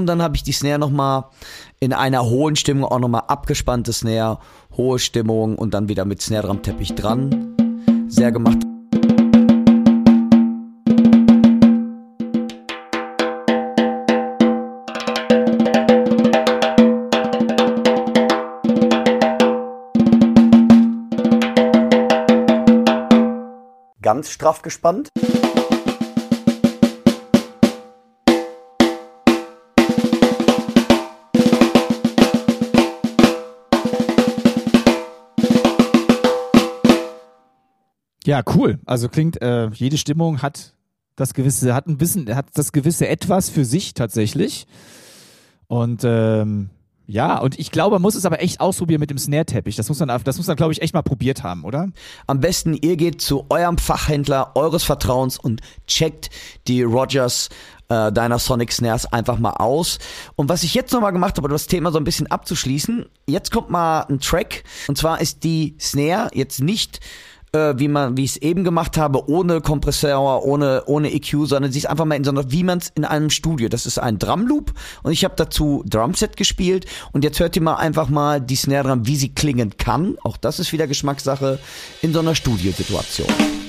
Und 0.05 0.09
dann 0.09 0.21
habe 0.21 0.35
ich 0.35 0.43
die 0.43 0.51
Snare 0.51 0.77
nochmal 0.77 1.23
in 1.79 1.91
einer 1.91 2.23
hohen 2.25 2.55
Stimmung 2.55 2.85
auch 2.85 2.99
nochmal 2.99 3.23
abgespannte 3.27 3.91
Snare, 3.91 4.37
hohe 4.77 4.99
Stimmung 4.99 5.57
und 5.57 5.73
dann 5.73 5.89
wieder 5.89 6.05
mit 6.05 6.21
Snare 6.21 6.45
Drum 6.45 6.61
Teppich 6.61 6.93
dran. 6.93 7.55
Sehr 8.07 8.31
gemacht. 8.31 8.59
Ganz 24.03 24.29
straff 24.29 24.61
gespannt. 24.61 25.09
Ja, 38.25 38.41
cool. 38.55 38.79
Also 38.85 39.07
klingt, 39.07 39.41
äh, 39.41 39.69
jede 39.69 39.97
Stimmung 39.97 40.41
hat 40.41 40.73
das 41.15 41.33
gewisse, 41.33 41.73
hat 41.73 41.87
ein 41.87 41.97
bisschen, 41.97 42.35
hat 42.35 42.47
das 42.55 42.71
gewisse 42.71 43.07
etwas 43.07 43.49
für 43.49 43.65
sich 43.65 43.93
tatsächlich. 43.93 44.67
Und 45.67 46.03
ähm, 46.03 46.69
ja, 47.07 47.37
und 47.37 47.59
ich 47.59 47.71
glaube, 47.71 47.95
man 47.95 48.01
muss 48.01 48.15
es 48.15 48.25
aber 48.25 48.41
echt 48.41 48.59
ausprobieren 48.59 48.99
mit 48.99 49.11
dem 49.11 49.19
Snare-Teppich. 49.19 49.75
Das 49.75 49.89
muss 49.89 49.99
man, 49.99 50.07
das 50.23 50.37
muss 50.37 50.47
man, 50.47 50.55
glaube 50.55 50.73
ich, 50.73 50.81
echt 50.81 50.95
mal 50.95 51.03
probiert 51.03 51.43
haben, 51.43 51.63
oder? 51.63 51.89
Am 52.25 52.39
besten, 52.39 52.73
ihr 52.73 52.97
geht 52.97 53.21
zu 53.21 53.45
eurem 53.49 53.77
Fachhändler 53.77 54.55
eures 54.55 54.83
Vertrauens 54.83 55.37
und 55.37 55.61
checkt 55.85 56.31
die 56.67 56.81
Rogers 56.81 57.49
äh, 57.89 58.11
deiner 58.11 58.39
Sonic 58.39 58.71
Snares 58.71 59.05
einfach 59.05 59.37
mal 59.37 59.53
aus. 59.53 59.99
Und 60.35 60.49
was 60.49 60.63
ich 60.63 60.73
jetzt 60.73 60.93
nochmal 60.93 61.11
gemacht 61.11 61.37
habe, 61.37 61.47
um 61.47 61.51
das 61.51 61.67
Thema 61.67 61.91
so 61.91 61.99
ein 61.99 62.03
bisschen 62.03 62.25
abzuschließen, 62.27 63.05
jetzt 63.27 63.51
kommt 63.51 63.69
mal 63.69 64.01
ein 64.09 64.19
Track. 64.19 64.63
Und 64.87 64.97
zwar 64.97 65.21
ist 65.21 65.43
die 65.43 65.75
Snare 65.79 66.31
jetzt 66.33 66.59
nicht 66.59 67.01
äh, 67.55 67.79
wie 67.79 67.87
man, 67.87 68.17
wie 68.17 68.25
ich 68.25 68.31
es 68.31 68.37
eben 68.37 68.63
gemacht 68.63 68.97
habe, 68.97 69.29
ohne 69.29 69.61
Kompressor, 69.61 70.43
ohne, 70.45 70.83
ohne 70.85 71.13
EQ, 71.13 71.47
sondern 71.47 71.71
sie 71.71 71.79
ist 71.79 71.85
einfach 71.85 72.05
mal 72.05 72.15
in 72.15 72.23
so 72.23 72.31
einer, 72.31 72.51
wie 72.51 72.63
man 72.63 72.79
es 72.79 72.91
in 72.95 73.05
einem 73.05 73.29
Studio. 73.29 73.69
Das 73.69 73.85
ist 73.85 73.97
ein 73.97 74.19
Drumloop 74.19 74.73
und 75.03 75.11
ich 75.11 75.23
habe 75.23 75.35
dazu 75.37 75.83
Drumset 75.87 76.37
gespielt 76.37 76.85
und 77.13 77.23
jetzt 77.23 77.39
hört 77.39 77.55
ihr 77.55 77.61
mal 77.61 77.75
einfach 77.75 78.09
mal 78.09 78.41
die 78.41 78.55
Snare 78.55 78.89
Drum, 78.89 79.07
wie 79.07 79.15
sie 79.15 79.29
klingen 79.29 79.77
kann. 79.77 80.17
Auch 80.23 80.37
das 80.37 80.59
ist 80.59 80.73
wieder 80.73 80.85
Geschmackssache 80.85 81.59
in 82.01 82.13
so 82.13 82.19
einer 82.19 82.35
Studiosituation. 82.35 83.64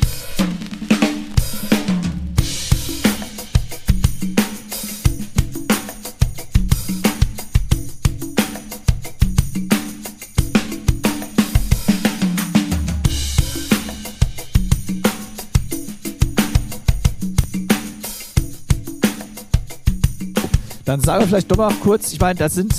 Dann 20.86 21.00
sagen 21.00 21.22
wir 21.22 21.26
vielleicht 21.26 21.50
doch 21.50 21.56
mal 21.56 21.74
kurz, 21.82 22.12
ich 22.12 22.20
meine, 22.20 22.38
das 22.38 22.54
sind 22.54 22.72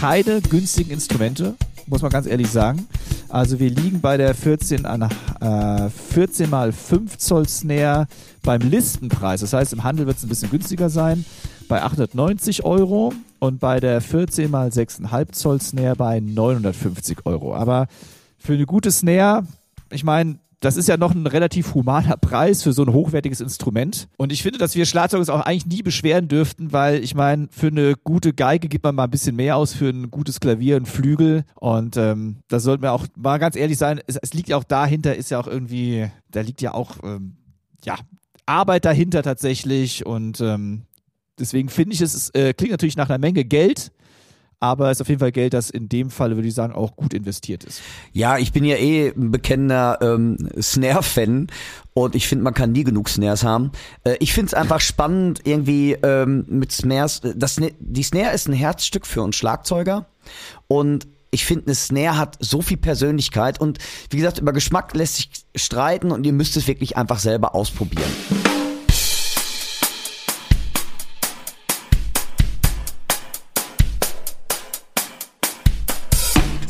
keine 0.00 0.40
günstigen 0.40 0.90
Instrumente, 0.90 1.56
muss 1.86 2.00
man 2.00 2.10
ganz 2.10 2.26
ehrlich 2.26 2.48
sagen. 2.48 2.88
Also 3.28 3.60
wir 3.60 3.68
liegen 3.68 4.00
bei 4.00 4.16
der 4.16 4.34
14, 4.34 4.86
äh, 4.86 5.90
14 5.90 6.48
mal 6.48 6.72
5 6.72 7.18
Zoll 7.18 7.46
Snare 7.46 8.08
beim 8.42 8.62
Listenpreis. 8.62 9.42
Das 9.42 9.52
heißt, 9.52 9.74
im 9.74 9.84
Handel 9.84 10.06
wird 10.06 10.16
es 10.16 10.22
ein 10.22 10.30
bisschen 10.30 10.50
günstiger 10.50 10.88
sein, 10.88 11.26
bei 11.68 11.82
890 11.82 12.64
Euro 12.64 13.12
und 13.40 13.60
bei 13.60 13.78
der 13.78 14.00
14 14.00 14.50
mal 14.50 14.70
6,5 14.70 15.32
Zoll 15.32 15.60
Snare 15.60 15.96
bei 15.96 16.18
950 16.18 17.26
Euro. 17.26 17.54
Aber 17.54 17.88
für 18.38 18.54
eine 18.54 18.64
gute 18.64 18.90
Snare, 18.90 19.46
ich 19.90 20.02
meine, 20.02 20.38
das 20.60 20.76
ist 20.76 20.88
ja 20.88 20.98
noch 20.98 21.14
ein 21.14 21.26
relativ 21.26 21.74
humaner 21.74 22.18
Preis 22.18 22.62
für 22.62 22.74
so 22.74 22.82
ein 22.82 22.92
hochwertiges 22.92 23.40
Instrument. 23.40 24.08
Und 24.18 24.30
ich 24.30 24.42
finde, 24.42 24.58
dass 24.58 24.76
wir 24.76 24.84
Schlagzeuger 24.84 25.20
uns 25.20 25.30
auch 25.30 25.40
eigentlich 25.40 25.66
nie 25.66 25.82
beschweren 25.82 26.28
dürften, 26.28 26.72
weil 26.72 27.02
ich 27.02 27.14
meine, 27.14 27.48
für 27.50 27.68
eine 27.68 27.94
gute 27.94 28.34
Geige 28.34 28.68
gibt 28.68 28.84
man 28.84 28.94
mal 28.94 29.04
ein 29.04 29.10
bisschen 29.10 29.36
mehr 29.36 29.56
aus, 29.56 29.72
für 29.72 29.88
ein 29.88 30.10
gutes 30.10 30.38
Klavier, 30.38 30.76
ein 30.76 30.84
Flügel. 30.84 31.44
Und 31.54 31.96
ähm, 31.96 32.36
da 32.48 32.60
sollten 32.60 32.82
wir 32.82 32.92
auch 32.92 33.06
mal 33.16 33.38
ganz 33.38 33.56
ehrlich 33.56 33.78
sein, 33.78 34.00
es, 34.06 34.16
es, 34.16 34.34
liegt 34.34 34.50
ja 34.50 34.58
auch 34.58 34.64
dahinter, 34.64 35.16
ist 35.16 35.30
ja 35.30 35.40
auch 35.40 35.46
irgendwie, 35.46 36.10
da 36.30 36.42
liegt 36.42 36.60
ja 36.60 36.74
auch, 36.74 36.98
ähm, 37.02 37.36
ja, 37.82 37.96
Arbeit 38.44 38.84
dahinter 38.84 39.22
tatsächlich. 39.22 40.04
Und 40.04 40.42
ähm, 40.42 40.82
deswegen 41.38 41.70
finde 41.70 41.94
ich, 41.94 42.02
es 42.02 42.28
äh, 42.34 42.52
klingt 42.52 42.72
natürlich 42.72 42.96
nach 42.96 43.08
einer 43.08 43.18
Menge 43.18 43.46
Geld 43.46 43.92
aber 44.60 44.90
es 44.90 44.98
ist 44.98 45.00
auf 45.00 45.08
jeden 45.08 45.20
Fall 45.20 45.32
Geld, 45.32 45.54
das 45.54 45.70
in 45.70 45.88
dem 45.88 46.10
Fall, 46.10 46.36
würde 46.36 46.46
ich 46.46 46.54
sagen, 46.54 46.74
auch 46.74 46.94
gut 46.94 47.14
investiert 47.14 47.64
ist. 47.64 47.80
Ja, 48.12 48.36
ich 48.36 48.52
bin 48.52 48.64
ja 48.64 48.76
eh 48.76 49.08
ein 49.08 49.30
bekennender 49.30 49.98
ähm, 50.02 50.36
Snare-Fan 50.60 51.48
und 51.94 52.14
ich 52.14 52.28
finde, 52.28 52.44
man 52.44 52.54
kann 52.54 52.72
nie 52.72 52.84
genug 52.84 53.08
Snares 53.08 53.42
haben. 53.42 53.72
Äh, 54.04 54.16
ich 54.20 54.34
finde 54.34 54.48
es 54.48 54.54
einfach 54.54 54.80
spannend, 54.80 55.40
irgendwie 55.44 55.94
ähm, 56.02 56.44
mit 56.48 56.72
Snares. 56.72 57.22
Das, 57.34 57.58
die 57.78 58.02
Snare 58.02 58.34
ist 58.34 58.48
ein 58.48 58.52
Herzstück 58.52 59.06
für 59.06 59.22
uns 59.22 59.36
Schlagzeuger 59.36 60.06
und 60.68 61.08
ich 61.30 61.46
finde, 61.46 61.66
eine 61.66 61.74
Snare 61.74 62.18
hat 62.18 62.36
so 62.40 62.60
viel 62.60 62.76
Persönlichkeit 62.76 63.60
und 63.60 63.78
wie 64.10 64.16
gesagt, 64.18 64.38
über 64.38 64.52
Geschmack 64.52 64.94
lässt 64.94 65.16
sich 65.16 65.30
streiten 65.54 66.10
und 66.10 66.26
ihr 66.26 66.32
müsst 66.32 66.56
es 66.56 66.66
wirklich 66.66 66.96
einfach 66.96 67.18
selber 67.18 67.54
ausprobieren. 67.54 68.10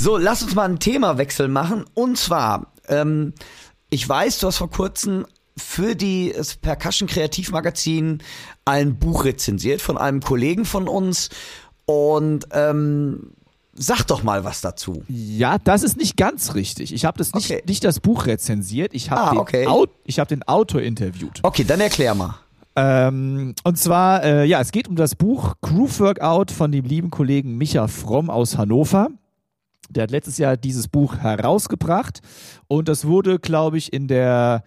So, 0.00 0.16
lass 0.16 0.42
uns 0.42 0.54
mal 0.54 0.64
einen 0.64 0.78
Themawechsel 0.78 1.48
machen. 1.48 1.84
Und 1.92 2.16
zwar, 2.16 2.72
ähm, 2.88 3.34
ich 3.90 4.08
weiß, 4.08 4.38
du 4.38 4.46
hast 4.46 4.56
vor 4.56 4.70
kurzem 4.70 5.26
für 5.58 5.94
die 5.94 6.32
das 6.34 6.54
Percussion 6.54 7.06
Kreativmagazin 7.06 8.22
ein 8.64 8.98
Buch 8.98 9.26
rezensiert 9.26 9.82
von 9.82 9.98
einem 9.98 10.20
Kollegen 10.20 10.64
von 10.64 10.88
uns. 10.88 11.28
Und 11.84 12.46
ähm, 12.52 13.32
Sag 13.72 14.04
doch 14.04 14.22
mal 14.22 14.44
was 14.44 14.60
dazu. 14.60 15.04
Ja, 15.08 15.56
das 15.58 15.82
ist 15.82 15.96
nicht 15.96 16.16
ganz 16.16 16.54
richtig. 16.54 16.92
Ich 16.92 17.04
habe 17.04 17.16
das 17.16 17.32
nicht, 17.34 17.50
okay. 17.50 17.62
nicht 17.66 17.84
das 17.84 18.00
Buch 18.00 18.26
rezensiert. 18.26 18.92
Ich 18.94 19.10
habe 19.10 19.20
ah, 19.20 19.30
den, 19.30 19.38
okay. 19.38 19.66
hab 19.66 20.28
den 20.28 20.42
Autor 20.42 20.82
interviewt. 20.82 21.38
Okay, 21.42 21.64
dann 21.64 21.80
erklär 21.80 22.14
mal. 22.14 22.34
Ähm, 22.76 23.54
und 23.62 23.78
zwar, 23.78 24.24
äh, 24.24 24.44
ja, 24.44 24.60
es 24.60 24.72
geht 24.72 24.88
um 24.88 24.96
das 24.96 25.14
Buch 25.14 25.54
Groove 25.62 26.00
Workout 26.00 26.50
von 26.50 26.72
dem 26.72 26.84
lieben 26.84 27.10
Kollegen 27.10 27.56
Micha 27.56 27.86
Fromm 27.86 28.28
aus 28.28 28.58
Hannover. 28.58 29.08
Der 29.90 30.04
hat 30.04 30.10
letztes 30.10 30.38
Jahr 30.38 30.56
dieses 30.56 30.88
Buch 30.88 31.16
herausgebracht 31.18 32.20
und 32.68 32.88
das 32.88 33.06
wurde, 33.06 33.38
glaube 33.38 33.78
ich, 33.78 33.92
in 33.92 34.08
der 34.08 34.62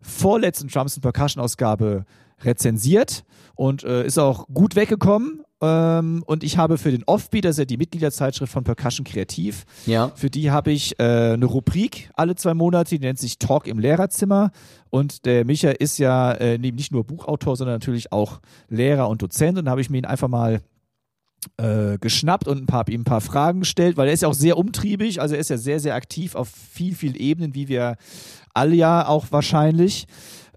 vorletzten 0.00 0.68
Drums 0.68 0.98
Percussion 1.00 1.42
Ausgabe 1.42 2.04
rezensiert 2.42 3.24
und 3.54 3.84
äh, 3.84 4.06
ist 4.06 4.18
auch 4.18 4.46
gut 4.46 4.76
weggekommen. 4.76 5.42
Ähm, 5.60 6.22
und 6.26 6.44
ich 6.44 6.56
habe 6.56 6.78
für 6.78 6.92
den 6.92 7.02
Offbeat, 7.04 7.44
das 7.44 7.52
ist 7.52 7.58
ja 7.58 7.64
die 7.64 7.76
Mitgliederzeitschrift 7.76 8.52
von 8.52 8.62
Percussion 8.62 9.04
Kreativ, 9.04 9.64
ja. 9.86 10.12
für 10.14 10.30
die 10.30 10.52
habe 10.52 10.70
ich 10.70 10.98
äh, 11.00 11.32
eine 11.32 11.46
Rubrik 11.46 12.10
alle 12.14 12.36
zwei 12.36 12.54
Monate, 12.54 12.96
die 12.96 13.04
nennt 13.04 13.18
sich 13.18 13.38
Talk 13.38 13.66
im 13.66 13.80
Lehrerzimmer. 13.80 14.52
Und 14.90 15.26
der 15.26 15.44
Micha 15.44 15.70
ist 15.70 15.98
ja 15.98 16.32
äh, 16.32 16.58
nicht 16.58 16.92
nur 16.92 17.04
Buchautor, 17.04 17.56
sondern 17.56 17.74
natürlich 17.74 18.12
auch 18.12 18.40
Lehrer 18.68 19.08
und 19.08 19.20
Dozent. 19.20 19.58
Und 19.58 19.64
da 19.64 19.72
habe 19.72 19.80
ich 19.80 19.90
mir 19.90 19.98
ihn 19.98 20.04
einfach 20.04 20.28
mal 20.28 20.60
äh, 21.56 21.98
geschnappt 21.98 22.48
und 22.48 22.58
ein 22.58 22.66
paar, 22.66 22.88
ihm 22.88 23.02
ein 23.02 23.04
paar 23.04 23.20
Fragen 23.20 23.60
gestellt, 23.60 23.96
weil 23.96 24.08
er 24.08 24.14
ist 24.14 24.22
ja 24.22 24.28
auch 24.28 24.34
sehr 24.34 24.58
umtriebig, 24.58 25.20
also 25.20 25.34
er 25.34 25.40
ist 25.40 25.50
ja 25.50 25.58
sehr, 25.58 25.80
sehr 25.80 25.94
aktiv 25.94 26.34
auf 26.34 26.48
viel, 26.48 26.94
viel 26.94 27.20
Ebenen, 27.20 27.54
wie 27.54 27.68
wir 27.68 27.96
alle 28.54 28.74
ja 28.74 29.06
auch 29.06 29.26
wahrscheinlich. 29.30 30.06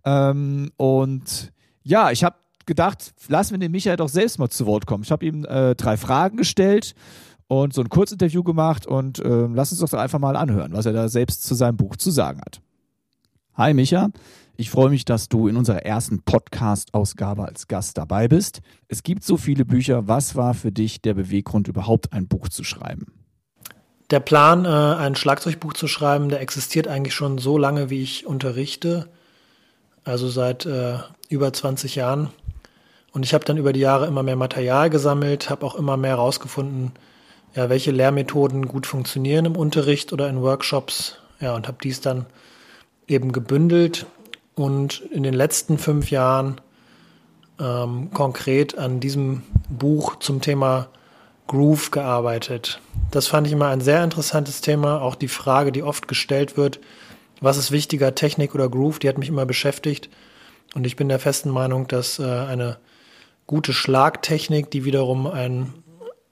Ähm, 0.05 0.71
und 0.77 1.51
ja, 1.84 2.11
ich 2.11 2.23
habe 2.23 2.36
gedacht, 2.65 3.13
lassen 3.27 3.51
wir 3.51 3.59
den 3.59 3.71
Michael 3.71 3.97
doch 3.97 4.09
selbst 4.09 4.39
mal 4.39 4.49
zu 4.49 4.65
Wort 4.65 4.86
kommen. 4.86 5.03
Ich 5.03 5.11
habe 5.11 5.25
ihm 5.25 5.45
äh, 5.45 5.75
drei 5.75 5.97
Fragen 5.97 6.38
gestellt 6.38 6.93
und 7.47 7.73
so 7.73 7.82
ein 7.82 7.89
Kurzinterview 7.89 8.43
gemacht 8.43 8.86
und 8.86 9.19
äh, 9.19 9.47
lass 9.53 9.71
uns 9.71 9.82
doch 9.82 9.99
einfach 9.99 10.19
mal 10.19 10.36
anhören, 10.36 10.73
was 10.73 10.86
er 10.86 10.93
da 10.93 11.09
selbst 11.09 11.43
zu 11.43 11.55
seinem 11.55 11.77
Buch 11.77 11.95
zu 11.95 12.11
sagen 12.11 12.39
hat. 12.41 12.61
Hi 13.58 13.74
Micha, 13.74 14.12
ich 14.56 14.70
freue 14.70 14.89
mich, 14.89 15.04
dass 15.04 15.28
du 15.28 15.49
in 15.49 15.58
unserer 15.58 15.86
ersten 15.86 16.24
Podcast-Ausgabe 16.24 17.43
als 17.43 17.68
Gast 17.68 17.97
dabei 17.97 18.30
bist. 18.30 18.62
Es 18.88 19.04
gibt 19.04 19.26
so 19.26 19.36
viele 19.36 19.66
Bücher. 19.66 20.08
Was 20.08 20.38
war 20.38 20.54
für 20.54 20.72
dich 20.72 21.02
der 21.02 21.16
Beweggrund, 21.16 21.68
überhaupt 21.68 22.14
ein 22.14 22.30
Buch 22.30 22.47
zu 22.47 22.64
schreiben? 22.64 23.08
Der 24.10 24.22
Plan, 24.22 24.64
äh, 24.64 24.70
ein 24.70 25.16
Schlagzeugbuch 25.16 25.74
zu 25.74 25.89
schreiben, 25.89 26.30
der 26.30 26.39
existiert 26.39 26.88
eigentlich 26.88 27.14
schon 27.14 27.39
so 27.39 27.58
lange, 27.58 27.89
wie 27.89 28.02
ich 28.02 28.26
unterrichte. 28.26 29.10
Also 30.06 30.30
seit 30.30 30.66
äh, 30.66 30.99
über 31.28 31.52
20 31.52 31.95
Jahren. 31.95 32.30
Und 33.12 33.24
ich 33.26 33.34
habe 33.34 33.43
dann 33.43 33.58
über 33.58 33.74
die 33.74 33.82
Jahre 33.82 34.08
immer 34.08 34.24
mehr 34.24 34.38
Material 34.38 34.89
gesammelt, 34.89 35.49
habe 35.49 35.66
auch 35.66 35.76
immer 35.76 35.97
mehr 35.97 36.12
herausgefunden, 36.12 36.93
ja, 37.54 37.70
welche 37.70 37.91
Lehrmethoden 37.91 38.66
gut 38.70 38.88
funktionieren 38.88 39.43
im 39.43 39.58
Unterricht 39.58 40.14
oder 40.14 40.30
in 40.30 40.41
Workshops. 40.41 41.18
Ja, 41.41 41.54
und 41.54 41.68
habe 41.68 41.80
dies 41.84 41.99
dann 41.99 42.26
eben 43.08 43.32
gebündelt 43.32 44.06
und 44.56 45.02
in 45.12 45.24
den 45.24 45.34
letzten 45.34 45.78
fünf 45.78 46.12
Jahren 46.12 46.62
ähm, 47.60 48.12
konkret 48.14 48.78
an 48.78 48.99
diesem 48.99 49.43
Buch 49.70 50.18
zum 50.18 50.41
Thema 50.41 50.89
Groove 51.47 51.91
gearbeitet. 51.91 52.80
Das 53.12 53.28
fand 53.28 53.47
ich 53.47 53.54
immer 53.54 53.68
ein 53.68 53.82
sehr 53.82 54.04
interessantes 54.04 54.62
Thema. 54.62 55.02
Auch 55.02 55.16
die 55.16 55.28
Frage, 55.28 55.72
die 55.72 55.84
oft 55.84 56.08
gestellt 56.08 56.58
wird, 56.58 56.80
was 57.41 57.58
ist 57.58 57.72
wichtiger, 57.72 58.16
Technik 58.16 58.56
oder 58.56 58.70
Groove, 58.70 58.99
die 58.99 59.10
hat 59.10 59.18
mich 59.18 59.30
immer 59.30 59.45
beschäftigt. 59.45 60.10
Und 60.76 60.88
ich 60.88 60.95
bin 60.95 61.10
der 61.10 61.20
festen 61.20 61.49
Meinung, 61.49 61.88
dass 61.88 62.20
äh, 62.20 62.24
eine 62.24 62.78
gute 63.47 63.74
Schlagtechnik, 63.74 64.72
die 64.72 64.86
wiederum 64.86 65.28
ein, 65.28 65.74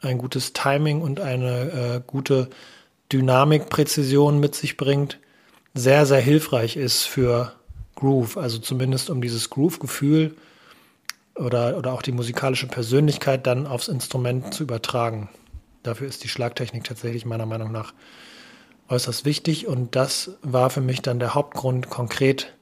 ein 0.01 0.17
gutes 0.17 0.53
Timing 0.53 1.01
und 1.01 1.19
eine 1.19 1.95
äh, 1.97 2.01
gute 2.05 2.49
Dynamikpräzision 3.11 4.39
mit 4.39 4.55
sich 4.55 4.77
bringt, 4.77 5.19
sehr, 5.73 6.05
sehr 6.05 6.21
hilfreich 6.21 6.75
ist 6.75 7.03
für 7.03 7.53
Groove, 7.95 8.37
also 8.37 8.59
zumindest 8.59 9.09
um 9.09 9.21
dieses 9.21 9.49
Groove-Gefühl 9.49 10.35
oder, 11.35 11.77
oder 11.77 11.93
auch 11.93 12.01
die 12.01 12.11
musikalische 12.11 12.67
Persönlichkeit 12.67 13.45
dann 13.45 13.67
aufs 13.67 13.87
Instrument 13.87 14.53
zu 14.53 14.63
übertragen. 14.63 15.29
Dafür 15.83 16.07
ist 16.07 16.23
die 16.23 16.29
Schlagtechnik 16.29 16.83
tatsächlich 16.83 17.25
meiner 17.25 17.45
Meinung 17.45 17.71
nach 17.71 17.93
äußerst 18.89 19.25
wichtig 19.25 19.67
und 19.67 19.95
das 19.95 20.31
war 20.41 20.69
für 20.69 20.81
mich 20.81 21.01
dann 21.01 21.19
der 21.19 21.35
Hauptgrund, 21.35 21.89
konkret 21.89 22.53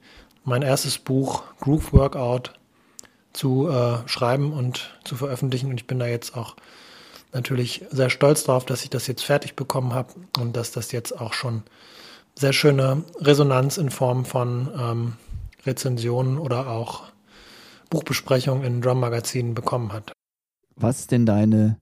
mein 0.44 0.62
erstes 0.62 0.98
Buch 0.98 1.42
Groove 1.60 1.92
Workout 1.92 2.52
zu 3.32 3.68
äh, 3.68 3.98
schreiben 4.06 4.52
und 4.52 4.98
zu 5.04 5.16
veröffentlichen. 5.16 5.70
Und 5.70 5.80
ich 5.80 5.86
bin 5.86 5.98
da 5.98 6.06
jetzt 6.06 6.36
auch 6.36 6.56
natürlich 7.32 7.84
sehr 7.90 8.10
stolz 8.10 8.44
darauf, 8.44 8.64
dass 8.64 8.82
ich 8.82 8.90
das 8.90 9.06
jetzt 9.06 9.22
fertig 9.24 9.54
bekommen 9.54 9.94
habe 9.94 10.14
und 10.38 10.56
dass 10.56 10.72
das 10.72 10.92
jetzt 10.92 11.18
auch 11.18 11.32
schon 11.32 11.62
sehr 12.38 12.52
schöne 12.52 13.02
Resonanz 13.20 13.78
in 13.78 13.90
Form 13.90 14.24
von 14.24 14.68
ähm, 14.78 15.12
Rezensionen 15.66 16.38
oder 16.38 16.68
auch 16.68 17.04
Buchbesprechungen 17.90 18.64
in 18.64 18.80
Drum-Magazinen 18.80 19.54
bekommen 19.54 19.92
hat. 19.92 20.12
Was 20.76 21.00
ist 21.00 21.10
denn 21.10 21.26
deine 21.26 21.80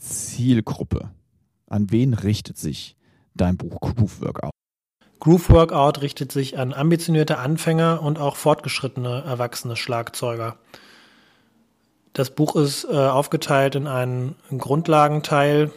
Zielgruppe? 0.00 1.10
An 1.68 1.90
wen 1.90 2.14
richtet 2.14 2.56
sich 2.56 2.96
dein 3.34 3.56
Buch 3.56 3.80
Groove 3.80 4.20
Workout? 4.22 4.50
Groove 5.20 5.50
Workout 5.50 6.00
richtet 6.00 6.32
sich 6.32 6.58
an 6.58 6.72
ambitionierte 6.72 7.38
Anfänger 7.38 8.00
und 8.02 8.18
auch 8.18 8.36
fortgeschrittene 8.36 9.24
erwachsene 9.24 9.76
Schlagzeuger. 9.76 10.56
Das 12.12 12.30
Buch 12.30 12.56
ist 12.56 12.84
äh, 12.84 12.96
aufgeteilt 12.96 13.74
in 13.74 13.86
einen 13.86 14.36
Grundlagenteil, 14.56 15.70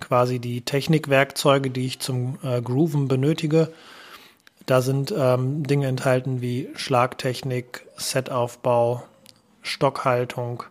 quasi 0.00 0.38
die 0.38 0.62
Technikwerkzeuge, 0.62 1.70
die 1.70 1.86
ich 1.86 2.00
zum 2.00 2.38
äh, 2.42 2.60
Grooven 2.60 3.08
benötige, 3.08 3.72
da 4.66 4.82
sind 4.82 5.14
ähm, 5.16 5.62
Dinge 5.62 5.86
enthalten 5.86 6.40
wie 6.40 6.68
Schlagtechnik, 6.74 7.86
Setaufbau, 7.96 9.04
Stockhaltung, 9.62 10.64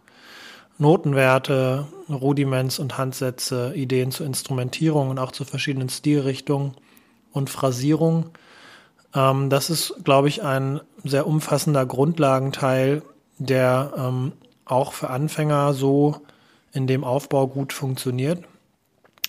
Notenwerte, 0.78 1.88
Rudiments 2.09 2.80
und 2.80 2.97
Handsätze, 2.97 3.73
Ideen 3.73 4.11
zur 4.11 4.26
Instrumentierung 4.26 5.09
und 5.09 5.19
auch 5.19 5.32
zu 5.32 5.45
verschiedenen 5.45 5.88
Stilrichtungen 5.88 6.76
und 7.32 7.49
Phrasierung. 7.49 8.32
Ähm, 9.13 9.49
das 9.49 9.69
ist, 9.69 9.95
glaube 10.03 10.28
ich, 10.28 10.43
ein 10.43 10.82
sehr 11.05 11.26
umfassender 11.26 11.86
Grundlagenteil, 11.86 13.01
der 13.38 13.93
ähm, 13.97 14.34
auch 14.65 14.91
für 14.91 15.09
Anfänger 15.09 15.73
so 15.73 16.17
in 16.73 16.88
dem 16.88 17.05
Aufbau 17.05 17.47
gut 17.47 17.71
funktioniert, 17.71 18.43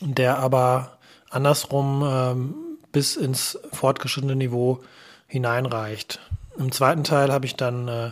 der 0.00 0.38
aber 0.38 0.98
andersrum 1.30 2.04
ähm, 2.06 2.54
bis 2.92 3.16
ins 3.16 3.58
fortgeschrittene 3.72 4.36
Niveau 4.36 4.80
hineinreicht. 5.26 6.20
Im 6.58 6.72
zweiten 6.72 7.04
Teil 7.04 7.32
habe 7.32 7.46
ich 7.46 7.56
dann 7.56 7.88
äh, 7.88 8.10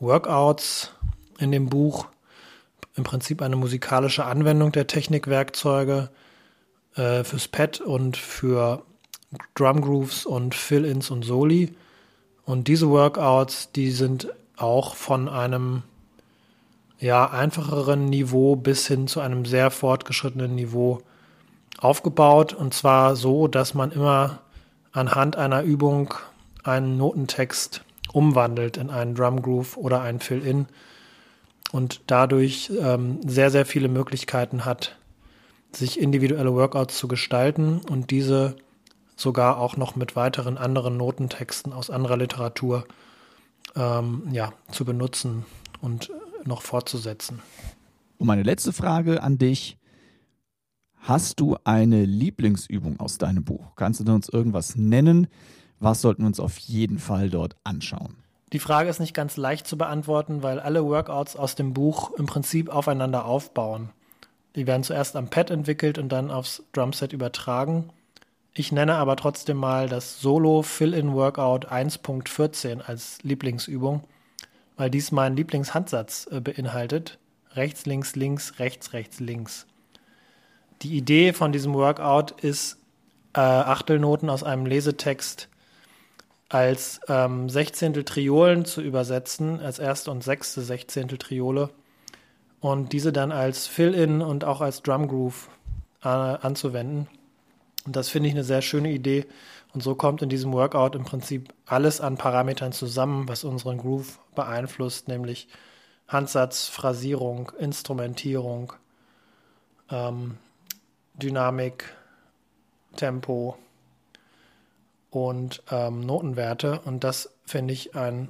Workouts 0.00 0.90
in 1.38 1.52
dem 1.52 1.68
Buch, 1.68 2.06
im 2.96 3.04
Prinzip 3.04 3.42
eine 3.42 3.56
musikalische 3.56 4.24
Anwendung 4.24 4.72
der 4.72 4.86
Technikwerkzeuge 4.86 6.10
äh, 6.96 7.24
fürs 7.24 7.48
Pad 7.48 7.80
und 7.80 8.16
für 8.16 8.82
Drum 9.54 9.80
Grooves 9.80 10.26
und 10.26 10.54
Fill-ins 10.54 11.10
und 11.10 11.24
Soli. 11.24 11.74
Und 12.44 12.68
diese 12.68 12.88
Workouts, 12.90 13.72
die 13.72 13.90
sind 13.90 14.28
auch 14.56 14.94
von 14.94 15.28
einem 15.28 15.82
ja, 17.00 17.28
einfacheren 17.30 18.06
Niveau 18.06 18.56
bis 18.56 18.86
hin 18.86 19.08
zu 19.08 19.20
einem 19.20 19.44
sehr 19.44 19.70
fortgeschrittenen 19.70 20.54
Niveau 20.54 21.02
aufgebaut. 21.84 22.52
Und 22.52 22.74
zwar 22.74 23.16
so, 23.16 23.46
dass 23.48 23.74
man 23.74 23.92
immer 23.92 24.40
anhand 24.92 25.36
einer 25.36 25.62
Übung 25.62 26.14
einen 26.62 26.96
Notentext 26.96 27.84
umwandelt 28.12 28.76
in 28.76 28.90
einen 28.90 29.14
Drum 29.14 29.42
Groove 29.42 29.76
oder 29.76 30.00
einen 30.00 30.20
Fill-In 30.20 30.66
und 31.72 32.02
dadurch 32.06 32.70
ähm, 32.80 33.18
sehr, 33.26 33.50
sehr 33.50 33.66
viele 33.66 33.88
Möglichkeiten 33.88 34.64
hat, 34.64 34.96
sich 35.72 36.00
individuelle 36.00 36.54
Workouts 36.54 36.96
zu 36.96 37.08
gestalten 37.08 37.80
und 37.90 38.10
diese 38.12 38.56
sogar 39.16 39.58
auch 39.58 39.76
noch 39.76 39.96
mit 39.96 40.16
weiteren 40.16 40.56
anderen 40.56 40.96
Notentexten 40.96 41.72
aus 41.72 41.90
anderer 41.90 42.16
Literatur 42.16 42.86
ähm, 43.74 44.28
ja, 44.30 44.52
zu 44.70 44.84
benutzen 44.84 45.44
und 45.80 46.10
noch 46.44 46.62
fortzusetzen. 46.62 47.42
Und 48.18 48.26
meine 48.28 48.42
letzte 48.42 48.72
Frage 48.72 49.22
an 49.22 49.38
dich. 49.38 49.76
Hast 51.06 51.38
du 51.38 51.58
eine 51.64 52.06
Lieblingsübung 52.06 52.98
aus 52.98 53.18
deinem 53.18 53.44
Buch? 53.44 53.76
Kannst 53.76 54.08
du 54.08 54.10
uns 54.10 54.30
irgendwas 54.30 54.74
nennen? 54.74 55.26
Was 55.78 56.00
sollten 56.00 56.22
wir 56.22 56.28
uns 56.28 56.40
auf 56.40 56.56
jeden 56.56 56.98
Fall 56.98 57.28
dort 57.28 57.56
anschauen? 57.62 58.16
Die 58.54 58.58
Frage 58.58 58.88
ist 58.88 59.00
nicht 59.00 59.12
ganz 59.12 59.36
leicht 59.36 59.66
zu 59.66 59.76
beantworten, 59.76 60.42
weil 60.42 60.58
alle 60.58 60.82
Workouts 60.82 61.36
aus 61.36 61.56
dem 61.56 61.74
Buch 61.74 62.12
im 62.12 62.24
Prinzip 62.24 62.70
aufeinander 62.70 63.26
aufbauen. 63.26 63.90
Die 64.56 64.66
werden 64.66 64.82
zuerst 64.82 65.14
am 65.14 65.28
Pad 65.28 65.50
entwickelt 65.50 65.98
und 65.98 66.08
dann 66.08 66.30
aufs 66.30 66.62
Drumset 66.72 67.12
übertragen. 67.12 67.90
Ich 68.54 68.72
nenne 68.72 68.94
aber 68.94 69.16
trotzdem 69.16 69.58
mal 69.58 69.90
das 69.90 70.22
Solo 70.22 70.62
Fill-In 70.62 71.12
Workout 71.12 71.70
1.14 71.70 72.80
als 72.80 73.18
Lieblingsübung, 73.22 74.04
weil 74.78 74.88
dies 74.88 75.12
meinen 75.12 75.36
Lieblingshandsatz 75.36 76.28
äh, 76.30 76.40
beinhaltet. 76.40 77.18
Rechts, 77.50 77.84
links, 77.84 78.16
links, 78.16 78.58
rechts, 78.58 78.94
rechts, 78.94 79.20
links. 79.20 79.66
Die 80.82 80.96
Idee 80.96 81.32
von 81.32 81.52
diesem 81.52 81.74
Workout 81.74 82.32
ist, 82.42 82.78
äh, 83.34 83.40
Achtelnoten 83.40 84.30
aus 84.30 84.42
einem 84.42 84.66
Lesetext 84.66 85.48
als 86.48 87.00
ähm, 87.08 87.48
Sechzehntel 87.48 88.04
Triolen 88.04 88.64
zu 88.64 88.80
übersetzen, 88.80 89.60
als 89.60 89.78
erste 89.78 90.10
und 90.10 90.22
sechste 90.22 90.62
Sechzehntel 90.62 91.18
Triole 91.18 91.70
und 92.60 92.92
diese 92.92 93.12
dann 93.12 93.32
als 93.32 93.66
Fill-In 93.66 94.22
und 94.22 94.44
auch 94.44 94.60
als 94.60 94.82
Drum 94.82 95.08
Groove 95.08 95.48
äh, 96.02 96.08
anzuwenden. 96.08 97.08
Und 97.84 97.96
das 97.96 98.08
finde 98.08 98.28
ich 98.28 98.34
eine 98.34 98.44
sehr 98.44 98.62
schöne 98.62 98.90
Idee. 98.90 99.26
Und 99.74 99.82
so 99.82 99.94
kommt 99.94 100.22
in 100.22 100.28
diesem 100.28 100.52
Workout 100.52 100.94
im 100.94 101.04
Prinzip 101.04 101.52
alles 101.66 102.00
an 102.00 102.16
Parametern 102.16 102.72
zusammen, 102.72 103.28
was 103.28 103.42
unseren 103.42 103.78
Groove 103.78 104.20
beeinflusst, 104.34 105.08
nämlich 105.08 105.48
Handsatz, 106.06 106.68
Phrasierung, 106.68 107.50
Instrumentierung, 107.58 108.72
ähm, 109.90 110.38
Dynamik, 111.14 111.84
Tempo 112.96 113.56
und 115.10 115.62
ähm, 115.70 116.00
Notenwerte. 116.00 116.80
Und 116.80 117.04
das 117.04 117.30
finde 117.46 117.74
ich 117.74 117.94
ein, 117.94 118.28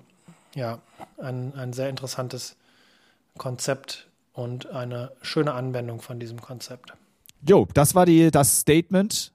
ja, 0.55 0.79
ein, 1.19 1.55
ein 1.55 1.73
sehr 1.73 1.89
interessantes 1.89 2.57
Konzept 3.39 4.09
und 4.33 4.67
eine 4.71 5.13
schöne 5.23 5.55
Anwendung 5.55 6.01
von 6.01 6.21
diesem 6.21 6.41
Konzept. 6.41 6.93
Jo, 7.47 7.67
das 7.75 7.95
war 7.95 8.07
die, 8.07 8.31
das 8.31 8.61
Statement 8.61 9.33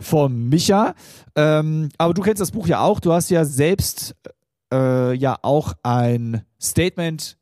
von 0.00 0.48
Micha. 0.48 0.94
Ähm, 1.36 1.88
aber 1.98 2.14
du 2.14 2.22
kennst 2.22 2.40
das 2.40 2.50
Buch 2.50 2.66
ja 2.66 2.80
auch. 2.80 3.00
Du 3.00 3.12
hast 3.12 3.30
ja 3.30 3.44
selbst 3.44 4.14
äh, 4.72 5.14
ja 5.14 5.38
auch 5.42 5.74
ein 5.82 6.44
Statement 6.60 7.36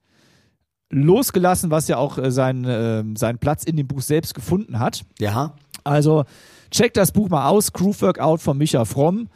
losgelassen, 0.90 1.70
was 1.70 1.88
ja 1.88 1.96
auch 1.96 2.18
äh, 2.18 2.30
seinen, 2.30 2.64
äh, 2.64 3.18
seinen 3.18 3.38
Platz 3.38 3.64
in 3.64 3.76
dem 3.76 3.86
Buch 3.86 4.02
selbst 4.02 4.34
gefunden 4.34 4.78
hat. 4.78 5.04
Ja. 5.18 5.54
Also 5.84 6.24
check 6.70 6.94
das 6.94 7.12
Buch 7.12 7.28
mal 7.28 7.48
aus. 7.48 7.72
Groove 7.72 8.02
Workout 8.02 8.40
von 8.40 8.58
Micha 8.58 8.84
Fromm. 8.84 9.28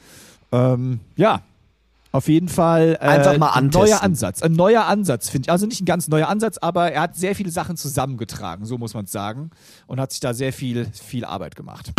Ähm, 0.52 1.00
ja, 1.16 1.42
auf 2.14 2.28
jeden 2.28 2.48
Fall 2.48 2.96
äh, 3.00 3.06
einfach 3.06 3.38
mal 3.38 3.54
ein 3.54 3.68
neuer 3.68 4.02
Ansatz. 4.02 4.40
Ein 4.42 4.52
neuer 4.52 4.84
Ansatz, 4.84 5.28
finde 5.30 5.46
ich. 5.46 5.50
Also 5.50 5.66
nicht 5.66 5.80
ein 5.80 5.84
ganz 5.84 6.06
neuer 6.06 6.28
Ansatz, 6.28 6.58
aber 6.58 6.92
er 6.92 7.02
hat 7.02 7.16
sehr 7.16 7.34
viele 7.34 7.50
Sachen 7.50 7.76
zusammengetragen, 7.76 8.66
so 8.66 8.78
muss 8.78 8.94
man 8.94 9.06
es 9.06 9.12
sagen. 9.12 9.50
Und 9.86 10.00
hat 10.00 10.12
sich 10.12 10.20
da 10.20 10.32
sehr 10.32 10.52
viel, 10.52 10.86
viel 10.92 11.24
Arbeit 11.24 11.56
gemacht. 11.56 11.92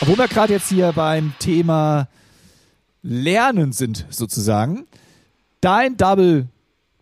Wo 0.00 0.18
wir 0.18 0.28
gerade 0.28 0.52
jetzt 0.52 0.68
hier 0.68 0.92
beim 0.92 1.32
Thema 1.38 2.08
Lernen 3.02 3.72
sind, 3.72 4.04
sozusagen. 4.10 4.86
Dein 5.60 5.96
Double 5.96 6.48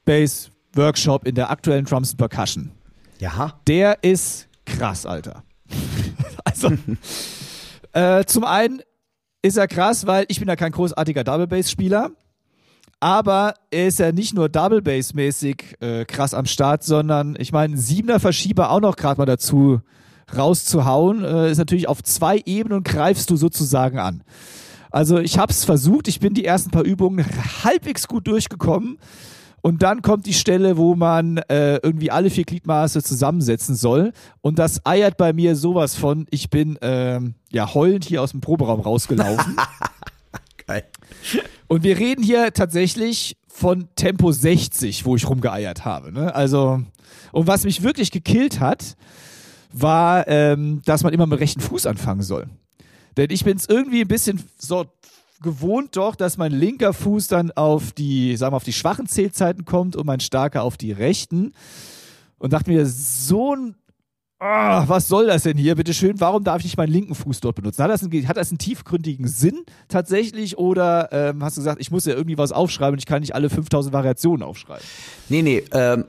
Bass 0.05 0.51
Workshop 0.75 1.27
in 1.27 1.35
der 1.35 1.51
aktuellen 1.51 1.85
Drums 1.85 2.15
Percussion. 2.15 2.71
Ja. 3.19 3.55
Der 3.67 4.03
ist 4.03 4.49
krass, 4.67 5.07
Alter. 5.07 5.43
also, 6.45 6.73
äh, 7.93 8.25
zum 8.25 8.45
einen 8.45 8.83
ist 9.43 9.57
er 9.57 9.69
krass, 9.69 10.07
weil 10.07 10.25
ich 10.29 10.39
bin 10.39 10.49
ja 10.49 10.57
kein 10.57 10.73
großartiger 10.73 11.25
Double 11.25 11.47
Bass 11.47 11.71
Spieler. 11.71 12.11
Aber 13.01 13.55
er 13.71 13.89
ist 13.89 13.99
ja 13.99 14.13
nicht 14.13 14.35
nur 14.35 14.49
Double 14.49 14.81
Bass 14.81 15.13
mäßig 15.13 15.77
äh, 15.81 16.05
krass 16.07 16.33
am 16.33 16.47
Start, 16.47 16.85
sondern 16.85 17.37
ich 17.39 17.53
meine, 17.53 17.77
Siebener 17.77 18.21
Verschieber 18.21 18.71
auch 18.71 18.81
noch 18.81 18.97
gerade 18.97 19.19
mal 19.19 19.27
dazu 19.27 19.83
rauszuhauen, 20.35 21.23
äh, 21.23 21.51
ist 21.51 21.59
natürlich 21.59 21.89
auf 21.89 22.03
zwei 22.03 22.41
Ebenen 22.47 22.83
greifst 22.83 23.29
du 23.29 23.37
sozusagen 23.37 23.99
an. 23.99 24.23
Also 24.95 25.19
ich 25.19 25.39
habe 25.39 25.51
es 25.51 25.65
versucht, 25.65 26.07
ich 26.07 26.21
bin 26.21 26.35
die 26.35 26.45
ersten 26.45 26.71
paar 26.71 26.85
Übungen 26.85 27.27
halbwegs 27.65 28.07
gut 28.07 28.29
durchgekommen. 28.29 28.99
Und 29.61 29.83
dann 29.83 30.03
kommt 30.03 30.25
die 30.25 30.33
Stelle, 30.33 30.77
wo 30.77 30.95
man 30.95 31.39
äh, 31.49 31.79
irgendwie 31.79 32.13
alle 32.13 32.31
vier 32.31 32.45
Gliedmaße 32.45 33.03
zusammensetzen 33.03 33.75
soll. 33.75 34.13
Und 34.41 34.61
das 34.61 34.87
eiert 34.87 35.17
bei 35.17 35.33
mir 35.33 35.57
sowas 35.57 35.97
von, 35.97 36.27
ich 36.31 36.49
bin 36.49 36.79
ähm, 36.81 37.35
ja 37.51 37.75
heulend 37.75 38.05
hier 38.05 38.23
aus 38.23 38.31
dem 38.31 38.41
Proberaum 38.41 38.79
rausgelaufen. 38.79 39.57
Geil. 40.69 40.85
Und 41.67 41.83
wir 41.83 41.99
reden 41.99 42.23
hier 42.23 42.53
tatsächlich 42.53 43.37
von 43.49 43.89
Tempo 43.97 44.31
60, 44.31 45.05
wo 45.07 45.17
ich 45.17 45.29
rumgeeiert 45.29 45.85
habe. 45.85 46.13
Ne? 46.13 46.33
Also, 46.33 46.83
und 47.33 47.49
was 47.49 47.65
mich 47.65 47.83
wirklich 47.83 48.13
gekillt 48.13 48.61
hat, 48.61 48.95
war, 49.73 50.29
ähm, 50.29 50.83
dass 50.85 51.03
man 51.03 51.13
immer 51.13 51.27
mit 51.27 51.41
rechten 51.41 51.61
Fuß 51.61 51.87
anfangen 51.87 52.23
soll. 52.23 52.47
Denn 53.17 53.31
ich 53.31 53.45
bin 53.45 53.57
es 53.57 53.69
irgendwie 53.69 54.01
ein 54.01 54.09
bisschen 54.09 54.43
so 54.59 54.87
gewohnt 55.43 55.97
doch, 55.97 56.17
dass 56.17 56.37
mein 56.37 56.53
linker 56.53 56.93
Fuß 56.93 57.29
dann 57.29 57.51
auf 57.53 57.93
die, 57.93 58.37
sagen 58.37 58.53
wir, 58.53 58.57
auf 58.57 58.65
die 58.65 58.73
schwachen 58.73 59.07
Zählzeiten 59.07 59.65
kommt 59.65 59.95
und 59.95 60.07
mein 60.07 60.21
starker 60.21 60.63
auf 60.63 60.77
die 60.77 60.93
rechten. 60.93 61.53
Und 62.39 62.53
dachte 62.53 62.71
mir, 62.71 62.87
so 62.87 63.55
ein 63.55 63.77
ah, 64.45 64.85
was 64.87 65.09
soll 65.09 65.27
das 65.27 65.45
denn 65.45 65.57
hier, 65.57 65.75
bitte 65.75 65.95
schön, 65.95 66.21
warum 66.21 66.45
darf 66.45 66.59
ich 66.59 66.65
nicht 66.65 66.77
meinen 66.77 66.93
linken 66.93 67.15
Fuß 67.15 67.41
dort 67.41 67.57
benutzen? 67.57 67.83
Hat 67.83 67.91
das 67.91 68.03
einen, 68.03 68.29
hat 68.29 68.37
das 68.37 68.51
einen 68.51 68.59
tiefgründigen 68.59 69.27
Sinn 69.27 69.65
tatsächlich 69.89 70.59
oder 70.59 71.09
ähm, 71.13 71.43
hast 71.43 71.57
du 71.57 71.61
gesagt, 71.61 71.81
ich 71.81 71.91
muss 71.91 72.05
ja 72.05 72.15
irgendwie 72.15 72.37
was 72.37 72.53
aufschreiben 72.53 72.95
und 72.95 72.99
ich 72.99 73.07
kann 73.07 73.21
nicht 73.21 73.35
alle 73.35 73.49
5000 73.49 73.93
Variationen 73.93 74.43
aufschreiben? 74.43 74.85
Nee, 75.31 75.43
nee, 75.43 75.65
ähm, 75.73 76.05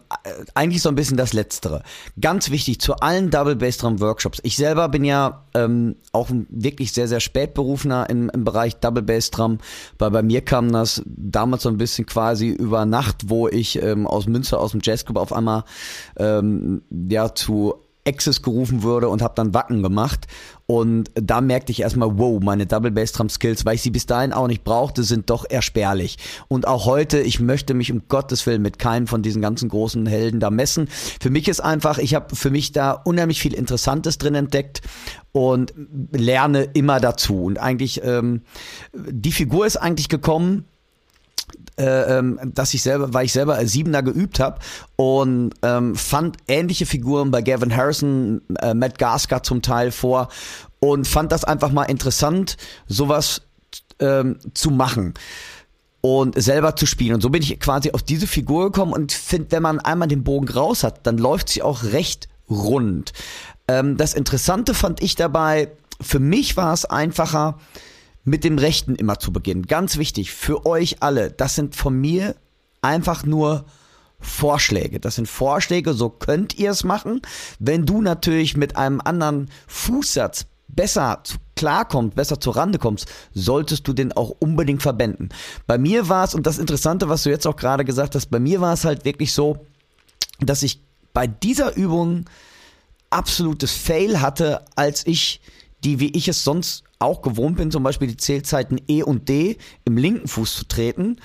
eigentlich 0.54 0.82
so 0.82 0.90
ein 0.90 0.96
bisschen 0.96 1.18
das 1.18 1.34
Letztere. 1.34 1.84
Ganz 2.20 2.52
wichtig 2.52 2.82
zu 2.82 2.96
allen 2.98 3.30
Double 3.30 3.56
Bass 3.56 3.78
Drum 3.78 4.02
Workshops. 4.02 4.40
Ich 4.44 4.58
selber 4.58 4.90
bin 4.90 5.06
ja 5.06 5.46
ähm, 5.54 5.96
auch 6.12 6.30
wirklich 6.50 6.92
sehr, 6.92 7.08
sehr 7.08 7.22
spätberufener 7.22 8.10
im, 8.10 8.30
im 8.30 8.44
Bereich 8.44 8.76
Double 8.76 9.04
Bass 9.04 9.32
Drum, 9.32 9.60
weil 9.98 10.12
bei 10.12 10.24
mir 10.24 10.42
kam 10.42 10.72
das 10.72 11.02
damals 11.06 11.64
so 11.64 11.70
ein 11.70 11.78
bisschen 11.78 12.06
quasi 12.06 12.50
über 12.50 12.86
Nacht, 12.86 13.30
wo 13.30 13.48
ich 13.48 13.82
ähm, 13.82 14.06
aus 14.06 14.28
Münster, 14.28 14.60
aus 14.60 14.72
dem 14.72 14.82
Jazzclub 14.84 15.18
auf 15.18 15.32
einmal 15.32 15.64
ähm, 16.18 16.82
ja 16.92 17.34
zu 17.34 17.85
Access 18.08 18.42
gerufen 18.42 18.84
wurde 18.84 19.10
und 19.10 19.22
habe 19.22 19.34
dann 19.36 19.54
Wacken 19.54 19.84
gemacht. 19.84 20.28
Und 20.68 21.12
da 21.14 21.42
merkte 21.42 21.72
ich 21.72 21.82
erstmal, 21.82 22.18
wow, 22.18 22.42
meine 22.42 22.66
Double 22.66 22.92
Bass 22.92 23.12
Drum 23.12 23.30
Skills, 23.30 23.66
weil 23.66 23.76
ich 23.76 23.82
sie 23.82 23.92
bis 23.92 24.06
dahin 24.06 24.34
auch 24.34 24.48
nicht 24.48 24.64
brauchte, 24.64 25.04
sind 25.04 25.30
doch 25.30 25.46
eher. 25.50 25.62
Und 26.48 26.68
auch 26.68 26.86
heute, 26.86 27.20
ich 27.20 27.40
möchte 27.40 27.74
mich 27.74 27.92
um 27.92 28.04
Gottes 28.08 28.46
Willen 28.46 28.62
mit 28.62 28.80
keinem 28.80 29.08
von 29.08 29.22
diesen 29.22 29.42
ganzen 29.42 29.70
großen 29.70 30.06
Helden 30.06 30.40
da 30.40 30.50
messen. 30.50 30.88
Für 30.90 31.30
mich 31.30 31.48
ist 31.48 31.60
einfach, 31.60 31.98
ich 31.98 32.14
habe 32.14 32.36
für 32.36 32.50
mich 32.50 32.72
da 32.72 32.92
unheimlich 32.92 33.40
viel 33.40 33.54
Interessantes 33.54 34.18
drin 34.18 34.36
entdeckt 34.36 34.82
und 35.32 35.74
lerne 36.12 36.64
immer 36.74 37.00
dazu. 37.00 37.44
Und 37.44 37.58
eigentlich, 37.60 38.02
ähm, 38.04 38.42
die 38.94 39.32
Figur 39.32 39.66
ist 39.66 39.78
eigentlich 39.78 40.10
gekommen, 40.10 40.66
äh, 41.78 42.18
ähm, 42.18 42.40
dass 42.54 42.74
ich 42.74 42.82
selber, 42.82 43.14
weil 43.14 43.26
ich 43.26 43.34
selber 43.34 43.56
als 43.56 43.72
Siebener 43.72 44.04
geübt 44.04 44.40
habe 44.40 44.60
und 44.96 45.54
ähm, 45.62 45.96
fand 45.96 46.38
ähnliche 46.48 46.86
Figuren 46.86 47.32
bei 47.32 47.42
Gavin 47.42 47.76
Harrison, 47.76 48.42
äh, 48.62 48.74
Matt 48.74 48.98
Gasker 48.98 49.44
zum 49.44 49.62
Teil 49.62 49.92
vor 49.92 50.30
und 50.80 51.08
fand 51.08 51.32
das 51.32 51.44
einfach 51.44 51.72
mal 51.72 51.84
interessant, 51.84 52.58
sowas 52.88 53.42
ähm, 54.00 54.38
zu 54.54 54.72
machen 54.72 55.14
und 56.02 56.42
selber 56.42 56.76
zu 56.76 56.86
spielen. 56.86 57.16
Und 57.16 57.22
so 57.22 57.30
bin 57.30 57.42
ich 57.42 57.60
quasi 57.60 57.92
auf 57.92 58.04
diese 58.04 58.28
Figur 58.28 58.72
gekommen 58.72 58.94
und 58.94 59.12
finde, 59.12 59.52
wenn 59.52 59.64
man 59.64 59.80
einmal 59.80 60.08
den 60.08 60.24
Bogen 60.24 60.48
raus 60.48 60.84
hat, 60.84 61.06
dann 61.08 61.18
läuft 61.18 61.50
sie 61.50 61.62
auch 61.62 61.84
recht 61.84 62.30
rund. 62.50 63.12
Ähm, 63.68 63.98
das 63.98 64.14
Interessante 64.14 64.74
fand 64.74 65.02
ich 65.02 65.16
dabei, 65.16 65.72
für 66.00 66.20
mich 66.20 66.58
war 66.58 66.74
es 66.74 66.86
einfacher, 66.86 67.58
mit 68.26 68.44
dem 68.44 68.58
Rechten 68.58 68.96
immer 68.96 69.20
zu 69.20 69.32
beginnen. 69.32 69.68
Ganz 69.68 69.98
wichtig 69.98 70.32
für 70.32 70.66
euch 70.66 71.02
alle. 71.02 71.32
Das 71.32 71.56
sind 71.56 71.76
von 71.76 71.96
mir 72.00 72.36
einfach 72.82 73.24
nur 73.24 73.66
Vorschläge. 74.20 75.00
Das 75.00 75.16
sind 75.16 75.28
Vorschläge, 75.28 75.94
so 75.94 76.10
könnt 76.10 76.58
ihr 76.58 76.72
es 76.72 76.84
machen. 76.84 77.22
Wenn 77.60 77.86
du 77.86 78.02
natürlich 78.02 78.58
mit 78.58 78.76
einem 78.76 79.00
anderen 79.00 79.50
Fußsatz 79.68 80.48
besser 80.68 81.22
klarkommst, 81.56 82.16
besser 82.16 82.40
zur 82.40 82.56
Rande 82.56 82.80
kommst, 82.80 83.08
solltest 83.34 83.88
du 83.88 83.94
den 83.94 84.12
auch 84.12 84.32
unbedingt 84.40 84.82
verwenden. 84.82 85.30
Bei 85.68 85.78
mir 85.78 86.10
war 86.10 86.26
es, 86.26 86.34
und 86.34 86.48
das 86.48 86.58
Interessante, 86.58 87.08
was 87.08 87.24
du 87.24 87.30
jetzt 87.30 87.46
auch 87.48 87.56
gerade 87.56 87.86
gesagt 87.86 88.16
hast, 88.16 88.28
bei 88.28 88.40
mir 88.40 88.60
war 88.60 88.74
es 88.74 88.84
halt 88.84 89.06
wirklich 89.06 89.32
so, 89.32 89.66
dass 90.40 90.64
ich 90.64 90.82
bei 91.14 91.28
dieser 91.28 91.76
Übung 91.76 92.26
absolutes 93.10 93.72
Fail 93.72 94.20
hatte, 94.20 94.66
als 94.76 95.06
ich 95.06 95.40
die, 95.84 96.00
wie 96.00 96.10
ich 96.10 96.28
es 96.28 96.44
sonst 96.44 96.85
auch 97.00 97.22
gewohnt 97.22 97.58
bin, 97.58 97.72
zum 97.72 97.84
Beispiel 97.84 98.08
die 98.08 98.18
Zählzeiten 98.18 98.80
E 98.88 99.04
und 99.04 99.30
D 99.30 99.58
im 99.84 99.98
linken 99.98 100.28
Fuß 100.28 100.56
zu 100.56 100.68
treten. 100.68 101.18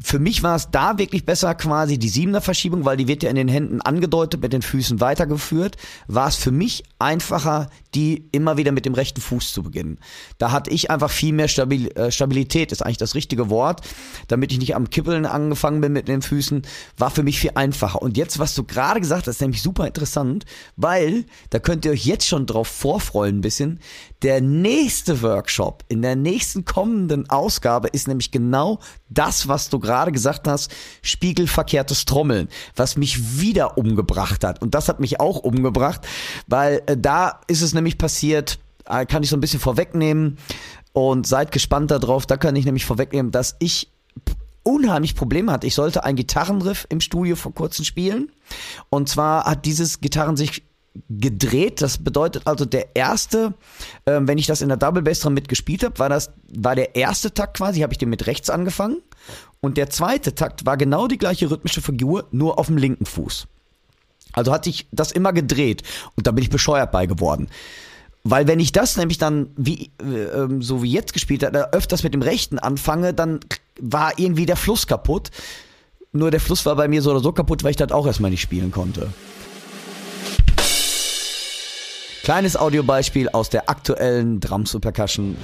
Für 0.00 0.18
mich 0.18 0.42
war 0.42 0.56
es 0.56 0.70
da 0.70 0.98
wirklich 0.98 1.24
besser 1.24 1.54
quasi 1.54 1.98
die 1.98 2.08
Siebener 2.08 2.40
Verschiebung, 2.40 2.84
weil 2.84 2.96
die 2.96 3.08
wird 3.08 3.22
ja 3.22 3.30
in 3.30 3.36
den 3.36 3.48
Händen 3.48 3.80
angedeutet, 3.80 4.42
mit 4.42 4.52
den 4.52 4.62
Füßen 4.62 5.00
weitergeführt. 5.00 5.76
War 6.08 6.28
es 6.28 6.36
für 6.36 6.50
mich 6.50 6.84
einfacher, 6.98 7.68
die 7.94 8.28
immer 8.32 8.56
wieder 8.56 8.72
mit 8.72 8.86
dem 8.86 8.94
rechten 8.94 9.20
Fuß 9.20 9.52
zu 9.52 9.62
beginnen. 9.62 9.98
Da 10.38 10.50
hatte 10.50 10.70
ich 10.70 10.90
einfach 10.90 11.10
viel 11.10 11.32
mehr 11.32 11.48
Stabil 11.48 11.88
äh, 11.96 12.10
Stabilität, 12.10 12.72
ist 12.72 12.82
eigentlich 12.82 12.98
das 12.98 13.14
richtige 13.14 13.50
Wort. 13.50 13.82
Damit 14.28 14.52
ich 14.52 14.58
nicht 14.58 14.74
am 14.74 14.90
Kippeln 14.90 15.26
angefangen 15.26 15.80
bin 15.80 15.92
mit 15.92 16.08
den 16.08 16.22
Füßen, 16.22 16.62
war 16.96 17.10
für 17.10 17.22
mich 17.22 17.38
viel 17.38 17.52
einfacher. 17.54 18.00
Und 18.00 18.16
jetzt, 18.16 18.38
was 18.38 18.54
du 18.54 18.64
gerade 18.64 19.00
gesagt 19.00 19.26
hast, 19.26 19.34
ist 19.34 19.40
nämlich 19.40 19.62
super 19.62 19.86
interessant, 19.86 20.44
weil 20.76 21.24
da 21.50 21.58
könnt 21.58 21.84
ihr 21.84 21.92
euch 21.92 22.06
jetzt 22.06 22.26
schon 22.26 22.46
drauf 22.46 22.68
vorfreuen 22.68 23.38
ein 23.38 23.40
bisschen. 23.40 23.80
Der 24.22 24.40
nächste 24.40 25.22
Workshop 25.22 25.84
in 25.88 26.00
der 26.00 26.16
nächsten 26.16 26.64
kommenden 26.64 27.28
Ausgabe 27.28 27.88
ist 27.88 28.08
nämlich 28.08 28.30
genau 28.30 28.78
das, 29.10 29.48
was 29.48 29.68
du 29.68 29.78
gerade 29.78 30.12
gesagt 30.12 30.46
hast, 30.46 30.70
spiegelverkehrtes 31.02 32.04
Trommeln, 32.04 32.48
was 32.76 32.96
mich 32.96 33.40
wieder 33.40 33.76
umgebracht 33.76 34.44
hat. 34.44 34.62
Und 34.62 34.74
das 34.74 34.88
hat 34.88 35.00
mich 35.00 35.20
auch 35.20 35.38
umgebracht, 35.38 36.06
weil 36.46 36.82
äh, 36.86 36.96
da 36.96 37.40
ist 37.48 37.62
es 37.62 37.74
nämlich 37.74 37.81
passiert, 37.90 38.58
äh, 38.86 39.06
kann 39.06 39.22
ich 39.22 39.30
so 39.30 39.36
ein 39.36 39.40
bisschen 39.40 39.60
vorwegnehmen 39.60 40.38
und 40.92 41.26
seid 41.26 41.52
gespannt 41.52 41.90
darauf, 41.90 42.26
da 42.26 42.36
kann 42.36 42.56
ich 42.56 42.64
nämlich 42.64 42.84
vorwegnehmen, 42.84 43.32
dass 43.32 43.56
ich 43.58 43.90
unheimlich 44.62 45.14
Probleme 45.14 45.52
hatte. 45.52 45.66
Ich 45.66 45.74
sollte 45.74 46.04
ein 46.04 46.16
Gitarrenriff 46.16 46.86
im 46.88 47.00
Studio 47.00 47.36
vor 47.36 47.52
kurzem 47.52 47.84
spielen. 47.84 48.30
Und 48.90 49.08
zwar 49.08 49.44
hat 49.44 49.64
dieses 49.64 50.00
Gitarren 50.00 50.36
sich 50.36 50.62
gedreht. 51.08 51.82
Das 51.82 51.98
bedeutet 51.98 52.46
also 52.46 52.64
der 52.64 52.94
erste, 52.94 53.54
äh, 54.04 54.20
wenn 54.22 54.38
ich 54.38 54.46
das 54.46 54.62
in 54.62 54.68
der 54.68 54.76
Double 54.76 55.02
Bass 55.02 55.20
Drum 55.20 55.34
mitgespielt 55.34 55.82
habe, 55.84 55.98
war 55.98 56.08
das 56.08 56.30
war 56.54 56.74
der 56.74 56.94
erste 56.94 57.32
Takt 57.32 57.56
quasi, 57.56 57.80
habe 57.80 57.92
ich 57.92 57.98
den 57.98 58.10
mit 58.10 58.26
rechts 58.26 58.50
angefangen 58.50 58.98
und 59.60 59.76
der 59.76 59.90
zweite 59.90 60.34
Takt 60.34 60.66
war 60.66 60.76
genau 60.76 61.06
die 61.06 61.18
gleiche 61.18 61.50
rhythmische 61.50 61.80
Figur, 61.80 62.26
nur 62.30 62.58
auf 62.58 62.66
dem 62.66 62.76
linken 62.76 63.06
Fuß. 63.06 63.46
Also 64.32 64.52
hat 64.52 64.64
sich 64.64 64.86
das 64.92 65.12
immer 65.12 65.32
gedreht 65.32 65.82
und 66.16 66.26
da 66.26 66.32
bin 66.32 66.42
ich 66.42 66.50
bescheuert 66.50 66.92
bei 66.92 67.06
geworden. 67.06 67.48
Weil 68.24 68.46
wenn 68.46 68.60
ich 68.60 68.70
das 68.72 68.96
nämlich 68.96 69.18
dann 69.18 69.50
wie 69.56 69.90
äh, 69.98 70.60
so 70.60 70.82
wie 70.82 70.90
jetzt 70.90 71.12
gespielt 71.12 71.42
habe, 71.42 71.72
öfters 71.72 72.04
mit 72.04 72.14
dem 72.14 72.22
rechten 72.22 72.58
anfange, 72.58 73.12
dann 73.12 73.40
war 73.80 74.18
irgendwie 74.18 74.46
der 74.46 74.56
Fluss 74.56 74.86
kaputt. 74.86 75.30
Nur 76.12 76.30
der 76.30 76.40
Fluss 76.40 76.64
war 76.66 76.76
bei 76.76 76.88
mir 76.88 77.02
so 77.02 77.10
oder 77.10 77.20
so 77.20 77.32
kaputt, 77.32 77.64
weil 77.64 77.70
ich 77.70 77.76
das 77.76 77.90
auch 77.90 78.06
erstmal 78.06 78.30
nicht 78.30 78.42
spielen 78.42 78.70
konnte. 78.70 79.12
Kleines 82.22 82.56
Audiobeispiel 82.56 83.28
aus 83.30 83.50
der 83.50 83.68
aktuellen 83.68 84.38
Drums 84.38 84.74
und 84.76 84.82
Percussion. 84.82 85.36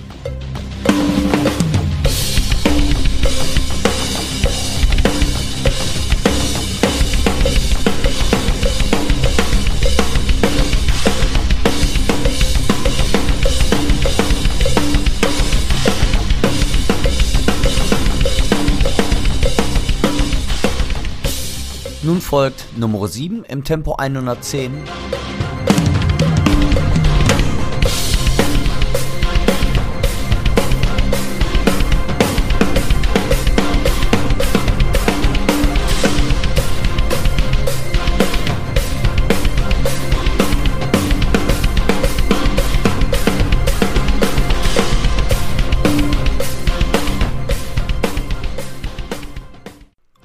Nun 22.09 22.23
folgt 22.23 22.65
Nummer 22.79 23.07
7 23.07 23.45
im 23.45 23.65
Tempo 23.65 23.97
110. 23.97 24.73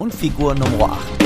Figur 0.09 0.55
Nummer 0.55 0.93
8. 0.93 1.22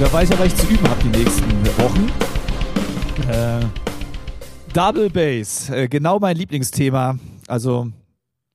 da 0.00 0.10
weiß 0.10 0.30
ich 0.30 0.34
ja, 0.34 0.40
was 0.42 0.46
ich 0.46 0.56
zu 0.56 0.66
üben 0.66 0.88
habe 0.88 1.02
die 1.02 1.18
nächsten 1.18 1.66
Wochen. 1.76 2.10
Äh, 3.30 3.66
Double 4.72 5.10
Bass, 5.10 5.68
äh, 5.68 5.88
genau 5.88 6.18
mein 6.18 6.38
Lieblingsthema. 6.38 7.18
Also, 7.46 7.92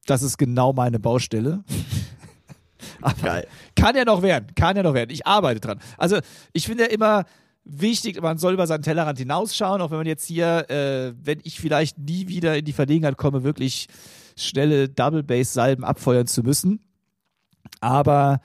das 0.08 0.24
ist 0.24 0.40
genau 0.40 0.74
meine 0.74 1.00
Baustelle. 1.00 1.64
Geil. 3.22 3.48
Kann 3.76 3.96
ja 3.96 4.06
noch 4.06 4.24
werden, 4.24 4.48
kann 4.56 4.76
ja 4.76 4.82
noch 4.82 4.96
werden. 4.96 5.12
Ich 5.12 5.28
arbeite 5.28 5.60
dran. 5.60 5.80
Also, 6.00 6.18
ich 6.52 6.66
finde 6.66 6.86
ja 6.86 6.90
immer 6.90 7.26
wichtig, 7.64 8.20
man 8.24 8.40
soll 8.40 8.56
über 8.56 8.66
seinen 8.66 8.82
Tellerrand 8.82 9.20
hinausschauen, 9.20 9.82
auch 9.82 9.92
wenn 9.92 10.00
man 10.00 10.08
jetzt 10.08 10.26
hier, 10.26 10.68
äh, 10.72 11.14
wenn 11.22 11.42
ich 11.44 11.60
vielleicht 11.60 12.00
nie 12.00 12.28
wieder 12.28 12.58
in 12.58 12.66
die 12.66 12.74
Verlegenheit 12.74 13.18
komme, 13.18 13.44
wirklich 13.44 13.86
schnelle 14.36 14.90
Double 14.90 15.22
Bass 15.22 15.54
Salben 15.54 15.84
abfeuern 15.84 16.26
zu 16.26 16.42
müssen. 16.42 16.80
Aber 17.82 18.40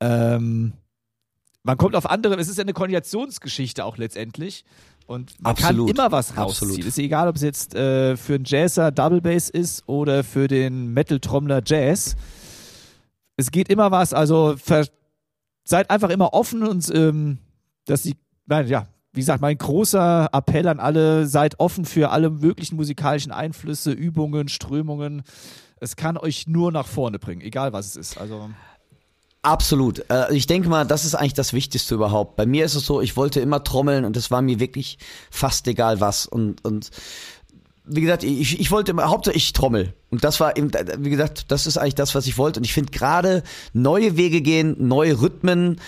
ähm, 0.00 0.74
man 1.64 1.76
kommt 1.76 1.94
auf 1.94 2.08
andere, 2.10 2.34
es 2.36 2.48
ist 2.48 2.58
ja 2.58 2.62
eine 2.62 2.72
Koordinationsgeschichte 2.72 3.84
auch 3.84 3.96
letztendlich. 3.96 4.64
Und 5.06 5.40
man 5.40 5.52
Absolut. 5.52 5.88
kann 5.88 5.96
immer 5.96 6.12
was 6.12 6.36
rausziehen. 6.36 6.68
Absolut. 6.70 6.84
Ist 6.86 6.98
egal, 6.98 7.28
ob 7.28 7.36
es 7.36 7.42
jetzt 7.42 7.74
äh, 7.74 8.16
für 8.16 8.34
einen 8.34 8.44
Jazzer 8.44 8.90
Double 8.90 9.20
Bass 9.20 9.50
ist 9.50 9.88
oder 9.88 10.24
für 10.24 10.48
den 10.48 10.92
Metal-Trommler 10.92 11.62
Jazz. 11.64 12.16
Es 13.36 13.50
geht 13.50 13.68
immer 13.68 13.90
was, 13.90 14.12
also 14.12 14.56
seid 15.64 15.90
einfach 15.90 16.10
immer 16.10 16.34
offen 16.34 16.62
und 16.62 16.90
ähm, 16.94 17.38
dass 17.86 18.02
die, 18.02 18.16
nein, 18.46 18.68
ja, 18.68 18.86
wie 19.12 19.20
gesagt, 19.20 19.42
mein 19.42 19.58
großer 19.58 20.30
Appell 20.32 20.68
an 20.68 20.80
alle, 20.80 21.26
seid 21.26 21.60
offen 21.60 21.84
für 21.84 22.10
alle 22.10 22.30
möglichen 22.30 22.76
musikalischen 22.76 23.32
Einflüsse, 23.32 23.92
Übungen, 23.92 24.48
Strömungen. 24.48 25.22
Es 25.80 25.96
kann 25.96 26.16
euch 26.16 26.46
nur 26.46 26.72
nach 26.72 26.86
vorne 26.86 27.18
bringen, 27.18 27.42
egal 27.42 27.72
was 27.72 27.86
es 27.86 27.96
ist. 27.96 28.18
Also 28.18 28.50
Absolut. 29.42 30.08
Äh, 30.08 30.32
ich 30.34 30.46
denke 30.46 30.68
mal, 30.68 30.86
das 30.86 31.04
ist 31.04 31.16
eigentlich 31.16 31.34
das 31.34 31.52
Wichtigste 31.52 31.96
überhaupt. 31.96 32.36
Bei 32.36 32.46
mir 32.46 32.64
ist 32.64 32.76
es 32.76 32.86
so, 32.86 33.00
ich 33.00 33.16
wollte 33.16 33.40
immer 33.40 33.64
trommeln 33.64 34.04
und 34.04 34.16
es 34.16 34.30
war 34.30 34.40
mir 34.40 34.60
wirklich 34.60 34.98
fast 35.30 35.66
egal 35.66 36.00
was. 36.00 36.26
Und, 36.26 36.64
und 36.64 36.90
wie 37.84 38.00
gesagt, 38.00 38.22
ich, 38.22 38.60
ich 38.60 38.70
wollte 38.70 38.92
immer, 38.92 39.10
hauptsächlich 39.10 39.46
ich 39.46 39.52
trommel. 39.52 39.94
Und 40.10 40.22
das 40.22 40.38
war 40.38 40.56
eben, 40.56 40.70
wie 40.98 41.10
gesagt, 41.10 41.50
das 41.50 41.66
ist 41.66 41.76
eigentlich 41.76 41.96
das, 41.96 42.14
was 42.14 42.28
ich 42.28 42.38
wollte. 42.38 42.60
Und 42.60 42.64
ich 42.64 42.72
finde 42.72 42.92
gerade 42.92 43.42
neue 43.72 44.16
Wege 44.16 44.42
gehen, 44.42 44.76
neue 44.78 45.20
Rhythmen 45.20 45.80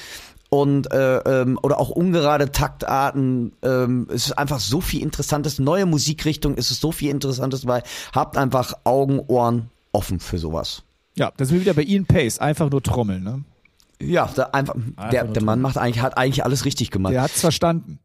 und 0.48 0.92
äh, 0.92 1.18
ähm, 1.18 1.56
oder 1.62 1.78
auch 1.78 1.90
ungerade 1.90 2.50
Taktarten. 2.50 3.52
Ähm, 3.62 4.08
es 4.08 4.26
ist 4.26 4.32
einfach 4.32 4.58
so 4.58 4.80
viel 4.80 5.02
Interessantes. 5.02 5.60
Neue 5.60 5.86
Musikrichtung 5.86 6.56
ist 6.56 6.72
es 6.72 6.80
so 6.80 6.90
viel 6.90 7.10
Interessantes, 7.10 7.68
weil 7.68 7.84
habt 8.12 8.36
einfach 8.36 8.74
Augen, 8.82 9.20
Ohren 9.28 9.70
offen 9.92 10.18
für 10.18 10.38
sowas. 10.38 10.82
Ja, 11.16 11.32
das 11.36 11.52
ist 11.52 11.60
wieder 11.60 11.74
bei 11.74 11.82
Ian 11.84 12.06
Pace, 12.06 12.40
einfach 12.40 12.68
nur 12.70 12.82
trommeln, 12.82 13.22
ne? 13.22 13.44
Ja, 14.02 14.26
der, 14.36 14.52
einfach, 14.52 14.74
einfach 14.74 15.10
der, 15.10 15.24
der 15.24 15.42
Mann 15.44 15.60
macht 15.60 15.78
eigentlich, 15.78 16.02
hat 16.02 16.18
eigentlich 16.18 16.42
alles 16.42 16.64
richtig 16.64 16.90
gemacht. 16.90 17.14
Der 17.14 17.22
hat's 17.22 17.40
verstanden. 17.40 18.00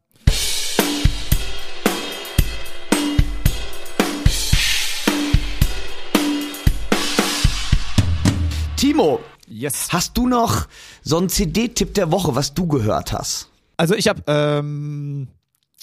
Timo, 8.76 9.18
Yes. 9.48 9.88
Hast 9.90 10.16
du 10.16 10.28
noch 10.28 10.68
so 11.02 11.18
einen 11.18 11.28
CD-Tipp 11.28 11.94
der 11.94 12.12
Woche, 12.12 12.36
was 12.36 12.54
du 12.54 12.68
gehört 12.68 13.12
hast? 13.12 13.50
Also 13.76 13.96
ich 13.96 14.06
habe 14.06 14.22
ähm, 14.28 15.26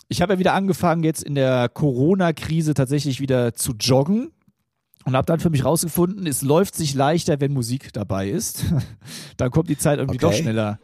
ich 0.07 0.21
habe 0.21 0.33
ja 0.33 0.39
wieder 0.39 0.53
angefangen 0.53 1.03
jetzt 1.03 1.23
in 1.23 1.35
der 1.35 1.67
Corona-Krise 1.67 2.73
tatsächlich 2.73 3.19
wieder 3.19 3.53
zu 3.53 3.73
joggen 3.73 4.31
und 5.07 5.15
habe 5.15 5.25
dann 5.25 5.39
für 5.39 5.49
mich 5.49 5.63
rausgefunden, 5.63 6.27
es 6.27 6.41
läuft 6.41 6.75
sich 6.75 6.93
leichter, 6.93 7.39
wenn 7.39 7.53
Musik 7.53 7.93
dabei 7.93 8.29
ist. 8.29 8.65
dann 9.37 9.51
kommt 9.51 9.69
die 9.69 9.77
Zeit 9.77 9.99
irgendwie 9.99 10.17
Okay. 10.17 10.27
doch 10.27 10.33
schneller. 10.33 10.79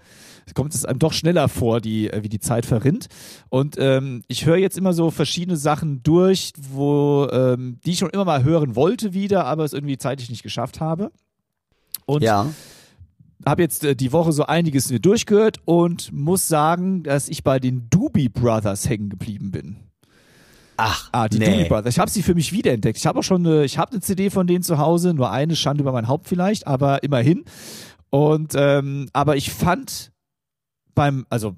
Kommt 0.55 0.73
es 0.75 0.83
einem 0.85 0.99
doch 0.99 1.13
schneller 1.13 1.47
vor, 1.49 1.79
die, 1.81 2.09
äh, 2.09 2.23
wie 2.23 2.29
die 2.29 2.39
Zeit 2.39 2.65
verrinnt. 2.65 3.07
Und 3.49 3.75
ähm, 3.77 4.23
ich 4.27 4.45
höre 4.45 4.57
jetzt 4.57 4.77
immer 4.77 4.93
so 4.93 5.11
verschiedene 5.11 5.57
Sachen 5.57 6.03
durch, 6.03 6.51
wo 6.57 7.27
ähm, 7.31 7.79
die 7.85 7.91
ich 7.91 7.99
schon 7.99 8.09
immer 8.11 8.25
mal 8.25 8.43
hören 8.43 8.75
wollte 8.75 9.13
wieder, 9.13 9.45
aber 9.45 9.63
es 9.65 9.73
irgendwie 9.73 9.97
zeitlich 9.97 10.29
nicht 10.29 10.43
geschafft 10.43 10.79
habe. 10.79 11.11
Und 12.05 12.23
Ja. 12.23 12.49
habe 13.45 13.61
jetzt 13.61 13.83
äh, 13.83 13.95
die 13.95 14.11
Woche 14.13 14.31
so 14.33 14.45
einiges 14.45 14.89
mir 14.89 14.99
durchgehört 14.99 15.57
und 15.65 16.11
muss 16.13 16.47
sagen, 16.47 17.03
dass 17.03 17.29
ich 17.29 17.43
bei 17.43 17.59
den 17.59 17.89
Doobie 17.89 18.29
Brothers 18.29 18.87
hängen 18.89 19.09
geblieben 19.09 19.51
bin. 19.51 19.77
Ach, 20.77 21.09
Ah, 21.11 21.27
die 21.29 21.39
nee. 21.39 21.45
Doobie 21.45 21.69
Brothers. 21.69 21.93
Ich 21.95 21.99
habe 21.99 22.09
sie 22.11 22.23
für 22.23 22.35
mich 22.35 22.51
wiederentdeckt. 22.51 22.97
Ich 22.97 23.05
habe 23.05 23.19
auch 23.19 23.23
schon 23.23 23.45
eine, 23.45 23.63
ich 23.65 23.77
habe 23.77 23.91
eine 23.91 24.01
CD 24.01 24.29
von 24.29 24.47
denen 24.47 24.63
zu 24.63 24.77
Hause, 24.77 25.13
nur 25.13 25.31
eine 25.31 25.55
Schande 25.55 25.81
über 25.83 25.91
mein 25.91 26.07
Haupt 26.07 26.27
vielleicht, 26.27 26.67
aber 26.67 27.03
immerhin. 27.03 27.45
Und 28.09 28.53
ähm, 28.55 29.09
aber 29.13 29.35
ich 29.37 29.51
fand 29.51 30.11
beim, 30.95 31.25
also 31.29 31.55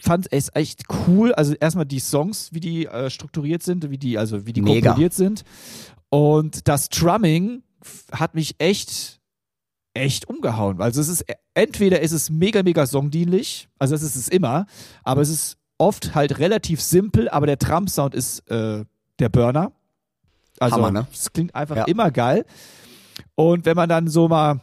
fand 0.00 0.26
es 0.30 0.50
echt 0.54 0.84
cool. 1.06 1.32
Also 1.34 1.54
erstmal 1.54 1.84
die 1.86 2.00
Songs, 2.00 2.52
wie 2.52 2.60
die 2.60 2.86
äh, 2.86 3.10
strukturiert 3.10 3.62
sind, 3.62 3.88
wie 3.90 3.98
die, 3.98 4.18
also 4.18 4.46
wie 4.46 4.52
die 4.52 4.62
Mega. 4.62 4.88
komponiert 4.90 5.14
sind. 5.14 5.44
Und 6.08 6.68
das 6.68 6.88
Drumming 6.88 7.62
hat 8.12 8.34
mich 8.34 8.54
echt, 8.58 9.20
echt 9.94 10.28
umgehauen. 10.28 10.80
Also 10.80 11.00
es 11.00 11.08
ist, 11.08 11.24
entweder 11.54 12.00
ist 12.00 12.12
es 12.12 12.30
mega, 12.30 12.62
mega 12.62 12.86
songdienlich, 12.86 13.68
also 13.78 13.94
das 13.94 14.02
ist 14.02 14.16
es 14.16 14.28
immer, 14.28 14.66
aber 15.04 15.20
es 15.22 15.28
ist 15.28 15.58
oft 15.82 16.14
halt 16.14 16.38
relativ 16.38 16.80
simpel, 16.80 17.28
aber 17.28 17.46
der 17.46 17.56
Drum-Sound 17.56 18.14
ist 18.14 18.48
äh, 18.50 18.84
der 19.18 19.28
Burner. 19.28 19.72
Also 20.60 20.76
Hammer, 20.76 20.90
ne? 20.92 21.06
es 21.12 21.32
klingt 21.32 21.54
einfach 21.54 21.76
Ja. 21.76 21.84
immer 21.84 22.10
geil. 22.12 22.44
Und 23.34 23.66
wenn 23.66 23.76
man 23.76 23.88
dann 23.88 24.06
so 24.08 24.28
mal 24.28 24.60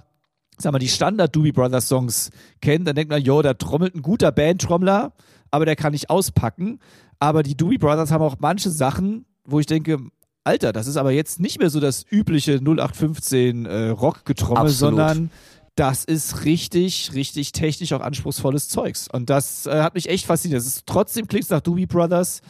sag 0.57 0.71
mal, 0.73 0.79
die 0.79 0.89
Standard 0.89 1.33
Doobie 1.35 1.51
Brothers 1.51 1.87
Songs 1.87 2.31
kennt, 2.61 2.87
dann 2.87 2.95
denkt 2.95 3.09
man, 3.11 3.21
jo, 3.21 3.41
da 3.41 3.53
trommelt 3.53 3.95
ein 3.95 4.01
guter 4.01 4.31
Bandtrommler, 4.31 5.13
aber 5.51 5.65
der 5.65 5.75
kann 5.75 5.93
nicht 5.93 6.09
auspacken. 6.09 6.79
Aber 7.19 7.43
die 7.43 7.55
Doobie 7.55 7.77
Brothers 7.77 8.11
haben 8.11 8.21
auch 8.23 8.35
manche 8.39 8.69
Sachen, 8.69 9.25
wo 9.45 9.59
ich 9.59 9.65
denke, 9.65 9.97
Alter, 10.43 10.71
das 10.73 10.87
ist 10.87 10.97
aber 10.97 11.11
jetzt 11.11 11.39
nicht 11.39 11.59
mehr 11.59 11.69
so 11.69 11.79
das 11.79 12.05
übliche 12.09 12.55
0815 12.59 13.65
äh, 13.65 13.89
Rockgetrommel, 13.89 14.69
sondern 14.69 15.31
das 15.79 16.03
ist 16.03 16.43
richtig, 16.43 17.11
richtig 17.13 17.53
technisch 17.53 17.93
auch 17.93 18.01
anspruchsvolles 18.01 18.67
Zeugs. 18.67 19.07
Und 19.07 19.29
das 19.29 19.65
äh, 19.65 19.81
hat 19.81 19.95
mich 19.95 20.09
echt 20.09 20.25
fasziniert. 20.25 20.59
Es 20.59 20.67
ist, 20.67 20.85
trotzdem 20.85 21.25
klingt 21.25 21.45
es 21.45 21.49
nach 21.49 21.61
Doobie 21.61 21.85
Brothers, 21.85 22.41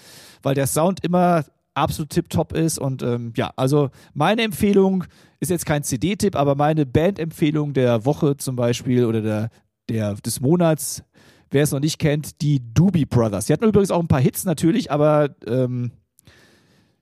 weil 0.41 0.55
der 0.55 0.65
Sound 0.65 1.03
immer 1.05 1.45
absolut 1.75 2.09
tipptopp 2.09 2.53
ist. 2.53 2.79
Und 2.79 3.03
ähm, 3.03 3.31
ja, 3.35 3.51
also 3.55 3.91
meine 4.15 4.41
Empfehlung 4.41 5.03
ist 5.39 5.49
jetzt 5.49 5.67
kein 5.67 5.83
CD-Tipp, 5.83 6.35
aber 6.35 6.55
meine 6.55 6.87
Band-Empfehlung 6.87 7.73
der 7.73 8.03
Woche 8.03 8.35
zum 8.35 8.55
Beispiel 8.55 9.05
oder 9.05 9.21
der, 9.21 9.51
der 9.89 10.15
des 10.15 10.41
Monats, 10.41 11.03
wer 11.51 11.61
es 11.61 11.71
noch 11.71 11.81
nicht 11.81 11.99
kennt, 11.99 12.41
die 12.41 12.73
Doobie 12.73 13.05
Brothers. 13.05 13.45
Die 13.45 13.53
hatten 13.53 13.65
übrigens 13.65 13.91
auch 13.91 14.01
ein 14.01 14.07
paar 14.07 14.21
Hits 14.21 14.43
natürlich, 14.43 14.91
aber 14.91 15.35
ähm, 15.45 15.91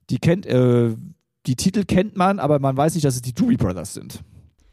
die 0.10 0.18
kennt, 0.18 0.46
äh, 0.46 0.94
die 1.46 1.56
Titel 1.56 1.86
kennt 1.86 2.18
man, 2.18 2.40
aber 2.40 2.60
man 2.60 2.76
weiß 2.76 2.96
nicht, 2.96 3.06
dass 3.06 3.16
es 3.16 3.22
die 3.22 3.34
Doobie 3.34 3.56
Brothers 3.56 3.94
sind. 3.94 4.26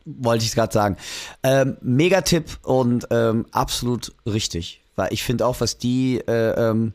Wollte 0.04 0.44
ich 0.44 0.54
gerade 0.54 0.72
sagen. 0.72 0.96
Ähm, 1.42 1.76
Megatipp 1.80 2.58
und 2.62 3.06
ähm, 3.10 3.46
absolut 3.52 4.14
richtig. 4.26 4.82
Weil 4.96 5.12
ich 5.12 5.22
finde 5.24 5.46
auch, 5.46 5.60
was 5.60 5.78
die 5.78 6.18
äh, 6.18 6.70
ähm, 6.70 6.92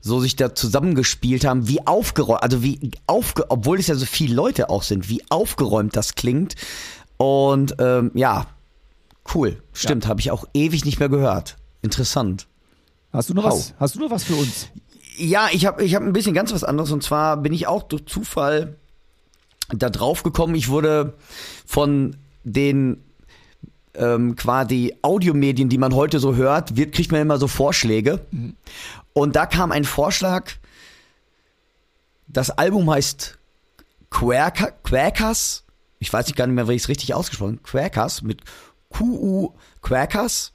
so 0.00 0.20
sich 0.20 0.36
da 0.36 0.54
zusammengespielt 0.54 1.44
haben, 1.44 1.68
wie 1.68 1.86
aufgeräumt, 1.86 2.42
also 2.42 2.62
wie 2.62 2.92
aufge, 3.06 3.50
obwohl 3.50 3.78
es 3.78 3.88
ja 3.88 3.94
so 3.94 4.06
viele 4.06 4.34
Leute 4.34 4.70
auch 4.70 4.82
sind, 4.82 5.08
wie 5.08 5.22
aufgeräumt 5.28 5.96
das 5.96 6.14
klingt. 6.14 6.54
Und 7.16 7.76
ähm, 7.80 8.12
ja, 8.14 8.46
cool. 9.34 9.60
Stimmt, 9.72 10.06
habe 10.06 10.20
ich 10.20 10.30
auch 10.30 10.46
ewig 10.54 10.84
nicht 10.84 11.00
mehr 11.00 11.08
gehört. 11.08 11.56
Interessant. 11.82 12.46
Hast 13.12 13.30
du 13.30 13.34
noch 13.34 13.44
was? 13.44 13.74
Hast 13.78 13.94
du 13.94 14.00
noch 14.00 14.10
was 14.10 14.24
für 14.24 14.34
uns? 14.34 14.68
Ja, 15.16 15.48
ich 15.50 15.66
habe 15.66 15.82
ich 15.82 15.94
hab 15.94 16.02
ein 16.02 16.12
bisschen 16.12 16.34
ganz 16.34 16.52
was 16.52 16.62
anderes 16.62 16.92
und 16.92 17.02
zwar 17.02 17.36
bin 17.38 17.52
ich 17.52 17.66
auch 17.66 17.82
durch 17.82 18.06
Zufall 18.06 18.76
da 19.70 19.90
drauf 19.90 20.22
gekommen. 20.22 20.54
Ich 20.54 20.68
wurde 20.68 21.14
von 21.66 22.16
den 22.52 23.02
ähm, 23.94 24.36
quasi 24.36 24.94
Audiomedien, 25.02 25.68
die 25.68 25.78
man 25.78 25.94
heute 25.94 26.20
so 26.20 26.34
hört, 26.34 26.76
wird, 26.76 26.94
kriegt 26.94 27.12
man 27.12 27.20
immer 27.20 27.38
so 27.38 27.48
Vorschläge. 27.48 28.20
Und 29.12 29.36
da 29.36 29.46
kam 29.46 29.72
ein 29.72 29.84
Vorschlag. 29.84 30.52
Das 32.28 32.50
Album 32.50 32.90
heißt 32.90 33.38
Quaker, 34.10 34.72
Quackers. 34.82 35.64
Ich 35.98 36.12
weiß 36.12 36.26
nicht 36.26 36.36
gar 36.36 36.46
nicht 36.46 36.54
mehr, 36.54 36.68
wie 36.68 36.74
ich 36.74 36.82
es 36.82 36.88
richtig 36.88 37.14
ausgesprochen 37.14 37.62
Quackers 37.62 38.22
mit 38.22 38.42
QU 38.90 39.50
Quackers. 39.82 40.52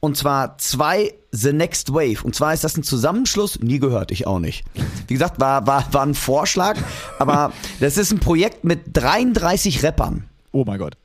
Und 0.00 0.16
zwar 0.16 0.56
zwei 0.58 1.14
The 1.30 1.52
Next 1.52 1.92
Wave. 1.92 2.24
Und 2.24 2.34
zwar 2.34 2.54
ist 2.54 2.64
das 2.64 2.76
ein 2.76 2.82
Zusammenschluss, 2.82 3.60
nie 3.60 3.78
gehört, 3.78 4.10
ich 4.10 4.26
auch 4.26 4.38
nicht. 4.38 4.64
Wie 5.06 5.14
gesagt, 5.14 5.38
war, 5.40 5.66
war, 5.66 5.92
war 5.92 6.02
ein 6.02 6.14
Vorschlag, 6.14 6.78
aber 7.18 7.52
das 7.80 7.98
ist 7.98 8.10
ein 8.10 8.18
Projekt 8.18 8.64
mit 8.64 8.80
33 8.94 9.82
Rappern. 9.82 10.24
Oh 10.52 10.64
mein 10.66 10.78
Gott. 10.78 10.96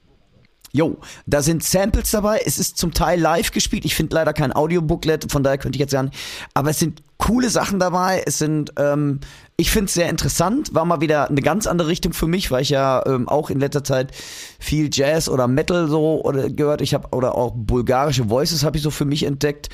Jo, 0.75 0.97
da 1.25 1.41
sind 1.41 1.63
Samples 1.63 2.11
dabei. 2.11 2.41
Es 2.45 2.59
ist 2.59 2.77
zum 2.77 2.93
Teil 2.93 3.17
live 3.17 3.51
gespielt. 3.51 3.85
Ich 3.85 3.95
finde 3.95 4.13
leider 4.13 4.33
kein 4.33 4.51
Audiobooklet, 4.51 5.31
von 5.31 5.41
daher 5.41 5.57
könnte 5.57 5.77
ich 5.77 5.79
jetzt 5.79 5.91
sagen. 5.91 6.11
Aber 6.53 6.71
es 6.71 6.79
sind 6.79 7.01
coole 7.17 7.49
Sachen 7.49 7.79
dabei. 7.79 8.23
Es 8.25 8.39
sind, 8.39 8.73
ähm, 8.77 9.21
ich 9.57 9.71
finde 9.71 9.85
es 9.85 9.93
sehr 9.93 10.09
interessant. 10.09 10.73
War 10.73 10.83
mal 10.83 10.99
wieder 10.99 11.29
eine 11.29 11.41
ganz 11.41 11.65
andere 11.65 11.87
Richtung 11.87 12.11
für 12.11 12.27
mich, 12.27 12.51
weil 12.51 12.61
ich 12.61 12.71
ja 12.71 13.01
ähm, 13.05 13.29
auch 13.29 13.49
in 13.49 13.61
letzter 13.61 13.85
Zeit 13.85 14.11
viel 14.59 14.89
Jazz 14.91 15.29
oder 15.29 15.47
Metal 15.47 15.87
so 15.87 16.21
oder 16.25 16.49
gehört. 16.49 16.81
Ich 16.81 16.93
habe 16.93 17.07
oder 17.15 17.35
auch 17.35 17.53
bulgarische 17.55 18.29
Voices 18.29 18.65
habe 18.65 18.75
ich 18.75 18.83
so 18.83 18.91
für 18.91 19.05
mich 19.05 19.23
entdeckt 19.23 19.69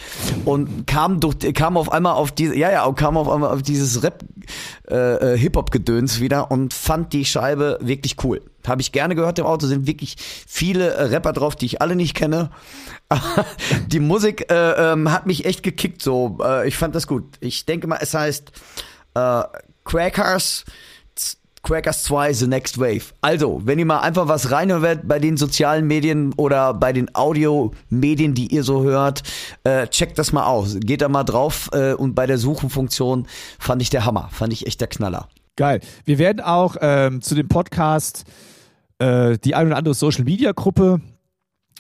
und 0.46 0.86
kam 0.86 1.20
durch, 1.20 1.38
kam 1.56 1.78
auf 1.78 1.92
einmal 1.92 2.14
auf 2.14 2.32
diese, 2.32 2.56
ja 2.56 2.72
ja, 2.72 2.92
kam 2.92 3.18
auf 3.18 3.28
einmal 3.28 3.50
auf 3.50 3.64
dieses 3.64 4.04
Rap 4.04 4.24
äh, 4.88 5.34
äh, 5.34 5.38
Hip 5.38 5.56
Hop 5.56 5.72
Gedöns 5.72 6.20
wieder 6.20 6.52
und 6.52 6.76
fand 6.76 7.12
die 7.14 7.26
Scheibe 7.26 7.80
wirklich 7.82 8.18
cool. 8.24 8.42
Habe 8.68 8.82
ich 8.82 8.92
gerne 8.92 9.16
gehört 9.16 9.40
im 9.40 9.46
Auto, 9.48 9.66
sind 9.66 9.88
wirklich 9.88 10.16
viele 10.48 10.94
äh, 10.94 11.04
Rapper 11.06 11.34
drauf, 11.34 11.56
die 11.56 11.66
ich 11.66 11.82
alle 11.82 11.96
nicht 11.96 12.16
kenne. 12.16 12.52
die 13.88 14.00
Musik 14.00 14.52
äh, 14.52 14.92
ähm, 14.92 15.12
hat 15.12 15.26
mich 15.26 15.46
echt 15.46 15.64
gekickt 15.64 16.04
so. 16.04 16.38
Äh, 16.44 16.68
ich 16.68 16.78
fand 16.78 16.94
das 16.94 17.08
gut. 17.08 17.24
Ich 17.40 17.66
denke 17.66 17.88
mal, 17.88 17.98
es 18.00 18.14
heißt 18.14 18.52
äh, 19.16 19.44
Crackers 19.84 20.66
Crackers 21.64 22.04
2 22.04 22.34
The 22.34 22.48
Next 22.48 22.80
Wave. 22.80 23.14
Also, 23.22 23.62
wenn 23.66 23.78
ihr 23.78 23.86
mal 23.86 24.00
einfach 24.00 24.28
was 24.28 24.52
reinhört 24.52 25.08
bei 25.08 25.20
den 25.20 25.38
sozialen 25.38 25.86
Medien 25.86 26.34
oder 26.34 26.74
bei 26.74 26.92
den 26.92 27.14
Audiomedien, 27.14 28.34
die 28.34 28.48
ihr 28.48 28.64
so 28.64 28.84
hört, 28.84 29.22
äh, 29.64 29.88
checkt 29.88 30.18
das 30.18 30.32
mal 30.32 30.46
aus. 30.46 30.78
Geht 30.80 31.02
da 31.02 31.10
mal 31.10 31.24
drauf 31.24 31.70
äh, 31.74 31.94
und 31.94 32.16
bei 32.16 32.26
der 32.26 32.40
Suchenfunktion 32.40 33.28
fand 33.60 33.82
ich 33.82 33.92
der 33.92 34.06
Hammer. 34.06 34.30
Fand 34.32 34.54
ich 34.54 34.66
echt 34.66 34.82
der 34.82 34.88
Knaller. 34.88 35.28
Geil. 35.56 35.82
Wir 36.06 36.18
werden 36.18 36.42
auch 36.42 36.78
ähm, 36.82 37.22
zu 37.22 37.36
dem 37.36 37.48
Podcast 37.48 38.26
äh, 38.98 39.38
die 39.38 39.54
ein 39.54 39.68
oder 39.68 39.78
andere 39.78 39.94
Social 39.94 40.24
Media 40.24 40.54
Gruppe 40.54 41.00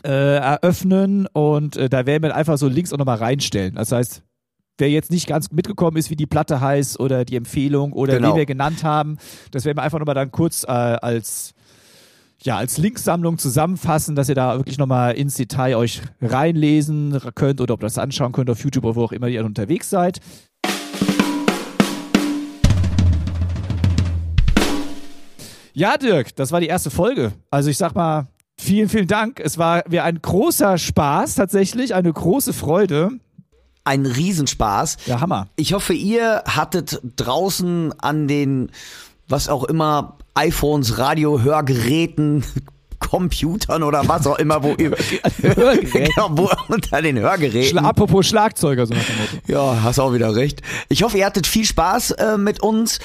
äh, 0.03 0.35
eröffnen 0.37 1.27
und 1.27 1.77
äh, 1.77 1.89
da 1.89 2.05
werden 2.05 2.23
wir 2.23 2.35
einfach 2.35 2.57
so 2.57 2.67
Links 2.67 2.93
auch 2.93 2.97
nochmal 2.97 3.17
reinstellen. 3.17 3.75
Das 3.75 3.91
heißt, 3.91 4.23
wer 4.82 4.89
jetzt 4.89 5.11
nicht 5.11 5.27
ganz 5.27 5.49
mitgekommen 5.51 5.95
ist, 5.95 6.09
wie 6.09 6.15
die 6.17 6.25
Platte 6.25 6.59
heißt 6.59 6.99
oder 6.99 7.23
die 7.23 7.38
Empfehlung 7.38 7.93
oder 7.93 8.15
Genau. 8.15 8.32
wen 8.32 8.36
wir 8.36 8.45
genannt 8.45 8.84
haben, 8.84 9.17
das 9.51 9.63
werden 9.63 9.77
wir 9.77 9.84
einfach 9.84 9.99
nochmal 9.99 10.15
dann 10.15 10.32
kurz 10.32 10.63
äh, 10.63 10.67
als 10.67 11.53
ja, 12.43 12.57
als 12.57 12.79
Linksammlung 12.79 13.38
zusammenfassen, 13.38 14.15
dass 14.15 14.27
ihr 14.27 14.34
da 14.34 14.57
wirklich 14.57 14.79
nochmal 14.79 15.13
ins 15.13 15.36
Detail 15.36 15.75
euch 15.75 16.01
reinlesen 16.23 17.15
könnt 17.36 17.61
oder 17.61 17.75
ob 17.75 17.82
ihr 17.84 17.86
das 17.86 17.99
anschauen 17.99 18.32
könnt 18.32 18.49
auf 18.49 18.63
YouTube 18.63 18.84
oder 18.84 18.95
wo 18.95 19.03
auch 19.03 19.11
immer 19.11 19.27
ihr 19.27 19.45
unterwegs 19.45 19.91
seid. 19.91 20.19
Ja, 25.73 25.97
Dirk, 25.97 26.36
das 26.36 26.51
war 26.51 26.59
die 26.59 26.67
erste 26.67 26.89
Folge. 26.89 27.32
Also 27.49 27.69
ich 27.69 27.77
sag 27.77 27.95
mal, 27.95 28.27
vielen, 28.59 28.89
vielen 28.89 29.07
Dank. 29.07 29.39
Es 29.39 29.57
war 29.57 29.84
mir 29.89 30.03
ein 30.03 30.19
großer 30.21 30.77
Spaß 30.77 31.36
tatsächlich, 31.36 31.93
eine 31.95 32.11
große 32.11 32.53
Freude. 32.53 33.11
Ein 33.84 34.05
Riesenspaß. 34.05 34.97
Der 35.07 35.21
Hammer. 35.21 35.47
Ich 35.55 35.73
hoffe, 35.73 35.93
ihr 35.93 36.43
hattet 36.45 37.01
draußen 37.15 37.93
an 37.99 38.27
den, 38.27 38.71
was 39.27 39.49
auch 39.49 39.63
immer, 39.63 40.17
iPhones, 40.36 40.97
Radio, 40.97 41.41
Hörgeräten, 41.41 42.43
Computern 43.12 43.84
oder 43.84 44.07
was 44.07 44.26
auch 44.26 44.39
immer, 44.39 44.64
wo 44.64 44.70
ihr 44.78 44.91
genau, 45.41 46.30
wo 46.32 46.49
unter 46.70 47.01
den 47.01 47.20
Hörgeräten. 47.20 47.72
Schla 47.72 47.82
apropos 47.82 48.26
Schlagzeuger, 48.26 48.86
so 48.86 48.93
nach 48.93 49.03
dem 49.03 49.18
Motto. 49.18 49.38
Ja, 49.47 49.84
hast 49.84 49.99
auch 49.99 50.14
wieder 50.14 50.34
recht. 50.34 50.62
Ich 50.88 51.03
hoffe, 51.03 51.18
ihr 51.18 51.26
hattet 51.26 51.45
viel 51.45 51.66
Spaß 51.66 52.12
äh, 52.12 52.38
mit 52.38 52.64
uns. 52.64 52.99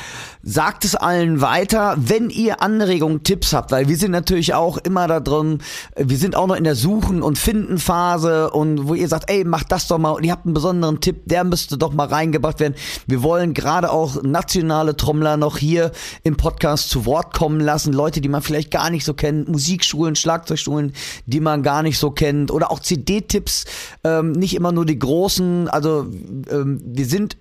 Sagt 0.45 0.85
es 0.85 0.95
allen 0.95 1.41
weiter, 1.41 1.97
wenn 1.99 2.31
ihr 2.31 2.63
Anregungen, 2.63 3.25
Tipps 3.25 3.53
habt, 3.53 3.73
weil 3.73 3.89
wir 3.89 3.97
sind 3.97 4.13
natürlich 4.13 4.55
auch 4.55 4.79
immer 4.79 5.09
da 5.09 5.19
drin. 5.19 5.59
Wir 5.97 6.19
sind 6.19 6.37
auch 6.37 6.47
noch 6.47 6.55
in 6.55 6.63
der 6.63 6.77
Suchen- 6.77 7.21
und 7.21 7.37
Finden-Phase 7.37 8.51
und 8.51 8.87
wo 8.87 8.95
ihr 8.95 9.09
sagt, 9.09 9.29
ey, 9.29 9.43
macht 9.43 9.73
das 9.73 9.89
doch 9.89 9.99
mal 9.99 10.13
und 10.13 10.23
ihr 10.23 10.31
habt 10.31 10.47
einen 10.47 10.55
besonderen 10.55 11.01
Tipp, 11.01 11.23
der 11.25 11.43
müsste 11.43 11.79
doch 11.79 11.93
mal 11.93 12.07
reingebracht 12.07 12.61
werden. 12.61 12.77
Wir 13.09 13.25
wollen 13.25 13.55
gerade 13.55 13.91
auch 13.91 14.23
nationale 14.23 14.97
Trommler 14.97 15.37
noch 15.37 15.59
hier 15.59 15.91
im 16.23 16.37
Podcast 16.37 16.91
zu 16.91 17.07
Wort 17.07 17.35
kommen 17.35 17.59
lassen. 17.59 17.93
Leute, 17.93 18.21
die 18.21 18.29
man 18.29 18.41
vielleicht 18.41 18.71
gar 18.71 18.89
nicht 18.91 19.05
so 19.05 19.15
kennt, 19.15 19.49
Musikschulen, 19.49 19.96
Schlagzeugschulen, 20.17 20.93
die 21.27 21.41
man 21.41 21.63
gar 21.63 21.83
nicht 21.83 21.99
so 21.99 22.11
kennt 22.11 22.51
oder 22.51 22.71
auch 22.71 22.81
CD-Tipps, 22.81 23.65
ähm, 24.05 24.33
nicht 24.33 24.55
immer 24.55 24.73
nur 24.73 24.85
die 24.85 24.99
großen. 24.99 25.69
Also 25.69 26.07
ähm, 26.51 26.81
wir 26.85 27.07
sind 27.07 27.37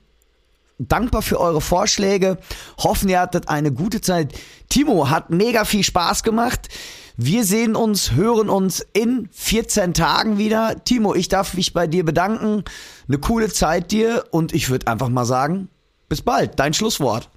dankbar 0.77 1.21
für 1.21 1.39
eure 1.39 1.61
Vorschläge. 1.61 2.37
Hoffen, 2.77 3.09
ihr 3.09 3.19
hattet 3.19 3.49
eine 3.49 3.71
gute 3.71 4.01
Zeit. 4.01 4.33
Timo 4.69 5.09
hat 5.09 5.29
mega 5.29 5.65
viel 5.65 5.83
Spaß 5.83 6.23
gemacht. 6.23 6.69
Wir 7.17 7.45
sehen 7.45 7.75
uns, 7.75 8.11
hören 8.11 8.49
uns 8.49 8.85
in 8.91 9.29
14 9.31 9.93
Tagen 9.93 10.37
wieder. 10.37 10.83
Timo, 10.83 11.15
ich 11.15 11.29
darf 11.29 11.53
mich 11.53 11.73
bei 11.73 11.87
dir 11.87 12.03
bedanken. 12.03 12.63
Eine 13.07 13.19
coole 13.19 13.49
Zeit 13.49 13.91
dir 13.91 14.25
und 14.31 14.53
ich 14.53 14.69
würde 14.69 14.87
einfach 14.87 15.07
mal 15.07 15.25
sagen, 15.25 15.69
bis 16.09 16.21
bald. 16.21 16.59
Dein 16.59 16.73
Schlusswort. 16.73 17.29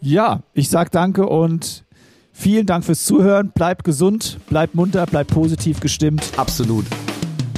Ja, 0.00 0.42
ich 0.52 0.68
sag 0.68 0.90
danke 0.90 1.26
und 1.26 1.84
vielen 2.32 2.66
Dank 2.66 2.84
fürs 2.84 3.04
Zuhören. 3.04 3.50
Bleibt 3.54 3.84
gesund, 3.84 4.38
bleibt 4.48 4.74
munter, 4.74 5.06
bleibt 5.06 5.32
positiv 5.32 5.80
gestimmt. 5.80 6.22
Absolut. 6.36 6.86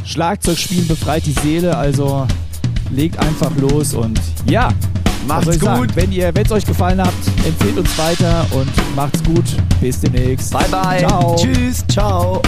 Schlagzeug 0.04 0.58
spielen 0.58 0.86
befreit 0.86 1.24
die 1.26 1.32
Seele, 1.32 1.76
also 1.76 2.26
legt 2.90 3.18
einfach 3.18 3.50
los 3.56 3.94
und 3.94 4.20
ja, 4.46 4.68
Macht's 5.26 5.58
gut. 5.58 5.60
Sagen? 5.60 5.92
Wenn 5.94 6.12
ihr, 6.12 6.34
wenn 6.34 6.44
es 6.44 6.52
euch 6.52 6.66
gefallen 6.66 7.00
hat, 7.00 7.14
empfehlt 7.46 7.78
uns 7.78 7.96
weiter 7.98 8.46
und 8.52 8.70
macht's 8.94 9.22
gut. 9.24 9.44
Bis 9.80 10.00
demnächst. 10.00 10.52
Bye 10.52 10.68
bye. 10.70 10.98
Ciao. 10.98 11.36
Tschüss. 11.36 11.84
Ciao. 11.88 12.42